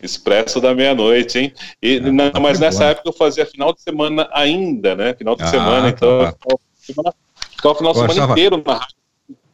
[0.00, 1.52] Expresso da meia-noite, hein?
[1.82, 2.90] E, é, não, tá mas nessa bom.
[2.90, 5.14] época eu fazia final de semana ainda, né?
[5.14, 6.34] Final de ah, semana, então tá.
[6.80, 7.14] ficava,
[7.56, 8.32] ficava o final de semana achava...
[8.34, 8.96] inteiro na rádio,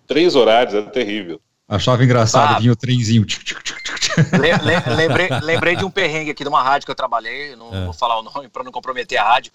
[0.06, 1.40] três horários, era terrível.
[1.66, 3.24] Achava engraçado, ah, vinha o trenzinho.
[4.96, 7.84] Lembrei, lembrei de um perrengue aqui de uma rádio que eu trabalhei, não é.
[7.84, 9.52] vou falar o nome para não comprometer a rádio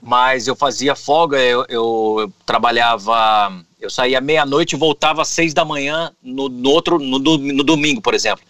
[0.00, 5.64] mas eu fazia folga, eu, eu trabalhava, eu saía meia-noite e voltava às seis da
[5.64, 8.44] manhã no, no outro, no, no, domingo, por exemplo.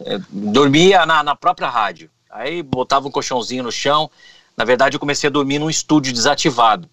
[0.00, 2.10] Eu é, dormia na, na própria rádio.
[2.30, 4.10] Aí botava um colchãozinho no chão.
[4.56, 6.88] Na verdade, eu comecei a dormir num estúdio desativado.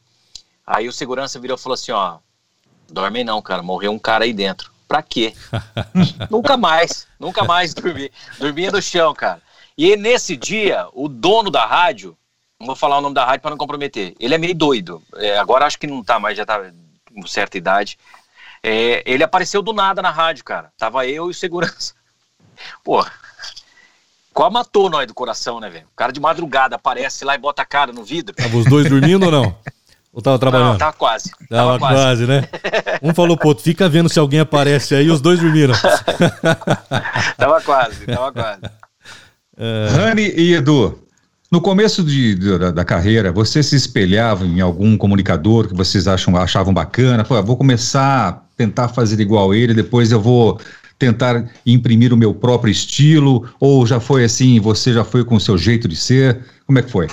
[0.65, 2.17] Aí o segurança virou e falou assim: ó,
[2.89, 4.71] dorme não, cara, morreu um cara aí dentro.
[4.87, 5.33] Pra quê?
[6.29, 8.11] nunca mais, nunca mais dormi.
[8.37, 9.41] Dormia no chão, cara.
[9.77, 12.17] E nesse dia, o dono da rádio
[12.59, 14.15] não vou falar o nome da rádio para não comprometer.
[14.19, 15.03] Ele é meio doido.
[15.15, 16.71] É, agora acho que não tá mais, já tá
[17.13, 17.97] com certa idade.
[18.63, 20.71] É, ele apareceu do nada na rádio, cara.
[20.77, 21.93] Tava eu e o segurança.
[22.83, 23.05] Pô,
[24.33, 25.85] qual matou nós do coração, né, velho?
[25.85, 28.33] O cara de madrugada aparece lá e bota a cara no vidro.
[28.35, 29.57] Tava os dois dormindo ou não?
[30.15, 30.71] Ou tava trabalhando?
[30.71, 31.29] Não, tava quase.
[31.49, 31.95] Tava, tava quase.
[31.95, 32.25] quase.
[32.25, 32.47] né?
[33.03, 35.75] Um falou pro outro, fica vendo se alguém aparece aí, os dois dormiram.
[37.37, 38.61] tava quase, tava quase.
[39.57, 39.89] É...
[39.91, 40.97] Rani e Edu,
[41.51, 46.07] no começo de, de, da, da, carreira, você se espelhava em algum comunicador que vocês
[46.07, 47.25] acham, achavam bacana?
[47.25, 50.59] Pô, vou começar a tentar fazer igual ele, depois eu vou
[50.97, 53.49] tentar imprimir o meu próprio estilo?
[53.59, 56.39] Ou já foi assim, você já foi com o seu jeito de ser?
[56.65, 57.07] Como é que foi?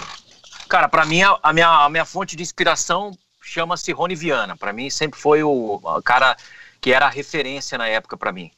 [0.72, 3.12] Cara, para mim, a minha, a minha fonte de inspiração
[3.42, 4.56] chama-se Rony Viana.
[4.56, 6.34] Para mim, sempre foi o, cara
[6.80, 8.50] que era a referência na época para mim.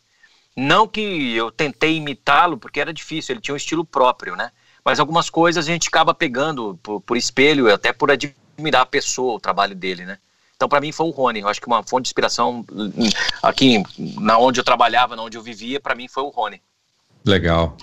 [0.56, 4.52] Não que eu tentei imitá-lo, porque era difícil, ele tinha um estilo próprio, né?
[4.84, 9.34] mas algumas coisas a gente acaba pegando por, por espelho, até por admirar a pessoa,
[9.34, 10.18] o trabalho dele, né?
[10.54, 11.40] Então, para mim, foi o Rony.
[11.40, 12.92] Eu acho que uma fonte de inspiração hum,
[13.42, 13.82] aqui,
[14.20, 16.62] na onde eu trabalhava, na onde eu vivia, para mim foi o Rony.
[17.24, 17.76] Legal.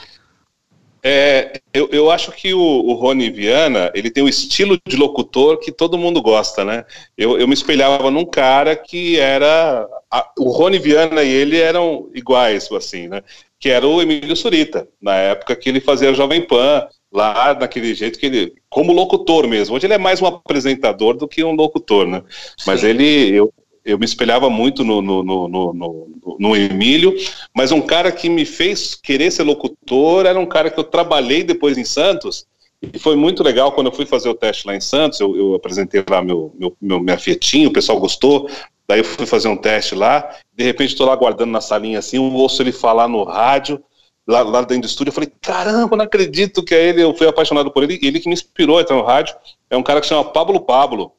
[1.03, 5.57] É, eu, eu acho que o, o Rony Viana, ele tem o estilo de locutor
[5.57, 6.85] que todo mundo gosta, né?
[7.17, 9.87] Eu, eu me espelhava num cara que era...
[10.11, 13.23] A, o Rony Viana e ele eram iguais, assim, né?
[13.59, 18.19] Que era o Emílio Surita, na época que ele fazia Jovem Pan, lá daquele jeito
[18.19, 18.53] que ele...
[18.69, 19.75] Como locutor mesmo.
[19.75, 22.23] Hoje ele é mais um apresentador do que um locutor, né?
[22.29, 22.65] Sim.
[22.67, 23.29] Mas ele...
[23.33, 23.51] Eu,
[23.83, 27.15] eu me espelhava muito no, no, no, no, no Emílio,
[27.53, 31.43] mas um cara que me fez querer ser locutor era um cara que eu trabalhei
[31.43, 32.45] depois em Santos,
[32.81, 35.55] e foi muito legal quando eu fui fazer o teste lá em Santos, eu, eu
[35.55, 38.49] apresentei lá meu, meu, meu, minha Fietinho, o pessoal gostou,
[38.87, 42.17] daí eu fui fazer um teste lá, de repente estou lá guardando na salinha assim,
[42.17, 43.83] eu ouço ele falar no rádio,
[44.27, 47.27] lá, lá dentro do estúdio, eu falei, caramba, não acredito que é ele, eu fui
[47.27, 49.35] apaixonado por ele, ele que me inspirou a entrar no rádio,
[49.69, 51.13] é um cara que chama Pablo Pablo,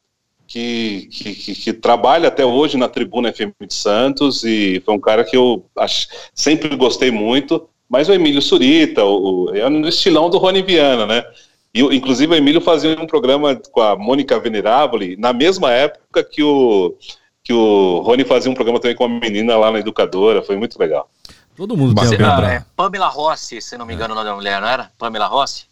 [0.47, 5.01] que, que, que, que, trabalha até hoje na Tribuna FM de Santos e foi um
[5.01, 9.89] cara que eu ach, sempre gostei muito, mas o Emílio Surita, o, o, é no
[9.89, 11.25] estilão do Rony Viana, né?
[11.75, 16.43] E, inclusive o Emílio fazia um programa com a Mônica Venerável na mesma época que
[16.43, 16.95] o,
[17.43, 20.79] que o Rony fazia um programa também com a menina lá na Educadora, foi muito
[20.79, 21.09] legal.
[21.57, 24.35] Todo mundo tem alguém ah, é, Pamela Rossi, se não me engano o nome da
[24.35, 24.91] mulher, não era?
[24.99, 25.67] Pamela Rossi?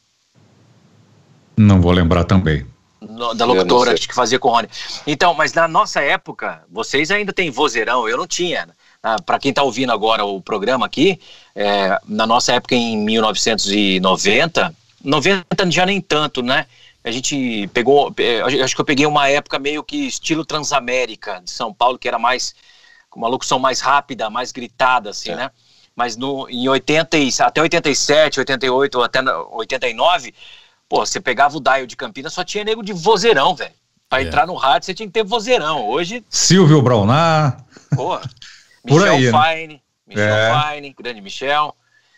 [1.56, 2.66] Não vou lembrar também
[3.00, 4.68] no, da locutora que fazia com o Rony.
[5.06, 8.68] Então, mas na nossa época, vocês ainda têm vozeirão, eu não tinha.
[9.02, 11.18] Ah, Para quem está ouvindo agora o programa aqui,
[11.54, 16.66] é, na nossa época em 1990, 90 já nem tanto, né?
[17.02, 21.50] A gente pegou, é, acho que eu peguei uma época meio que estilo Transamérica de
[21.50, 22.54] São Paulo, que era mais,
[23.08, 25.36] com uma locução mais rápida, mais gritada, assim, é.
[25.36, 25.50] né?
[25.96, 29.20] Mas no, em 80, até 87, 88, até
[29.50, 30.34] 89,
[30.90, 33.70] Pô, você pegava o dial de Campinas, só tinha nego de vozeirão, velho.
[34.08, 34.24] Pra é.
[34.24, 35.88] entrar no rádio, você tinha que ter vozeirão.
[35.88, 36.24] Hoje.
[36.28, 37.64] Silvio Braunar.
[37.94, 38.18] Pô.
[38.84, 39.30] Michel aí, né?
[39.30, 39.74] Fine.
[39.74, 39.80] Né?
[40.08, 40.74] Michel é.
[40.74, 41.76] Fine, grande Michel.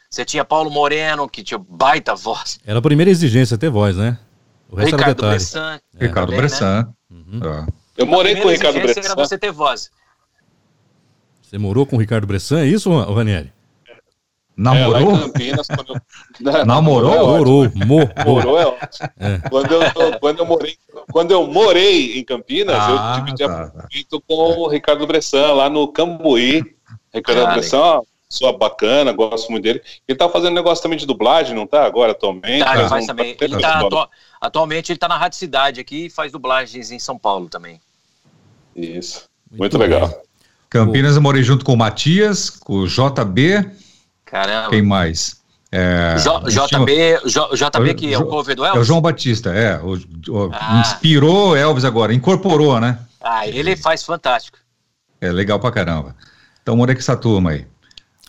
[0.08, 2.58] Você tinha Paulo Moreno, que tinha baita voz.
[2.64, 4.18] Era a primeira exigência ter voz, né?
[4.70, 5.80] O resto Ricardo Bressan.
[5.98, 6.06] É.
[6.06, 6.82] Ricardo também, Bressan.
[6.82, 6.88] Né?
[7.10, 7.66] Uhum.
[7.98, 9.00] Eu morei com o Ricardo Bressan.
[9.00, 9.90] era você ter voz.
[11.42, 13.52] Você morou com o Ricardo Bressan, é isso, Ranieri?
[14.56, 15.16] Namorou?
[15.16, 16.64] É, Campinas, quando eu...
[16.66, 17.14] Namorou?
[17.14, 17.70] É Morou,
[18.24, 18.58] morou.
[18.58, 19.08] é ótimo.
[19.18, 19.48] É.
[19.48, 20.76] Quando, eu, quando, eu morei,
[21.10, 24.26] quando eu morei em Campinas, ah, eu dividi tá, apartamento tá.
[24.28, 26.76] com o Ricardo Bressan, lá no Cambuí.
[27.14, 29.82] Ricardo Cara, Bressan, ó, pessoa bacana, gosto muito dele.
[30.06, 31.84] Ele tá fazendo negócio também de dublagem, não tá?
[31.84, 32.64] Agora, atualmente.
[32.64, 33.36] Tá, ele faz também.
[33.40, 34.08] Ele tá, atu...
[34.40, 37.80] atualmente ele tá na Rádio Cidade aqui e faz dublagens em São Paulo também.
[38.76, 39.28] Isso.
[39.50, 40.22] Muito, muito legal.
[40.68, 43.81] Campinas eu morei junto com o Matias, com o JB
[44.32, 44.70] Caramba.
[44.70, 45.42] Quem mais?
[45.70, 47.20] É, JB,
[47.54, 48.78] JB que é o cover do Elvis?
[48.78, 49.78] É o João Batista, é.
[49.78, 49.96] O,
[50.28, 50.80] o, ah.
[50.80, 52.98] Inspirou Elvis agora, incorporou, né?
[53.22, 54.56] Ah, ele faz fantástico.
[55.20, 56.16] É legal pra caramba.
[56.62, 57.66] Então, morei com essa turma aí.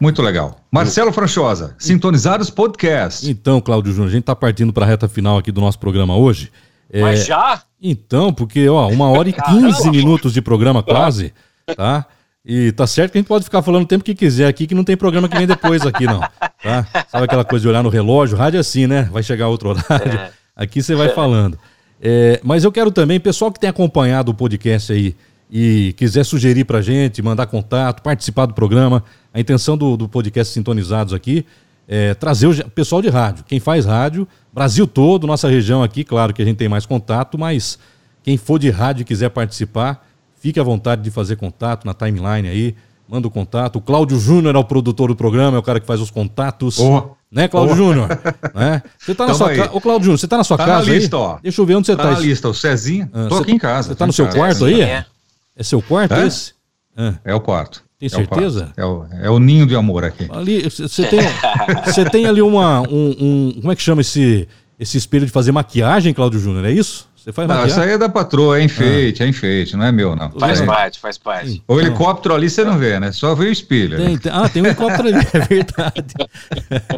[0.02, 0.60] Muito legal.
[0.70, 3.30] Marcelo Franchosa, Sintonizados Podcast.
[3.30, 6.18] Então, Cláudio Júnior, a gente tá partindo para a reta final aqui do nosso programa
[6.18, 6.52] hoje.
[6.92, 7.00] É...
[7.00, 7.64] Mas já?
[7.82, 11.34] Então, porque, ó, uma hora e quinze minutos de programa quase,
[11.78, 12.06] tá?
[12.46, 14.76] E tá certo que a gente pode ficar falando o tempo que quiser aqui, que
[14.76, 16.20] não tem programa que vem depois aqui, não.
[16.62, 16.86] Tá?
[17.10, 18.38] Sabe aquela coisa de olhar no relógio?
[18.38, 19.04] Rádio é assim, né?
[19.12, 20.12] Vai chegar outro horário.
[20.12, 20.32] É.
[20.56, 21.58] Aqui você vai falando.
[22.02, 25.16] É, mas eu quero também, pessoal que tem acompanhado o podcast aí
[25.50, 29.04] e quiser sugerir pra gente, mandar contato, participar do programa,
[29.34, 31.46] a intenção do, do podcast Sintonizados aqui
[31.88, 33.44] é trazer o pessoal de rádio.
[33.48, 37.38] Quem faz rádio, Brasil todo, nossa região aqui, claro que a gente tem mais contato,
[37.38, 37.78] mas
[38.24, 40.06] quem for de rádio e quiser participar,
[40.44, 42.76] Fique à vontade de fazer contato na timeline aí.
[43.08, 43.78] Manda o contato.
[43.78, 46.78] O Cláudio Júnior é o produtor do programa, é o cara que faz os contatos.
[46.80, 47.12] Oh.
[47.32, 47.78] Né, Cláudio oh.
[47.78, 48.10] Júnior?
[48.54, 48.84] né?
[49.00, 49.72] Você tá na sua casa.
[49.72, 51.22] Ô, Cláudio Júnior, você tá na sua tá casa na lista, aí?
[51.22, 51.38] Ó.
[51.42, 52.04] Deixa eu ver onde você tá.
[52.04, 53.10] Tá na lista, o Cezinha.
[53.14, 53.88] Ah, Tô aqui em casa.
[53.88, 54.38] Você tá no seu casa.
[54.38, 54.82] quarto aí?
[54.82, 55.06] É.
[55.56, 56.28] é seu quarto é?
[56.28, 56.52] esse?
[56.98, 57.14] Ah.
[57.24, 57.82] É o quarto.
[57.98, 58.74] Tem certeza?
[58.76, 60.28] É o, é o, ninho de amor aqui.
[60.30, 61.22] Ali, você tem,
[61.86, 64.46] você tem ali uma, um, um, como é que chama esse,
[64.78, 67.08] esse espelho de fazer maquiagem, Cláudio Júnior, é isso?
[67.24, 69.26] Você faz não, isso aí é da patroa, é enfeite, ah.
[69.26, 70.30] é enfeite, não é meu, não.
[70.32, 70.66] Faz é.
[70.66, 71.62] parte, faz parte.
[71.64, 73.14] Então, o helicóptero ali você não vê, né?
[73.14, 73.96] Só vê o espelho.
[73.96, 76.14] Tem, tem, ah, tem um helicóptero ali, é verdade.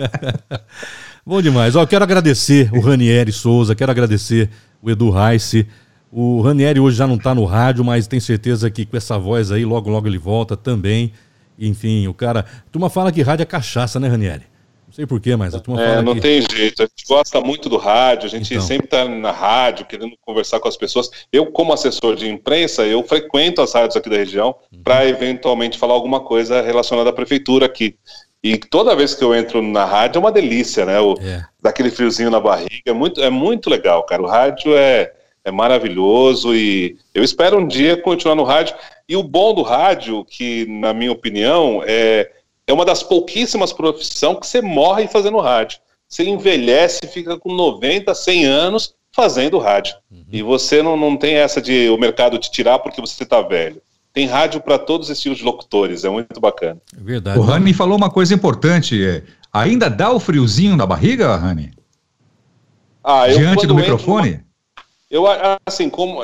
[1.23, 1.76] Bom demais.
[1.76, 4.49] Ó, quero agradecer o Ranieri Souza, quero agradecer
[4.81, 5.68] o Edu Reisse.
[6.11, 9.52] O Ranieri hoje já não está no rádio, mas tem certeza que com essa voz
[9.52, 11.14] aí, logo, logo ele volta também.
[11.60, 12.39] Enfim, o cara.
[12.39, 14.55] A turma fala que rádio é cachaça, né, Ranieri?
[14.95, 16.22] Sei porquê, mas a turma é, não que...
[16.22, 16.81] tem jeito.
[16.81, 18.65] A gente gosta muito do rádio, a gente então.
[18.65, 21.09] sempre está na rádio, querendo conversar com as pessoas.
[21.31, 24.81] Eu, como assessor de imprensa, eu frequento as rádios aqui da região uhum.
[24.81, 27.97] para eventualmente falar alguma coisa relacionada à prefeitura aqui.
[28.41, 30.99] E toda vez que eu entro na rádio é uma delícia, né?
[30.99, 31.43] O, é.
[31.61, 32.84] Daquele friozinho na barriga.
[32.85, 34.22] É muito, é muito legal, cara.
[34.22, 35.11] O rádio é,
[35.43, 38.76] é maravilhoso e eu espero um dia continuar no rádio.
[39.09, 42.31] E o bom do rádio, que na minha opinião, é
[42.68, 45.80] é uma das pouquíssimas profissões que você morre fazendo rádio.
[46.08, 49.96] você envelhece e fica com 90, 100 anos fazendo rádio.
[50.12, 50.26] Uhum.
[50.32, 53.82] E você não, não tem essa de o mercado te tirar porque você está velho.
[54.14, 56.80] Tem rádio para todos os estilos de locutores, é muito bacana.
[56.98, 57.38] É verdade.
[57.38, 59.06] O Rani falou uma coisa importante.
[59.06, 61.74] É, ainda dá o friozinho na barriga, Rani?
[63.04, 64.44] Ah, Diante do microfone?
[65.16, 65.24] Eu,
[65.66, 66.20] assim, como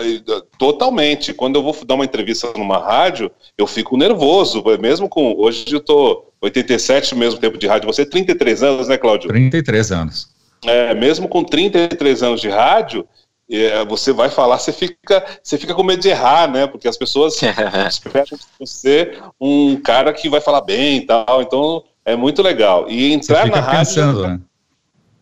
[0.58, 1.34] totalmente.
[1.34, 5.34] Quando eu vou dar uma entrevista numa rádio, eu fico nervoso, mesmo com.
[5.38, 7.88] Hoje eu tô 87 mesmo tempo de rádio.
[7.88, 9.30] Você 33 anos, né, Cláudio?
[9.30, 10.28] 33 anos.
[10.66, 13.08] É, mesmo com 33 anos de rádio,
[13.50, 16.68] é, você vai falar, você fica, você fica com medo de errar, né?
[16.68, 17.40] Porque as pessoas
[17.88, 21.42] esperam você um cara que vai falar bem e tal.
[21.42, 22.90] Então é muito legal.
[22.90, 23.80] E entrar na rádio.
[23.80, 24.42] Pensando, né?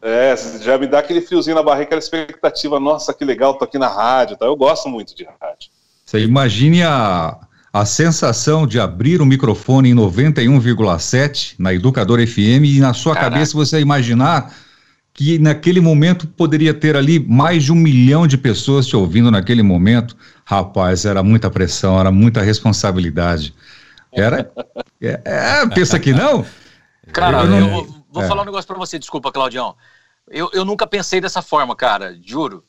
[0.02, 3.78] É, já me dá aquele friozinho na barriga, aquela expectativa, nossa, que legal, tô aqui
[3.78, 4.46] na rádio, tá?
[4.46, 5.70] eu gosto muito de rádio.
[6.06, 7.38] Você imagine a,
[7.72, 13.32] a sensação de abrir o microfone em 91,7 na Educador FM e na sua Caraca.
[13.32, 14.54] cabeça você imaginar
[15.14, 19.62] que naquele momento poderia ter ali mais de um milhão de pessoas te ouvindo naquele
[19.62, 20.16] momento.
[20.46, 23.54] Rapaz, era muita pressão, era muita responsabilidade.
[24.14, 24.50] Era.
[25.02, 26.46] É, é pensa que não?
[27.12, 28.28] Cara, eu, não, eu vou é.
[28.28, 29.76] falar um negócio para você, desculpa, Claudião.
[30.30, 32.64] Eu, eu nunca pensei dessa forma, cara, juro.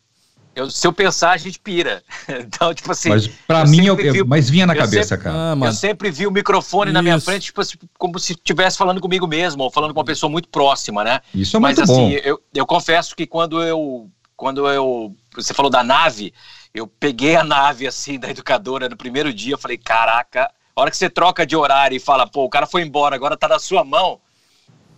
[0.55, 2.03] Eu, se eu pensar, a gente pira.
[2.29, 3.09] Então, tipo assim.
[3.09, 5.53] Mas pra mim, eu, vi, mas vinha na cabeça, sempre, cara.
[5.53, 6.95] Ah, eu sempre vi o microfone Isso.
[6.95, 10.05] na minha frente, tipo, assim, como se estivesse falando comigo mesmo, ou falando com uma
[10.05, 11.21] pessoa muito próxima, né?
[11.35, 12.21] Isso é mas, muito assim, bom.
[12.23, 14.09] Eu, eu confesso que quando eu.
[14.37, 15.15] Quando eu.
[15.35, 16.33] Você falou da nave,
[16.75, 20.91] eu peguei a nave assim da educadora no primeiro dia, eu falei, caraca, a hora
[20.91, 23.59] que você troca de horário e fala, pô, o cara foi embora, agora tá na
[23.59, 24.21] sua mão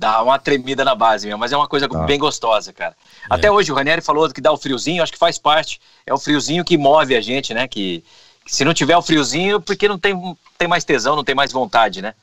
[0.02, 2.00] dá uma tremida na base mesmo, mas é uma coisa tá.
[2.00, 2.94] bem gostosa, cara.
[3.30, 3.34] É.
[3.34, 6.18] Até hoje o Ranieri falou que dá o friozinho, acho que faz parte, é o
[6.18, 7.68] friozinho que move a gente, né?
[7.68, 8.02] Que,
[8.44, 11.52] que se não tiver o friozinho, porque não tem, tem mais tesão, não tem mais
[11.52, 12.14] vontade, né?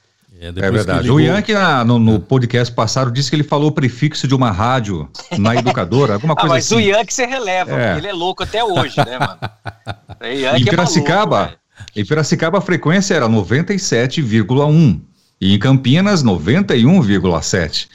[0.42, 1.10] É, é verdade.
[1.10, 1.54] O Yankee,
[1.86, 6.16] no, no, podcast passado, disse que ele falou o prefixo de uma rádio na educadora,
[6.16, 6.76] alguma ah, coisa ah, mas assim.
[6.76, 7.98] Mas o Yankee você releva, é.
[7.98, 9.40] ele é louco até hoje, né, mano?
[10.60, 11.60] em Piracicaba, é maluco,
[11.96, 15.09] em Piracicaba a frequência era 97,1.
[15.40, 17.88] E em Campinas, 91,7.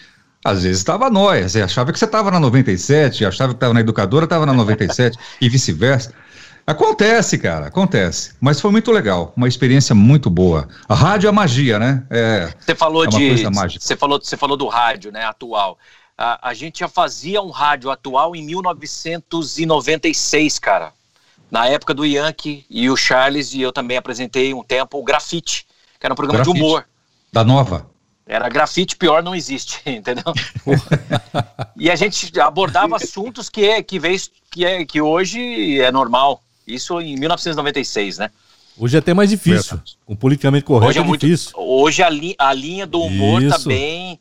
[0.44, 3.80] Às vezes estava nóia, você achava que você estava na 97, achava que estava na
[3.80, 6.12] educadora, estava na 97 e vice-versa.
[6.66, 8.34] Acontece, cara, acontece.
[8.40, 10.66] Mas foi muito legal, uma experiência muito boa.
[10.88, 12.06] A rádio é magia, né?
[12.10, 13.44] É, você falou é de,
[13.78, 15.78] você falou, você falou do rádio, né, atual.
[16.16, 20.92] A, a gente já fazia um rádio atual em 1996, cara.
[21.50, 25.66] Na época do Yankee e o Charles e eu também apresentei um tempo o Grafite,
[25.98, 26.58] que era um programa Grafite.
[26.58, 26.86] de humor.
[27.34, 27.90] Da nova?
[28.24, 30.32] Era grafite pior não existe, entendeu?
[31.76, 36.40] e a gente abordava assuntos que é que vez que é que hoje é normal.
[36.64, 38.30] Isso em 1996, né?
[38.78, 39.80] Hoje é até mais difícil.
[40.06, 41.52] Com politicamente correto hoje é, é muito, difícil.
[41.56, 43.58] Hoje a, li, a linha do humor Isso.
[43.58, 44.20] tá bem.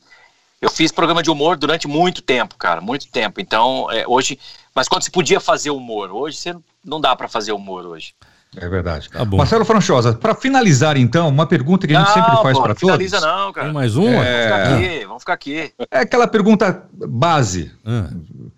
[0.60, 3.40] Eu fiz programa de humor durante muito tempo, cara, muito tempo.
[3.40, 4.40] Então, é, hoje,
[4.73, 8.15] mas quando se podia fazer humor, hoje você não dá para fazer humor hoje.
[8.57, 9.09] É verdade.
[9.09, 12.75] Tá Marcelo Franchosa, para finalizar então, uma pergunta que a gente não, sempre faz para
[12.75, 12.81] todos.
[12.81, 13.67] Não finaliza não, cara.
[13.67, 14.25] Tem mais uma?
[14.25, 14.49] É...
[14.49, 15.73] Vamos ficar aqui, vamos ficar aqui.
[15.91, 17.71] É aquela pergunta base.
[17.85, 18.49] Hum.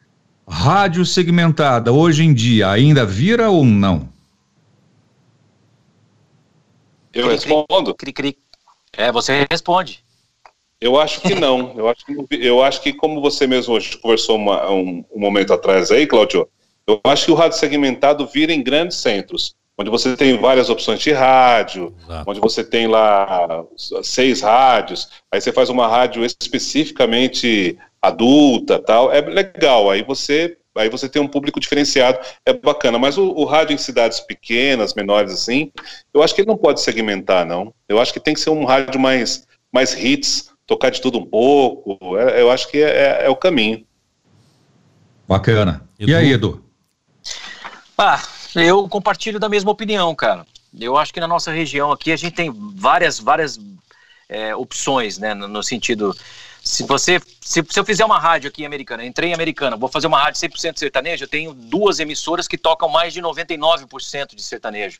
[0.48, 4.10] Rádio segmentada, hoje em dia, ainda vira ou não?
[7.14, 7.96] Eu respondo.
[7.96, 8.38] Cri, cri.
[8.94, 10.04] É, você responde.
[10.80, 11.74] Eu acho que não.
[11.78, 15.54] Eu acho que, eu acho que como você mesmo hoje conversou uma, um, um momento
[15.54, 16.48] atrás aí, Cláudio,
[16.86, 21.00] eu acho que o rádio segmentado vira em grandes centros onde você tem várias opções
[21.00, 22.30] de rádio, Exato.
[22.30, 23.64] onde você tem lá
[24.04, 29.90] seis rádios, aí você faz uma rádio especificamente adulta, tal, é legal.
[29.90, 33.00] Aí você aí você tem um público diferenciado, é bacana.
[33.00, 35.72] Mas o, o, rádio em cidades pequenas, menores assim,
[36.14, 37.74] eu acho que ele não pode segmentar, não.
[37.88, 41.26] Eu acho que tem que ser um rádio mais, mais hits, tocar de tudo um
[41.26, 42.18] pouco.
[42.18, 43.86] É, eu acho que é, é, é o caminho.
[45.28, 45.88] Bacana.
[45.98, 46.12] Edu?
[46.12, 46.62] E aí, Edu?
[47.98, 48.22] Ah,
[48.56, 50.46] eu compartilho da mesma opinião, cara.
[50.78, 53.60] Eu acho que na nossa região aqui a gente tem várias, várias
[54.28, 55.34] é, opções, né?
[55.34, 56.16] No, no, sentido.
[56.64, 57.22] Se você.
[57.42, 60.42] Se, se, eu fizer uma rádio aqui Americana, entrei em Americana, vou fazer uma rádio
[60.42, 65.00] 100% sertanejo, eu tenho duas emissoras que tocam mais de 99% de sertanejo.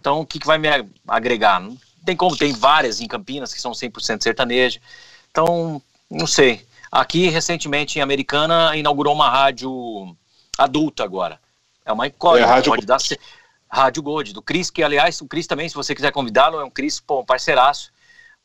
[0.00, 0.68] Então, o que, que vai me
[1.06, 1.60] agregar?
[1.60, 4.80] Não tem como, tem várias em Campinas que são 100% sertanejo.
[5.30, 5.80] Então,
[6.10, 6.66] não sei.
[6.90, 10.16] Aqui, recentemente, em Americana, inaugurou uma rádio
[10.58, 11.40] adulta agora.
[11.84, 12.46] É uma incógnita.
[12.46, 12.72] É rádio...
[12.72, 13.18] Pode dar ser.
[13.68, 16.70] Rádio Gold, do Cris, que aliás, o Cris também, se você quiser convidá-lo, é um
[16.70, 17.90] Cris, pô, um parceiraço.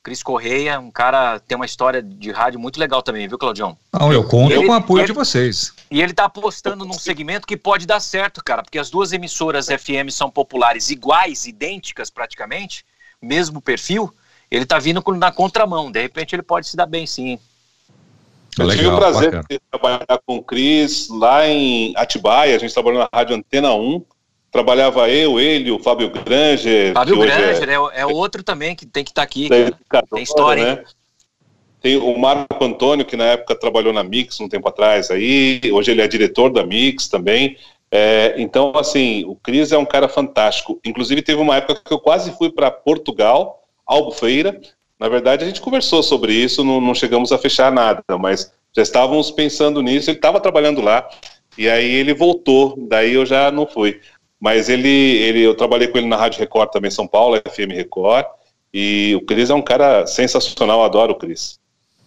[0.02, 3.78] Cris Correia, um cara tem uma história de rádio muito legal também, viu, Claudião?
[3.92, 5.74] Não, eu conto ele, com o apoio ele, de vocês.
[5.92, 9.68] E ele tá apostando num segmento que pode dar certo, cara, porque as duas emissoras
[9.68, 12.86] FM são populares iguais, idênticas praticamente,
[13.22, 14.14] mesmo perfil,
[14.50, 17.38] ele tá vindo na contramão, de repente ele pode se dar bem sim.
[18.60, 19.46] Eu Legal, tive o prazer bacana.
[19.50, 24.04] de trabalhar com o Cris lá em Atibaia, a gente trabalhou na Rádio Antena 1.
[24.52, 26.94] Trabalhava eu, ele, o Fábio Granger.
[26.94, 29.50] Fábio Granger é, é, é, outro também que tem que estar tá aqui.
[29.50, 30.84] Tem história, né?
[31.82, 35.92] Tem o Marco Antônio, que na época trabalhou na Mix um tempo atrás aí, hoje
[35.92, 37.58] ele é diretor da Mix também.
[37.92, 40.80] É, então, assim, o Cris é um cara fantástico.
[40.84, 44.60] Inclusive, teve uma época que eu quase fui para Portugal, Albufeira.
[45.00, 48.82] Na verdade, a gente conversou sobre isso, não, não chegamos a fechar nada, mas já
[48.82, 50.10] estávamos pensando nisso.
[50.10, 51.08] Ele estava trabalhando lá,
[51.58, 54.00] e aí ele voltou, daí eu já não fui.
[54.40, 58.26] Mas ele, ele, eu trabalhei com ele na Rádio Record também, São Paulo, FM Record,
[58.74, 61.60] e o Cris é um cara sensacional, adoro o Cris.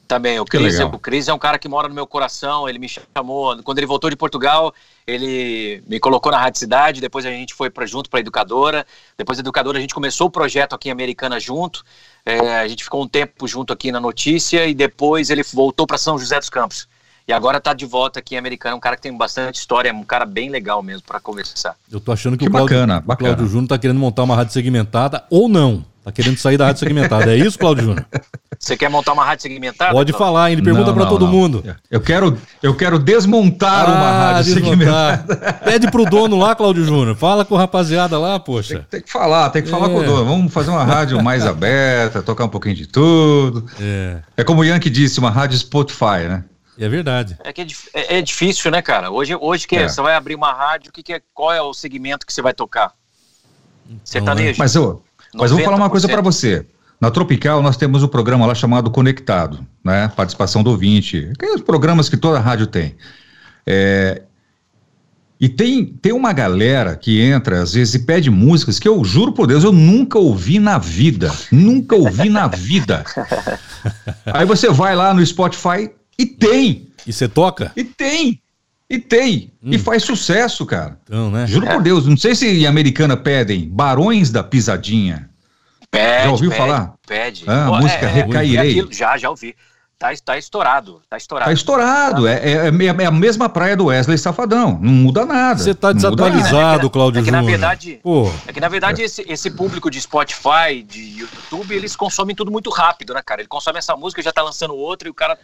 [0.06, 2.88] Também, o Cris, o Cris é um cara que mora no meu coração, ele me
[2.88, 4.74] chamou, quando ele voltou de Portugal,
[5.06, 8.84] ele me colocou na Rádio Cidade, depois a gente foi para junto para a Educadora,
[9.16, 11.84] depois da Educadora a gente começou o projeto aqui em Americana junto,
[12.24, 15.98] é, a gente ficou um tempo junto aqui na notícia e depois ele voltou para
[15.98, 16.88] São José dos Campos.
[17.26, 20.02] E agora está de volta aqui em Americana, um cara que tem bastante história, um
[20.02, 21.76] cara bem legal mesmo para conversar.
[21.90, 23.28] Eu tô achando que, que o Cláudio, bacana, bacana.
[23.34, 25.84] Cláudio Júnior tá querendo montar uma rádio segmentada ou não.
[26.02, 27.32] Tá querendo sair da rádio segmentada.
[27.32, 28.06] É isso, Cláudio Júnior?
[28.58, 29.92] Você quer montar uma rádio segmentada?
[29.92, 31.32] Pode falar, ele pergunta para todo não.
[31.32, 31.64] mundo.
[31.90, 35.24] Eu quero, eu quero desmontar ah, uma rádio desmontar.
[35.26, 35.52] segmentada.
[35.64, 37.16] Pede pro dono lá, Cláudio Júnior.
[37.16, 38.80] Fala com a rapaziada lá, poxa.
[38.90, 39.88] Tem, tem que falar, tem que falar é.
[39.90, 40.24] com o dono.
[40.24, 43.66] Vamos fazer uma rádio mais aberta, tocar um pouquinho de tudo.
[43.80, 46.44] É, é como o Yankee disse, uma rádio Spotify, né?
[46.78, 47.38] É verdade.
[47.44, 49.10] É que é, é, é difícil, né, cara?
[49.10, 49.88] Hoje, hoje que é.
[49.88, 52.54] você vai abrir uma rádio, que, que é, qual é o segmento que você vai
[52.54, 52.92] tocar?
[54.04, 54.58] Sertanejo.
[54.58, 55.02] Mas eu,
[55.34, 56.66] mas vou falar uma coisa para você.
[57.00, 60.12] Na Tropical, nós temos um programa lá chamado Conectado, né?
[60.14, 61.30] Participação do ouvinte.
[61.32, 62.94] Aqueles programas que toda rádio tem.
[63.66, 64.22] É,
[65.40, 69.32] e tem, tem uma galera que entra, às vezes, e pede músicas que eu juro
[69.32, 71.34] por Deus, eu nunca ouvi na vida.
[71.50, 73.02] Nunca ouvi na vida.
[74.26, 76.88] Aí você vai lá no Spotify e tem.
[77.06, 77.72] E você toca?
[77.74, 78.42] E tem.
[78.90, 79.52] E tem.
[79.62, 79.70] Hum.
[79.70, 80.98] E faz sucesso, cara.
[81.04, 81.46] Então, né?
[81.46, 81.72] Juro é.
[81.72, 85.30] por Deus, não sei se em Americana pedem Barões da Pisadinha.
[85.88, 86.94] Pede, já ouviu pede, falar?
[87.06, 87.44] Pede.
[87.46, 88.80] Ah, a música é, Recairei.
[88.80, 89.54] É já, já ouvi.
[89.96, 91.50] Tá, tá estourado, tá estourado.
[91.50, 92.30] Tá estourado, tá.
[92.30, 95.62] É, é, é, a mesma praia do Wesley Safadão, não muda nada.
[95.62, 98.32] Você tá desatualizado, Claudio É que na verdade, Pô.
[98.46, 102.70] é que na verdade esse, esse público de Spotify, de YouTube, eles consomem tudo muito
[102.70, 103.42] rápido, né, cara?
[103.42, 105.38] Ele consome essa música, já tá lançando outra e o cara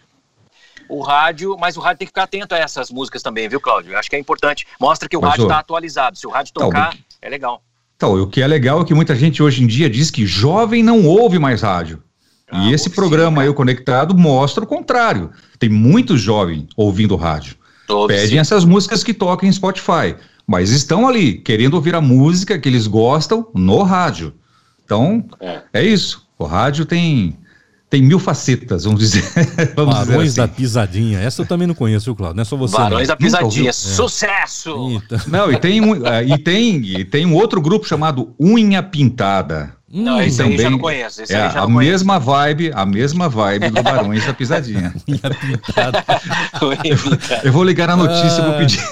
[0.89, 3.93] o rádio, mas o rádio tem que ficar atento a essas músicas também, viu, Cláudio?
[3.93, 4.67] Eu acho que é importante.
[4.81, 6.19] Mostra que o mas, rádio está atualizado.
[6.19, 7.63] Se o rádio então, tocar, é legal.
[7.97, 10.83] Então, o que é legal é que muita gente hoje em dia diz que jovem
[10.83, 12.03] não ouve mais rádio.
[12.51, 15.31] Ah, e esse programa sim, aí, o Conectado, mostra o contrário.
[15.59, 17.57] Tem muitos jovens ouvindo rádio.
[17.87, 18.39] Todos Pedem sim.
[18.39, 20.15] essas músicas que tocam em Spotify.
[20.47, 24.33] Mas estão ali, querendo ouvir a música que eles gostam no rádio.
[24.85, 26.29] Então, é, é isso.
[26.39, 27.37] O rádio tem
[27.97, 29.25] tem mil facetas, vamos dizer.
[29.75, 30.35] vamos Barões dizer assim.
[30.37, 31.19] da Pisadinha.
[31.19, 32.37] Essa eu também não conheço, Claudio.
[32.37, 32.77] Não é só você.
[32.77, 33.71] Barões da Pisadinha.
[33.71, 33.73] É.
[33.73, 34.91] Sucesso!
[34.91, 35.19] Então.
[35.27, 39.75] Não, e tem, um, é, e, tem, e tem um outro grupo chamado Unha Pintada.
[39.89, 41.23] Não, esse também, aí já não conheço.
[41.23, 42.31] Esse é, já a não mesma conheço.
[42.31, 44.93] vibe, a mesma vibe do Barões da Pisadinha.
[45.09, 46.05] Unha Pintada.
[47.45, 48.83] eu vou ligar a notícia e vou pedir.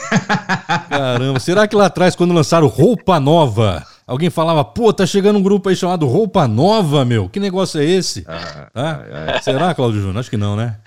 [0.89, 5.43] Caramba, será que lá atrás, quando lançaram Roupa Nova Alguém falava, pô, tá chegando um
[5.43, 7.29] grupo aí chamado Roupa Nova, meu.
[7.29, 8.25] Que negócio é esse?
[8.29, 10.19] Ah, ah, Será, Claudio Júnior?
[10.19, 10.79] Acho que não, né?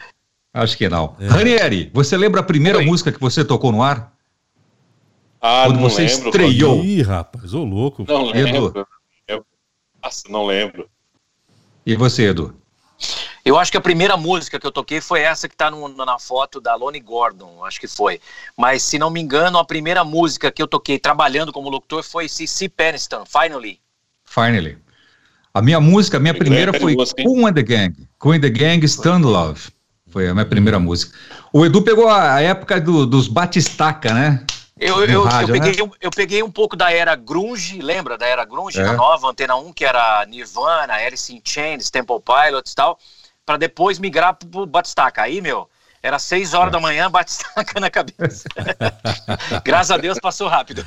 [0.54, 1.16] Acho que não.
[1.20, 1.28] É.
[1.28, 2.86] Ranieri, você lembra a primeira Oi.
[2.86, 4.14] música que você tocou no ar?
[5.42, 6.28] Ah, Quando não você lembro.
[6.30, 6.84] estreou.
[6.84, 8.06] Ih, rapaz, ô louco.
[8.08, 8.86] Não lembro.
[9.28, 9.46] Eu...
[10.04, 10.88] Nossa, não lembro.
[11.86, 12.54] E você, Edu?
[13.48, 16.60] Eu acho que a primeira música que eu toquei foi essa que está na foto
[16.60, 18.20] da Lonnie Gordon, acho que foi.
[18.58, 22.28] Mas, se não me engano, a primeira música que eu toquei trabalhando como locutor foi
[22.28, 22.68] C.C.
[22.68, 23.80] Peniston, Finally.
[24.26, 24.78] Finally.
[25.54, 26.94] A minha música, a minha primeira foi
[27.24, 27.96] Cool and the Gang.
[28.20, 29.70] Cool and the Gang, Stand Love.
[30.10, 31.18] Foi a minha primeira música.
[31.54, 34.46] O Edu pegou a época do, dos Batistaca, né?
[34.78, 35.92] Eu, eu, rádio, eu, peguei, né?
[36.02, 38.84] eu peguei um pouco da era grunge, lembra da era grunge, é.
[38.84, 43.00] da nova Antena 1, que era Nirvana, Alice in Chains, Temple Pilots e tal
[43.48, 45.22] para depois migrar pro Batistaca.
[45.22, 45.70] Aí, meu,
[46.04, 46.72] era seis horas é.
[46.74, 48.44] da manhã, Batistaca na cabeça.
[49.64, 50.86] Graças a Deus passou rápido.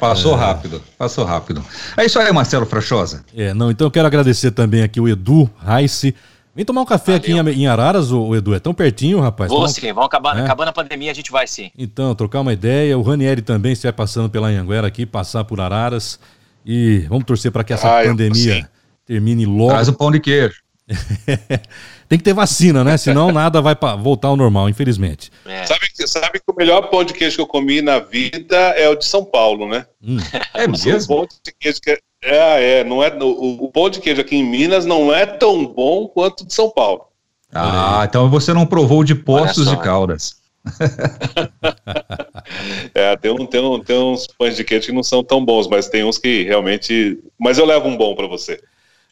[0.00, 0.40] Passou é.
[0.40, 1.64] rápido, passou rápido.
[1.96, 3.24] É isso aí, Marcelo Frachosa.
[3.32, 6.12] É, não, então eu quero agradecer também aqui o Edu Raice.
[6.54, 7.40] Vem tomar um café Valeu.
[7.40, 9.48] aqui em, Araras, o Edu, é tão pertinho, rapaz.
[9.48, 10.42] Vou sim, vamos acabar, é.
[10.42, 11.70] acabando a pandemia, a gente vai sim.
[11.78, 12.98] Então, trocar uma ideia.
[12.98, 16.18] O Ranieri também estiver passando pela Anhanguera aqui, passar por Araras.
[16.66, 18.68] E vamos torcer para que essa ah, pandemia
[19.06, 19.70] termine logo.
[19.70, 20.62] Traz o pão de queijo.
[22.08, 22.96] Tem que ter vacina, né?
[22.96, 25.30] Senão nada vai voltar ao normal, infelizmente.
[25.46, 25.64] É.
[25.64, 28.94] Sabe, sabe que o melhor pão de queijo que eu comi na vida é o
[28.94, 29.86] de São Paulo, né?
[30.02, 30.18] Hum.
[30.54, 31.14] É mesmo?
[31.14, 34.36] O pão de queijo que é, é, não é o, o pão de queijo aqui
[34.36, 37.06] em Minas não é tão bom quanto o de São Paulo.
[37.54, 40.40] Ah, então você não provou de Poços de Caldas.
[42.94, 45.68] é, tem, um, tem, um, tem uns pães de queijo que não são tão bons,
[45.68, 47.18] mas tem uns que realmente.
[47.38, 48.60] Mas eu levo um bom para você.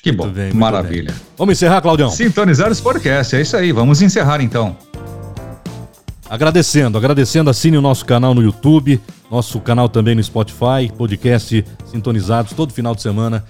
[0.02, 1.12] Que bom, bem, maravilha.
[1.12, 1.20] Bem.
[1.36, 2.10] Vamos encerrar, Claudião?
[2.10, 3.70] Sintonizar esse podcast, é isso aí.
[3.70, 4.77] Vamos encerrar então.
[6.28, 9.01] Agradecendo, agradecendo, assine o nosso canal no YouTube,
[9.31, 13.44] nosso canal também no Spotify, podcast sintonizados todo final de semana.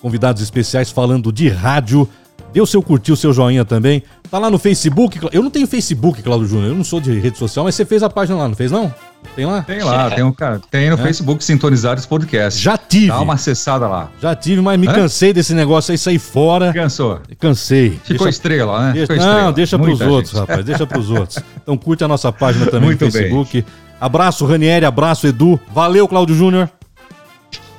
[0.00, 2.08] Convidados especiais falando de rádio.
[2.52, 4.02] Dê o seu curtir, o seu joinha também.
[4.32, 5.20] Tá lá no Facebook.
[5.30, 6.70] Eu não tenho Facebook, Claudio Júnior.
[6.70, 8.90] Eu não sou de rede social, mas você fez a página lá, não fez não?
[9.36, 9.60] Tem lá?
[9.60, 11.02] Tem lá, tem, um, cara, tem no é.
[11.02, 12.58] Facebook Sintonizados Podcast.
[12.58, 13.08] Já tive.
[13.08, 14.10] Dá uma acessada lá.
[14.22, 14.94] Já tive, mas me Hã?
[14.94, 16.72] cansei desse negócio aí, sair fora.
[16.72, 17.20] Cansou?
[17.38, 17.90] Cansei.
[17.90, 18.92] Ficou deixa, estrela, né?
[18.94, 19.52] Deixa, Ficou não, estrela.
[19.52, 20.16] deixa Muita pros gente.
[20.16, 21.38] outros, rapaz, deixa pros outros.
[21.62, 23.60] Então curte a nossa página também Muito no Facebook.
[23.60, 23.72] Bem.
[24.00, 25.60] Abraço, Ranieri, abraço, Edu.
[25.70, 26.70] Valeu, Cláudio Júnior.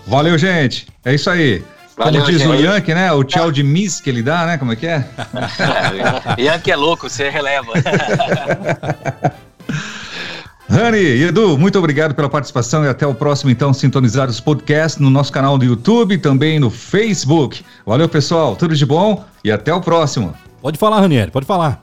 [0.05, 0.85] Valeu, gente.
[1.03, 1.63] É isso aí.
[1.95, 2.51] Valeu, Como diz gente.
[2.51, 3.11] o Yankee, né?
[3.11, 4.57] O tchau de miss que ele dá, né?
[4.57, 5.07] Como é que é?
[6.39, 7.71] Yankee é louco, você releva.
[10.69, 15.09] Rani e Edu, muito obrigado pela participação e até o próximo, então, Sintonizados Podcast no
[15.11, 17.63] nosso canal do YouTube e também no Facebook.
[17.85, 20.33] Valeu, pessoal, tudo de bom e até o próximo.
[20.63, 21.82] Pode falar, Ranieri, pode falar.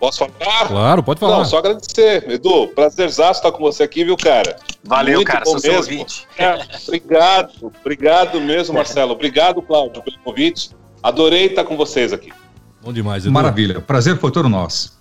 [0.00, 0.66] Posso falar?
[0.66, 1.36] Claro, pode falar.
[1.36, 2.28] Não, só agradecer.
[2.30, 4.56] Edu, prazerzaço estar com você aqui, viu, cara?
[4.82, 5.68] Valeu, Muito cara, sou mesmo.
[5.68, 6.26] seu ouvinte.
[6.38, 6.58] É,
[6.88, 9.12] obrigado, obrigado mesmo, Marcelo.
[9.12, 10.70] Obrigado, Cláudio, pelo convite.
[11.02, 12.32] Adorei estar com vocês aqui.
[12.82, 13.32] Bom demais, Edu.
[13.32, 14.98] Maravilha, prazer foi todo nosso.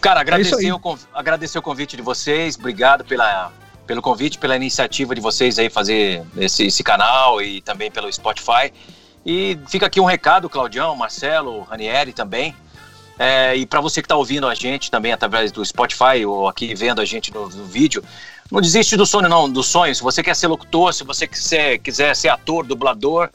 [0.00, 3.52] Cara, é agradecer, é o, agradecer o convite de vocês, obrigado pela,
[3.86, 8.72] pelo convite, pela iniciativa de vocês aí fazer esse, esse canal e também pelo Spotify.
[9.24, 12.54] E fica aqui um recado, Claudião, Marcelo, Ranieri também.
[13.18, 16.74] É, e para você que está ouvindo a gente também através do Spotify ou aqui
[16.74, 18.04] vendo a gente no, no, vídeo,
[18.50, 19.94] não desiste do sonho não, do sonho.
[19.94, 23.30] Se você quer ser locutor, se você quiser, quiser ser ator, dublador,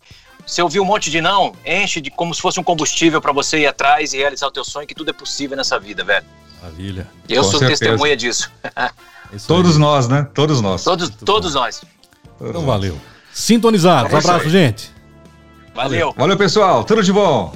[0.46, 3.60] você ouviu um monte de não, enche de como se fosse um combustível para você
[3.60, 6.26] ir atrás e realizar o teu sonho, que tudo é possível nessa vida, velho.
[6.62, 7.08] Maravilha.
[7.28, 7.86] Eu Com sou certeza.
[7.86, 8.52] testemunha disso.
[9.48, 10.28] Todos nós, né?
[10.34, 10.84] Todos nós.
[10.84, 11.82] Todos, todos nós.
[12.40, 12.98] Então valeu.
[13.32, 14.14] Sintonizados.
[14.14, 14.92] É abraço, gente.
[15.74, 16.14] Valeu.
[16.18, 16.84] Valeu, pessoal.
[16.84, 17.54] Tudo de bom.